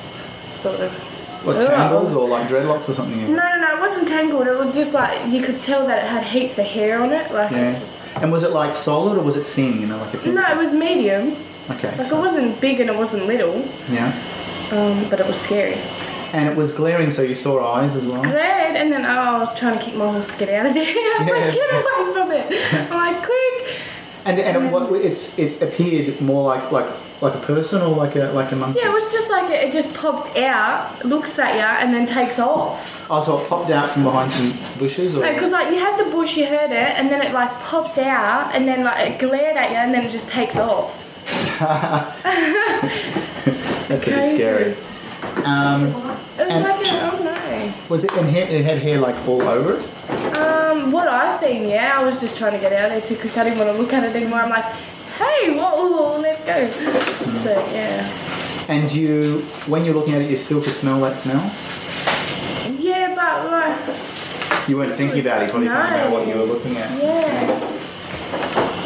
sort 0.57 0.81
of. 0.81 1.08
Ugh. 1.47 1.63
tangled 1.63 2.13
or 2.13 2.29
like 2.29 2.49
dreadlocks 2.49 2.89
or 2.89 2.95
something? 2.95 3.21
No, 3.35 3.43
no, 3.43 3.57
no, 3.61 3.77
it 3.77 3.81
wasn't 3.81 4.09
tangled. 4.09 4.47
It 4.47 4.59
was 4.59 4.75
just 4.75 4.95
like 4.95 5.31
you 5.33 5.43
could 5.43 5.61
tell 5.61 5.87
that 5.87 6.05
it 6.05 6.09
had 6.09 6.23
heaps 6.25 6.59
of 6.59 6.67
hair 6.67 7.01
on 7.03 7.13
it. 7.13 7.33
Like, 7.33 7.51
Yeah. 7.53 7.81
And 8.21 8.33
was 8.33 8.43
it 8.43 8.51
like 8.51 8.75
solid 8.77 9.17
or 9.19 9.23
was 9.23 9.37
it 9.37 9.45
thin? 9.47 9.81
You 9.81 9.87
know, 9.87 9.99
like 9.99 10.15
a 10.15 10.19
thin. 10.19 10.35
no, 10.35 10.43
it 10.51 10.57
was 10.57 10.73
medium. 10.73 11.37
Okay. 11.71 11.97
Like 11.97 12.11
it 12.11 12.17
wasn't 12.17 12.61
big 12.61 12.81
and 12.81 12.89
it 12.91 12.97
wasn't 12.97 13.27
little, 13.27 13.63
Yeah. 13.91 14.13
um, 14.73 15.09
but 15.11 15.21
it 15.21 15.27
was 15.27 15.39
scary. 15.41 15.77
And 16.33 16.49
it 16.49 16.57
was 16.57 16.73
glaring, 16.73 17.11
so 17.11 17.23
you 17.23 17.35
saw 17.35 17.65
eyes 17.75 17.95
as 17.95 18.05
well. 18.05 18.21
Glad, 18.23 18.77
and 18.77 18.91
then 18.93 19.05
oh, 19.05 19.09
I 19.09 19.39
was 19.39 19.55
trying 19.55 19.79
to 19.79 19.85
keep 19.85 19.95
my 19.95 20.11
horse 20.11 20.27
to 20.27 20.37
get 20.39 20.49
out 20.51 20.67
of 20.67 20.75
there. 20.75 20.85
I 20.87 21.17
was 21.21 21.27
Yeah. 21.29 21.35
like, 21.35 21.55
get 21.55 21.71
away 21.73 22.13
from 22.13 22.33
it. 22.33 22.91
I'm 22.91 23.15
like, 23.15 23.25
quick. 23.25 23.77
And 24.25 24.39
and 24.41 24.67
it, 24.67 24.73
what, 24.73 24.93
it's 25.01 25.39
it 25.39 25.63
appeared 25.63 26.21
more 26.21 26.43
like 26.45 26.71
like 26.73 26.87
like 27.21 27.35
a 27.35 27.39
person 27.41 27.83
or 27.83 27.89
like 27.95 28.15
a 28.17 28.31
like 28.33 28.53
a 28.53 28.57
monkey. 28.57 28.79
Yeah, 28.81 28.91
it 28.91 28.95
was 28.95 29.11
just 29.13 29.31
like 29.31 29.51
it, 29.51 29.73
just 29.73 29.93
popped 29.95 30.37
out, 30.39 31.05
looks 31.05 31.39
at 31.39 31.55
you, 31.55 31.61
and 31.61 31.93
then 31.93 32.07
takes 32.07 32.39
off. 32.39 32.95
Oh, 33.11 33.21
so 33.21 33.41
it 33.41 33.49
popped 33.49 33.71
out 33.71 33.91
from 33.91 34.05
behind 34.05 34.31
some 34.31 34.57
bushes, 34.79 35.17
or 35.17 35.23
Because 35.23 35.51
like 35.51 35.71
you 35.73 35.79
had 35.81 35.97
the 35.99 36.05
bush, 36.11 36.37
you 36.37 36.47
heard 36.47 36.71
it, 36.71 36.95
and 36.99 37.11
then 37.11 37.21
it 37.23 37.33
like 37.33 37.51
pops 37.61 37.99
out, 37.99 38.55
and 38.55 38.69
then 38.69 38.85
like 38.85 39.11
it 39.11 39.19
glared 39.19 39.57
at 39.57 39.71
you, 39.71 39.77
and 39.77 39.93
then 39.93 40.05
it 40.07 40.11
just 40.11 40.29
takes 40.29 40.57
off. 40.57 41.05
that's 41.59 42.25
a 44.07 44.11
bit 44.11 44.15
Crazy. 44.15 44.37
scary. 44.37 44.77
Um, 45.45 45.87
It 46.39 46.47
was 46.47 46.55
And- 46.55 46.65
like 46.65 46.87
a, 46.87 47.13
oh 47.13 47.23
no. 47.25 47.73
was 47.89 48.05
it 48.05 48.13
in 48.17 48.29
hair? 48.29 48.47
It 48.49 48.65
had 48.65 48.79
hair 48.79 48.99
like 48.99 49.17
all 49.29 49.43
over 49.43 49.75
it. 49.79 49.89
Um, 50.39 50.93
what 50.93 51.09
I 51.09 51.29
seen, 51.29 51.69
yeah, 51.69 51.95
I 51.99 52.05
was 52.05 52.21
just 52.21 52.39
trying 52.39 52.53
to 52.53 52.59
get 52.59 52.73
out 52.73 52.87
of 52.87 52.91
there 52.93 53.01
too 53.01 53.17
quick. 53.17 53.37
I 53.37 53.45
didn't 53.45 53.59
want 53.59 53.71
to 53.75 53.79
look 53.81 53.93
at 53.93 54.05
it 54.05 54.15
anymore. 54.15 54.41
I'm 54.41 54.51
like, 54.51 54.65
hey, 55.19 55.51
whoa, 55.57 55.89
whoa, 55.91 56.21
let's 56.21 56.43
go. 56.43 56.71
So 57.43 57.51
yeah, 57.73 58.65
And 58.69 58.91
you, 58.93 59.41
when 59.67 59.85
you're 59.85 59.95
looking 59.95 60.15
at 60.15 60.23
it, 60.23 60.31
you 60.31 60.37
still 60.37 60.63
could 60.63 60.75
smell 60.77 61.01
that 61.01 61.19
smell. 61.19 61.43
yeah, 62.79 63.15
but 63.15 63.51
like, 63.51 64.69
You 64.69 64.77
weren't 64.79 64.93
thinking 64.95 65.21
about 65.21 65.43
it. 65.43 65.45
You 65.47 65.51
probably 65.51 65.69
thinking 65.69 65.93
about 65.95 66.13
what 66.13 66.27
you 66.27 66.35
were 66.37 66.45
looking 66.45 66.77
at. 66.77 66.91
yeah. 67.03 67.75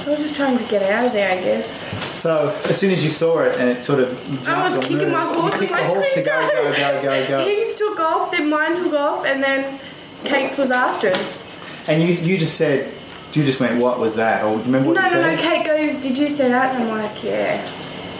I 0.05 0.09
was 0.09 0.21
just 0.21 0.37
trying 0.37 0.59
to 0.59 0.65
get 0.65 0.83
out 0.83 1.07
of 1.07 1.13
there, 1.13 1.31
I 1.31 1.41
guess. 1.41 1.81
So 2.15 2.49
as 2.65 2.77
soon 2.79 2.91
as 2.91 3.03
you 3.05 3.09
saw 3.11 3.39
it 3.41 3.59
and 3.59 3.69
it 3.71 3.83
sort 3.85 4.01
of 4.01 4.09
jumped 4.27 4.49
I 4.49 4.69
was 4.71 4.79
kicking 4.81 4.99
moved, 4.99 5.13
my 5.13 5.33
horse. 5.33 5.55
you 5.55 5.61
kicked 5.61 5.71
like, 5.71 5.83
the 5.83 5.89
horse 5.89 6.09
to 6.15 6.23
go, 6.23 6.51
go, 6.53 6.73
go, 6.77 7.03
go, 7.03 7.29
go. 7.29 7.45
His 7.49 7.75
took 7.77 7.99
off, 8.01 8.31
then 8.31 8.51
mine 8.51 8.75
took 8.75 8.93
off, 8.93 9.25
and 9.25 9.43
then 9.43 9.81
Kate's 10.25 10.57
was 10.57 10.71
after 10.71 11.09
us. 11.09 11.45
And 11.89 12.03
you, 12.03 12.09
you 12.15 12.37
just 12.39 12.57
said, 12.57 12.93
you 13.41 13.45
just 13.47 13.61
went, 13.61 13.81
what 13.81 13.99
was 13.99 14.15
that? 14.17 14.45
Or 14.45 14.53
do 14.53 14.59
you 14.59 14.65
remember 14.67 14.93
No, 14.93 15.01
what 15.01 15.01
no, 15.01 15.05
you 15.05 15.11
said? 15.11 15.23
no. 15.37 15.37
said? 15.43 15.65
Kate 15.65 15.67
goes, 15.67 15.95
"Did 16.03 16.19
you 16.19 16.29
say 16.29 16.49
that?" 16.49 16.75
And 16.75 16.85
I'm 16.85 16.89
like, 17.03 17.23
"Yeah." 17.25 17.65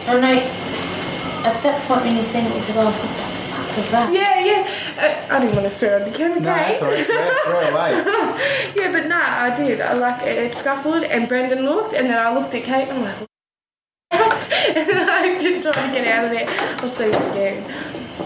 Oh 0.07 0.19
no, 0.19 0.27
at 1.47 1.61
that 1.63 1.81
point 1.87 2.01
when 2.03 2.15
you 2.17 2.23
seen 2.23 2.45
it, 2.45 2.55
you 2.55 2.61
said, 2.61 2.75
oh, 2.77 2.85
what 2.85 3.01
the 3.01 3.07
fuck 3.07 3.77
was 3.77 3.89
that? 3.91 4.13
Yeah, 4.13 4.39
yeah. 4.39 4.67
Uh, 5.29 5.35
I 5.35 5.39
didn't 5.39 5.55
want 5.55 5.67
to 5.69 5.73
swear 5.75 5.99
on 6.03 6.09
the 6.09 6.15
camera, 6.17 6.39
No, 6.39 6.53
Kate. 6.53 6.67
that's 6.67 6.81
all 6.81 6.89
right. 6.91 7.05
Swear, 7.05 7.35
swear 7.43 7.71
away. 7.71 7.91
yeah, 8.75 8.91
but 8.91 9.07
nah, 9.07 9.21
I 9.45 9.55
did. 9.55 9.81
I 9.81 9.93
like 9.93 10.23
it, 10.23 10.37
it 10.37 10.53
scuffled, 10.53 11.03
and 11.03 11.27
Brendan 11.27 11.65
looked, 11.65 11.93
and 11.93 12.07
then 12.07 12.17
I 12.17 12.33
looked 12.33 12.53
at 12.53 12.63
Kate, 12.63 12.87
and 12.89 12.97
I'm 12.97 13.03
like, 13.03 13.17
and 14.11 14.89
then 14.89 15.09
I 15.09 15.37
just 15.39 15.61
trying 15.63 15.89
to 15.93 15.97
get 15.97 16.07
out 16.07 16.25
of 16.25 16.31
there. 16.31 16.47
I 16.49 16.81
was 16.81 16.95
so 16.95 17.11
scared. 17.11 17.63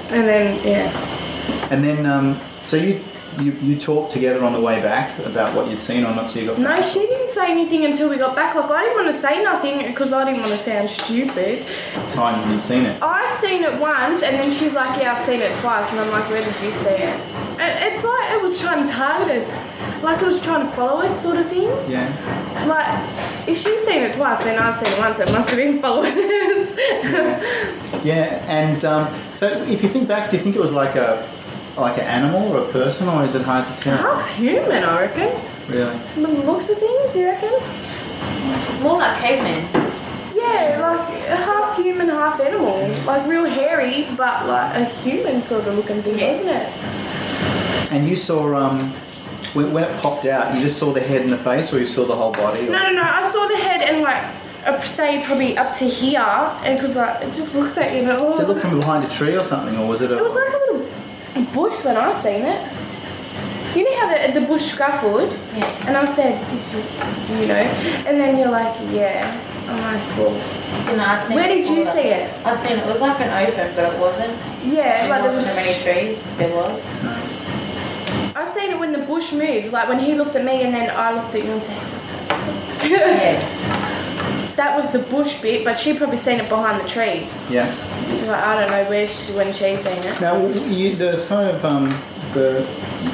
And 0.09 0.27
then 0.27 0.67
yeah, 0.67 1.67
And 1.71 1.83
then, 1.83 2.05
um, 2.05 2.39
so 2.65 2.75
you, 2.77 3.01
you 3.39 3.51
you 3.61 3.77
talked 3.79 4.11
together 4.11 4.43
on 4.43 4.53
the 4.53 4.61
way 4.61 4.81
back 4.81 5.17
about 5.25 5.55
what 5.55 5.69
you'd 5.69 5.79
seen 5.79 6.03
or 6.03 6.13
not, 6.15 6.29
so 6.31 6.39
you 6.39 6.47
got 6.47 6.57
back? 6.57 6.77
no, 6.77 6.81
she 6.81 6.99
didn't 6.99 7.29
say 7.29 7.51
anything 7.51 7.85
until 7.85 8.09
we 8.09 8.17
got 8.17 8.35
back. 8.35 8.55
Like 8.55 8.69
I 8.69 8.83
didn't 8.83 8.95
want 8.95 9.07
to 9.13 9.19
say 9.21 9.43
nothing 9.43 9.85
because 9.87 10.13
I 10.13 10.25
didn't 10.25 10.41
want 10.41 10.51
to 10.51 10.57
sound 10.57 10.89
stupid. 10.89 11.65
Time 12.11 12.51
you'd 12.51 12.61
seen 12.61 12.85
it. 12.85 13.01
I 13.01 13.25
seen 13.41 13.63
it 13.63 13.79
once, 13.79 14.23
and 14.23 14.35
then 14.35 14.51
she's 14.51 14.73
like, 14.73 14.99
"Yeah, 15.01 15.13
I've 15.13 15.25
seen 15.25 15.41
it 15.41 15.53
twice," 15.55 15.89
and 15.91 15.99
I'm 15.99 16.11
like, 16.11 16.29
"Where 16.29 16.41
did 16.43 16.61
you 16.61 16.71
see 16.71 16.89
it?" 16.89 17.15
And 17.59 17.91
it's 17.93 18.03
like 18.03 18.31
it 18.33 18.41
was 18.41 18.59
trying 18.61 18.85
to 18.85 18.91
target 18.91 19.29
us, 19.37 19.57
like 20.03 20.21
it 20.21 20.25
was 20.25 20.41
trying 20.41 20.65
to 20.67 20.71
follow 20.75 21.01
us, 21.01 21.21
sort 21.23 21.37
of 21.37 21.47
thing. 21.49 21.69
Yeah. 21.89 22.07
Like 22.67 23.47
if 23.47 23.57
she's 23.57 23.81
seen 23.83 24.01
it 24.03 24.13
twice, 24.13 24.43
then 24.43 24.59
I've 24.59 24.75
seen 24.75 24.93
it 24.93 24.99
once. 24.99 25.19
It 25.19 25.31
must 25.31 25.49
have 25.49 25.57
been 25.57 25.79
following 25.85 26.13
us. 26.13 28.03
Yeah, 28.03 28.43
and 28.47 28.83
um, 28.85 29.13
so 29.33 29.47
if 29.63 29.81
you 29.83 29.89
think 29.89 30.07
back, 30.07 30.29
do 30.29 30.37
you 30.37 30.43
think 30.43 30.55
it 30.55 30.61
was 30.61 30.71
like 30.71 30.95
a 30.95 31.27
like 31.77 31.97
an 31.97 32.05
animal 32.05 32.51
or 32.55 32.63
a 32.67 32.71
person, 32.71 33.07
or 33.07 33.23
is 33.23 33.35
it 33.35 33.41
hard 33.43 33.67
to 33.67 33.73
tell? 33.77 33.97
Half 33.97 34.35
human, 34.35 34.83
I 34.83 35.01
reckon. 35.01 35.41
Really? 35.67 35.97
From 36.13 36.23
the 36.23 36.29
looks 36.29 36.69
of 36.69 36.77
things, 36.77 37.15
you 37.15 37.25
reckon? 37.25 37.53
It's 37.53 38.81
more 38.83 38.97
like 38.99 39.17
cavemen. 39.19 39.67
Yeah, 40.35 40.79
like 40.81 41.23
half 41.25 41.75
human, 41.77 42.09
half 42.09 42.39
animal. 42.39 42.77
Like 43.05 43.27
real 43.27 43.45
hairy, 43.45 44.07
but 44.15 44.45
like 44.47 44.75
a 44.75 44.85
human 44.85 45.41
sort 45.41 45.65
of 45.67 45.75
looking 45.75 46.01
thing, 46.01 46.19
Yeah. 46.19 46.31
isn't 46.33 46.47
it? 46.49 47.91
And 47.91 48.07
you 48.07 48.15
saw 48.15 48.53
um, 48.55 48.79
when, 49.53 49.73
when 49.73 49.83
it 49.85 50.01
popped 50.01 50.25
out, 50.25 50.55
you 50.55 50.61
just 50.61 50.77
saw 50.77 50.91
the 50.91 50.99
head 51.01 51.21
and 51.21 51.29
the 51.29 51.37
face, 51.37 51.73
or 51.73 51.79
you 51.79 51.85
saw 51.87 52.05
the 52.05 52.15
whole 52.15 52.31
body? 52.31 52.67
Or? 52.67 52.71
No, 52.71 52.83
no, 52.83 52.93
no. 52.93 53.01
I 53.01 53.23
saw 53.31 53.47
the 53.47 53.57
head 53.57 53.81
and 53.81 54.01
like, 54.03 54.23
uh, 54.65 54.81
say 54.83 55.23
probably 55.23 55.57
up 55.57 55.73
to 55.77 55.85
here, 55.85 56.19
and 56.19 56.77
because 56.77 56.95
like 56.95 57.21
it 57.23 57.33
just 57.33 57.55
looks 57.55 57.75
like 57.77 57.91
you 57.93 58.03
know. 58.03 58.33
Did 58.33 58.41
it 58.41 58.47
look 58.47 58.59
from 58.59 58.79
behind 58.79 59.03
a 59.05 59.09
tree 59.09 59.35
or 59.37 59.43
something, 59.43 59.77
or 59.77 59.87
was 59.87 60.01
it 60.01 60.11
a? 60.11 60.17
It 60.17 60.23
was 60.23 60.33
like 60.33 60.49
a 60.49 60.57
little 60.57 60.66
bush 61.45 61.83
when 61.83 61.97
I 61.97 62.11
seen 62.13 62.43
it. 62.45 62.71
You 63.75 63.83
know 63.83 63.99
how 63.99 64.27
the, 64.33 64.39
the 64.39 64.45
bush 64.45 64.73
scruffled? 64.75 65.31
Yeah. 65.55 65.87
And 65.87 65.97
I 65.97 66.05
said, 66.05 66.39
did 66.49 66.65
you, 66.73 66.81
do 67.27 67.41
you 67.41 67.47
know? 67.47 67.53
And 68.07 68.19
then 68.19 68.37
you're 68.37 68.49
like, 68.49 68.75
yeah. 68.91 69.21
I'm 69.67 69.77
like, 69.81 70.17
well, 70.17 70.33
You 70.89 70.97
know, 70.97 71.03
I'd 71.03 71.25
seen 71.27 71.35
Where 71.35 71.47
did 71.47 71.67
you 71.67 71.81
see 71.83 71.83
that. 71.83 72.39
it? 72.39 72.45
I 72.45 72.55
seen 72.55 72.77
it. 72.79 72.79
It 72.79 72.85
was 72.87 73.01
like 73.01 73.19
an 73.19 73.47
open, 73.47 73.75
but 73.75 73.93
it 73.93 73.99
wasn't. 73.99 74.33
yeah, 74.65 75.01
There 75.01 75.09
like 75.09 75.23
there 75.23 75.33
wasn't 75.33 75.55
was. 75.57 75.65
so 75.83 75.83
many 75.83 76.15
trees. 76.15 76.23
There 76.37 76.55
was. 76.55 76.81
I 78.35 78.45
seen 78.53 78.71
it 78.71 78.79
when 78.79 78.91
the 78.93 78.99
bush 78.99 79.33
moved, 79.33 79.71
like 79.73 79.89
when 79.89 79.99
he 79.99 80.13
looked 80.15 80.35
at 80.35 80.45
me 80.45 80.63
and 80.63 80.73
then 80.73 80.89
I 80.95 81.11
looked 81.13 81.35
at 81.35 81.43
you 81.43 81.51
and 81.51 81.61
said, 81.61 81.81
Yeah. 82.89 84.53
that 84.55 84.75
was 84.75 84.89
the 84.91 84.99
bush 84.99 85.41
bit, 85.41 85.65
but 85.65 85.77
she 85.77 85.95
probably 85.97 86.17
seen 86.17 86.39
it 86.39 86.47
behind 86.49 86.81
the 86.83 86.87
tree. 86.87 87.27
Yeah. 87.49 87.67
Like, 88.27 88.43
I 88.43 88.59
don't 88.59 88.71
know 88.71 88.89
where 88.89 89.07
she, 89.07 89.33
when 89.33 89.47
she 89.53 89.75
seen 89.77 89.97
it. 90.03 90.21
Now, 90.21 90.45
you, 90.47 90.95
there's 90.95 91.27
kind 91.27 91.49
of 91.49 91.63
um, 91.65 91.89
the 92.33 92.65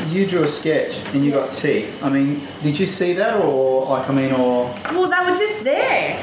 you 0.10 0.26
drew 0.26 0.44
a 0.44 0.48
sketch 0.48 1.04
and 1.14 1.24
you 1.26 1.32
got 1.32 1.54
teeth. 1.54 2.04
I 2.04 2.10
mean, 2.10 2.42
did 2.62 2.80
you 2.80 2.86
see 2.86 3.14
that, 3.14 3.40
or 3.40 3.86
like 3.88 4.10
I 4.10 4.14
mean, 4.14 4.32
or 4.34 4.74
Well, 4.92 5.10
they 5.10 5.30
were 5.32 5.36
just 5.36 5.64
there. 5.64 6.18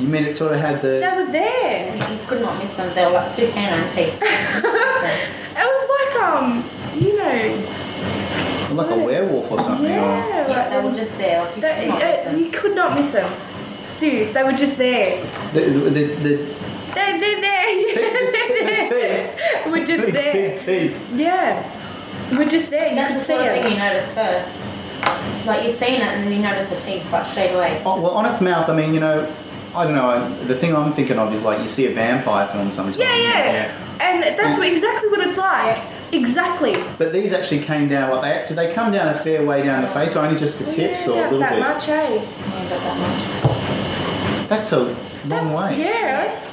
you 0.00 0.08
mean 0.08 0.24
it 0.24 0.36
sort 0.36 0.52
of 0.52 0.60
had 0.60 0.80
the 0.82 0.88
They 1.00 1.12
were 1.16 1.30
there. 1.30 1.96
You, 1.96 2.14
you 2.16 2.20
could 2.26 2.40
not 2.40 2.58
miss 2.62 2.74
them. 2.76 2.92
They 2.94 3.04
were 3.06 3.12
like 3.12 3.34
two 3.36 3.48
canine 3.52 3.88
teeth. 3.94 4.20
It 5.52 5.66
was 5.66 6.14
like, 6.14 6.22
um, 6.22 6.64
you 6.98 7.18
know, 7.18 8.74
Like 8.74 8.90
a 8.90 8.96
werewolf 8.98 9.50
or 9.50 9.60
something, 9.60 9.86
or 9.86 9.88
yeah, 9.90 10.46
yeah, 10.48 10.56
like 10.56 10.70
they 10.70 10.88
were 10.88 10.94
just 10.94 11.18
there. 11.18 11.42
Like 11.44 11.56
you 11.56 11.62
they- 11.62 11.90
could 11.90 11.90
not 11.94 11.96
miss 11.96 12.24
uh, 12.24 12.30
them. 12.30 12.38
you 12.40 12.50
could 12.50 12.74
not 12.74 12.96
miss 12.96 13.12
them. 13.12 13.40
Serious, 13.90 14.28
they 14.30 14.42
were 14.42 14.52
just 14.52 14.78
there. 14.78 15.22
the 15.52 15.60
the, 15.60 15.80
the, 15.90 15.90
the 15.90 16.10
They, 16.24 16.36
they're 16.36 16.69
there. 17.94 19.36
the 19.64 19.70
we're 19.70 19.86
just 19.86 20.04
big, 20.04 20.14
there. 20.14 20.32
big 20.32 20.58
teeth. 20.58 21.10
Yeah, 21.14 22.36
we're 22.36 22.48
just 22.48 22.70
there. 22.70 22.90
You 22.90 22.94
That's 22.96 23.12
could 23.12 23.20
the 23.20 23.24
see 23.24 23.34
sort 23.34 23.56
of 23.56 23.62
thing 23.62 23.72
you 23.72 23.78
notice 23.78 24.08
first. 24.12 25.46
Like 25.46 25.64
you've 25.64 25.76
seen 25.76 25.94
it 25.94 26.02
and 26.02 26.22
then 26.24 26.32
you 26.32 26.42
notice 26.42 26.68
the 26.68 26.80
teeth 26.80 27.04
quite 27.08 27.26
straight 27.26 27.54
away. 27.54 27.82
Oh, 27.86 28.00
well, 28.00 28.12
on 28.12 28.26
its 28.26 28.40
mouth, 28.40 28.68
I 28.68 28.76
mean, 28.76 28.92
you 28.92 29.00
know, 29.00 29.32
I 29.74 29.84
don't 29.84 29.94
know. 29.94 30.08
I, 30.08 30.28
the 30.44 30.54
thing 30.54 30.74
I'm 30.74 30.92
thinking 30.92 31.18
of 31.18 31.32
is 31.32 31.42
like 31.42 31.60
you 31.62 31.68
see 31.68 31.86
a 31.86 31.94
vampire 31.94 32.46
film 32.48 32.70
sometimes. 32.72 32.98
Yeah, 32.98 33.16
yeah, 33.16 33.98
And 34.00 34.22
that's 34.22 34.58
what, 34.58 34.68
exactly 34.68 35.08
what 35.08 35.26
it's 35.26 35.38
like. 35.38 35.82
Exactly. 36.12 36.74
But 36.98 37.12
these 37.12 37.32
actually 37.32 37.60
came 37.60 37.88
down. 37.88 38.10
Like, 38.10 38.22
they, 38.22 38.46
did 38.48 38.56
they 38.56 38.74
come 38.74 38.92
down 38.92 39.08
a 39.08 39.14
fair 39.18 39.44
way 39.44 39.62
down 39.62 39.82
the 39.82 39.88
face, 39.88 40.16
or 40.16 40.24
only 40.24 40.38
just 40.38 40.58
the 40.58 40.64
tips, 40.68 41.06
yeah, 41.06 41.12
or 41.12 41.18
a 41.20 41.22
little 41.30 41.38
that 41.38 41.50
bit? 41.52 41.60
much, 41.60 41.88
eh? 41.88 42.14
Yeah, 42.14 42.68
got 42.68 42.80
that 42.80 44.48
That's 44.48 44.72
a 44.72 44.78
long 44.80 44.96
That's- 45.28 45.70
way. 45.70 45.84
Yeah. 45.84 46.49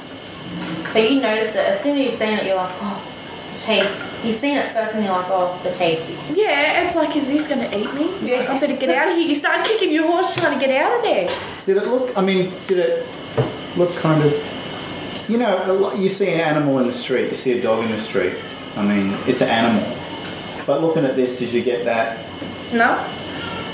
Much. 0.88 0.92
So 0.92 0.98
you 0.98 1.20
notice 1.20 1.50
it 1.50 1.56
as 1.56 1.80
soon 1.80 1.96
as 1.96 2.04
you've 2.04 2.14
seen 2.14 2.38
it, 2.38 2.46
you're 2.46 2.56
like, 2.56 2.74
oh, 2.80 3.02
the 3.52 3.58
teeth. 3.60 4.24
You've 4.24 4.36
seen 4.36 4.56
it 4.56 4.72
first 4.72 4.94
and 4.94 5.04
you're 5.04 5.12
like, 5.12 5.26
oh, 5.28 5.60
the 5.62 5.70
teeth. 5.70 6.00
Yeah, 6.34 6.82
it's 6.82 6.94
like, 6.94 7.14
is 7.16 7.26
this 7.26 7.46
going 7.46 7.60
to 7.60 7.78
eat 7.78 7.92
me? 7.94 8.12
Yeah. 8.20 8.52
I 8.52 8.58
better 8.58 8.76
get 8.76 8.90
out 8.90 9.08
of 9.08 9.16
here. 9.16 9.28
You 9.28 9.34
start 9.34 9.64
kicking 9.66 9.92
your 9.92 10.06
horse 10.10 10.34
trying 10.34 10.58
to 10.58 10.66
get 10.66 10.74
out 10.80 10.96
of 10.96 11.02
there. 11.02 11.28
Did 11.64 11.76
it 11.76 11.86
look? 11.86 12.16
I 12.16 12.22
mean, 12.22 12.52
did 12.66 12.78
it 12.78 13.06
look 13.76 13.94
kind 13.96 14.22
of? 14.22 14.34
You 15.28 15.36
know, 15.36 15.92
you 15.94 16.08
see 16.08 16.30
an 16.32 16.40
animal 16.40 16.78
in 16.78 16.86
the 16.86 16.92
street. 16.92 17.28
You 17.28 17.34
see 17.34 17.58
a 17.58 17.62
dog 17.62 17.84
in 17.84 17.90
the 17.90 17.98
street. 17.98 18.34
I 18.76 18.82
mean, 18.84 19.12
it's 19.26 19.42
an 19.42 19.50
animal. 19.50 19.96
But 20.66 20.80
looking 20.80 21.04
at 21.04 21.16
this, 21.16 21.38
did 21.38 21.52
you 21.52 21.62
get 21.62 21.84
that? 21.84 22.24
No. 22.72 22.96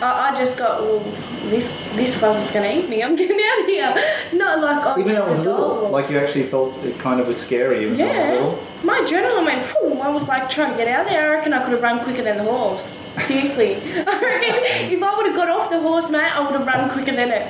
I, 0.04 0.30
I 0.30 0.34
just 0.36 0.58
got, 0.58 0.82
well, 0.82 1.00
this 1.48 1.68
this 1.94 2.14
fucker's 2.14 2.50
to 2.50 2.76
eat 2.78 2.90
me. 2.90 3.02
I'm 3.02 3.16
getting 3.22 3.40
out 3.40 3.60
of 3.60 3.66
here. 3.66 3.94
Not 4.34 4.60
like, 4.60 4.84
oh, 4.84 5.00
Even 5.00 5.14
though 5.14 5.26
it 5.26 5.30
was 5.30 5.38
little, 5.38 5.88
like 5.88 6.10
you 6.10 6.18
actually 6.18 6.44
felt 6.44 6.76
it 6.84 6.98
kind 6.98 7.20
of 7.20 7.26
was 7.26 7.40
scary. 7.40 7.84
Even 7.84 7.98
Yeah. 7.98 8.32
little. 8.32 8.58
My 8.82 9.00
adrenaline 9.00 9.46
went, 9.46 9.62
Phew, 9.64 9.98
I 10.00 10.10
was 10.10 10.28
like 10.28 10.50
trying 10.50 10.72
to 10.72 10.76
get 10.76 10.88
out 10.88 11.06
there. 11.06 11.32
I 11.32 11.36
reckon 11.36 11.54
I 11.54 11.62
could 11.62 11.72
have 11.72 11.82
run 11.82 12.00
quicker 12.00 12.22
than 12.22 12.36
the 12.36 12.44
horse. 12.44 12.94
Seriously. 13.26 13.76
I 14.06 14.20
reckon 14.20 14.92
if 14.92 15.02
I 15.02 15.16
would 15.16 15.26
have 15.26 15.36
got 15.36 15.48
off 15.48 15.70
the 15.70 15.80
horse, 15.80 16.10
mate, 16.10 16.20
I 16.36 16.44
would 16.44 16.54
have 16.54 16.66
run 16.66 16.90
quicker 16.90 17.12
than 17.12 17.30
it. 17.30 17.46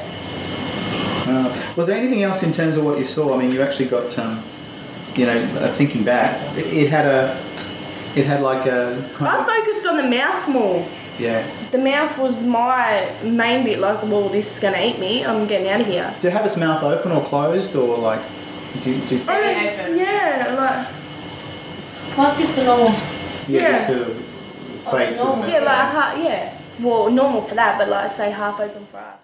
Uh, 1.27 1.73
was 1.75 1.89
there 1.89 1.97
anything 1.97 2.23
else 2.23 2.45
in 2.45 2.53
terms 2.53 2.77
of 2.77 2.85
what 2.85 2.99
you 2.99 3.05
saw? 3.05 3.35
I 3.35 3.39
mean, 3.39 3.51
you 3.51 3.63
actually 3.63 3.89
got, 3.89 4.17
um, 4.19 4.45
you 5.17 5.27
know, 5.27 5.41
thinking 5.73 6.05
back, 6.05 6.39
it, 6.57 6.67
it 6.67 6.91
had 6.91 7.07
a, 7.07 7.35
it 8.15 8.27
had 8.27 8.43
like 8.43 8.67
a 8.67 9.11
kind 9.15 9.35
I 9.35 9.43
focused 9.43 9.87
on 9.87 9.97
the 9.97 10.05
mouth 10.05 10.49
more. 10.49 10.87
Yeah. 11.19 11.47
The 11.71 11.79
mouth 11.79 12.17
was 12.19 12.43
my 12.43 13.13
main 13.23 13.65
bit, 13.65 13.79
like, 13.81 14.03
well, 14.03 14.29
this 14.29 14.53
is 14.55 14.59
going 14.61 14.75
to 14.75 14.85
eat 14.87 14.99
me. 14.99 15.25
I'm 15.25 15.47
getting 15.47 15.69
out 15.69 15.81
of 15.81 15.87
here. 15.87 16.13
Did 16.21 16.29
it 16.29 16.33
have 16.33 16.47
its 16.47 16.57
mouth 16.57 16.83
open 16.83 17.13
or 17.13 17.25
closed, 17.25 17.75
or 17.77 17.97
like, 17.99 18.21
do, 18.83 18.91
you- 18.91 19.01
do, 19.07 19.15
you- 19.17 19.21
Semi 19.23 19.69
open. 19.69 19.99
Yeah, 19.99 20.55
like, 20.59 22.17
Not 22.17 22.39
just 22.39 22.55
the 22.57 22.65
normal. 22.65 22.89
yeah, 22.91 23.61
Yeah. 23.61 23.73
just 23.73 23.87
sort 23.89 24.01
of 24.03 24.87
oh, 24.87 24.91
face 24.91 25.19
with 25.19 25.27
normal. 25.29 25.49
yeah, 25.49 25.59
like, 25.61 25.89
ha- 25.93 26.15
yeah. 26.23 26.59
Well, 26.81 27.11
normal 27.11 27.43
for 27.43 27.55
that, 27.55 27.79
but 27.79 27.89
like, 27.89 28.11
say 28.11 28.31
half 28.31 28.59
open 28.61 28.85
for 28.87 28.99
us. 28.99 29.19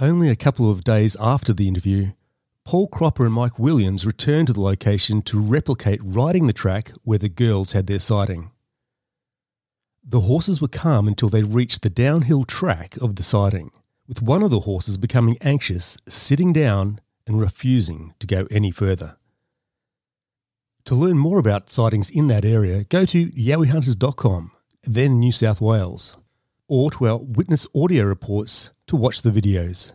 Only 0.00 0.28
a 0.28 0.36
couple 0.36 0.70
of 0.70 0.82
days 0.84 1.16
after 1.20 1.52
the 1.52 1.68
interview, 1.68 2.12
Paul 2.64 2.88
Cropper 2.88 3.26
and 3.26 3.34
Mike 3.34 3.58
Williams 3.58 4.06
returned 4.06 4.46
to 4.46 4.54
the 4.54 4.62
location 4.62 5.20
to 5.22 5.38
replicate 5.38 6.00
riding 6.02 6.46
the 6.46 6.54
track 6.54 6.92
where 7.02 7.18
the 7.18 7.28
girls 7.28 7.72
had 7.72 7.86
their 7.86 7.98
sighting. 7.98 8.52
The 10.02 10.20
horses 10.20 10.62
were 10.62 10.68
calm 10.68 11.06
until 11.06 11.28
they 11.28 11.42
reached 11.42 11.82
the 11.82 11.90
downhill 11.90 12.44
track 12.44 12.96
of 12.98 13.16
the 13.16 13.22
sighting, 13.22 13.70
with 14.08 14.22
one 14.22 14.42
of 14.42 14.50
the 14.50 14.60
horses 14.60 14.96
becoming 14.96 15.36
anxious, 15.42 15.98
sitting 16.08 16.54
down, 16.54 17.00
and 17.26 17.38
refusing 17.38 18.14
to 18.18 18.26
go 18.26 18.46
any 18.50 18.70
further. 18.70 19.16
To 20.86 20.94
learn 20.94 21.18
more 21.18 21.38
about 21.38 21.70
sightings 21.70 22.10
in 22.10 22.28
that 22.28 22.44
area, 22.44 22.84
go 22.84 23.04
to 23.06 23.26
yowiehunters.com, 23.28 24.52
then 24.82 25.18
New 25.18 25.32
South 25.32 25.60
Wales, 25.60 26.16
or 26.68 26.90
to 26.92 27.08
our 27.08 27.18
witness 27.18 27.66
audio 27.74 28.04
reports 28.04 28.70
to 28.86 28.96
watch 28.96 29.22
the 29.22 29.30
videos. 29.30 29.92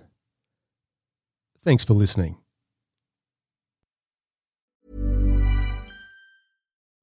Thanks 1.63 1.83
for 1.83 1.93
listening. 1.93 2.38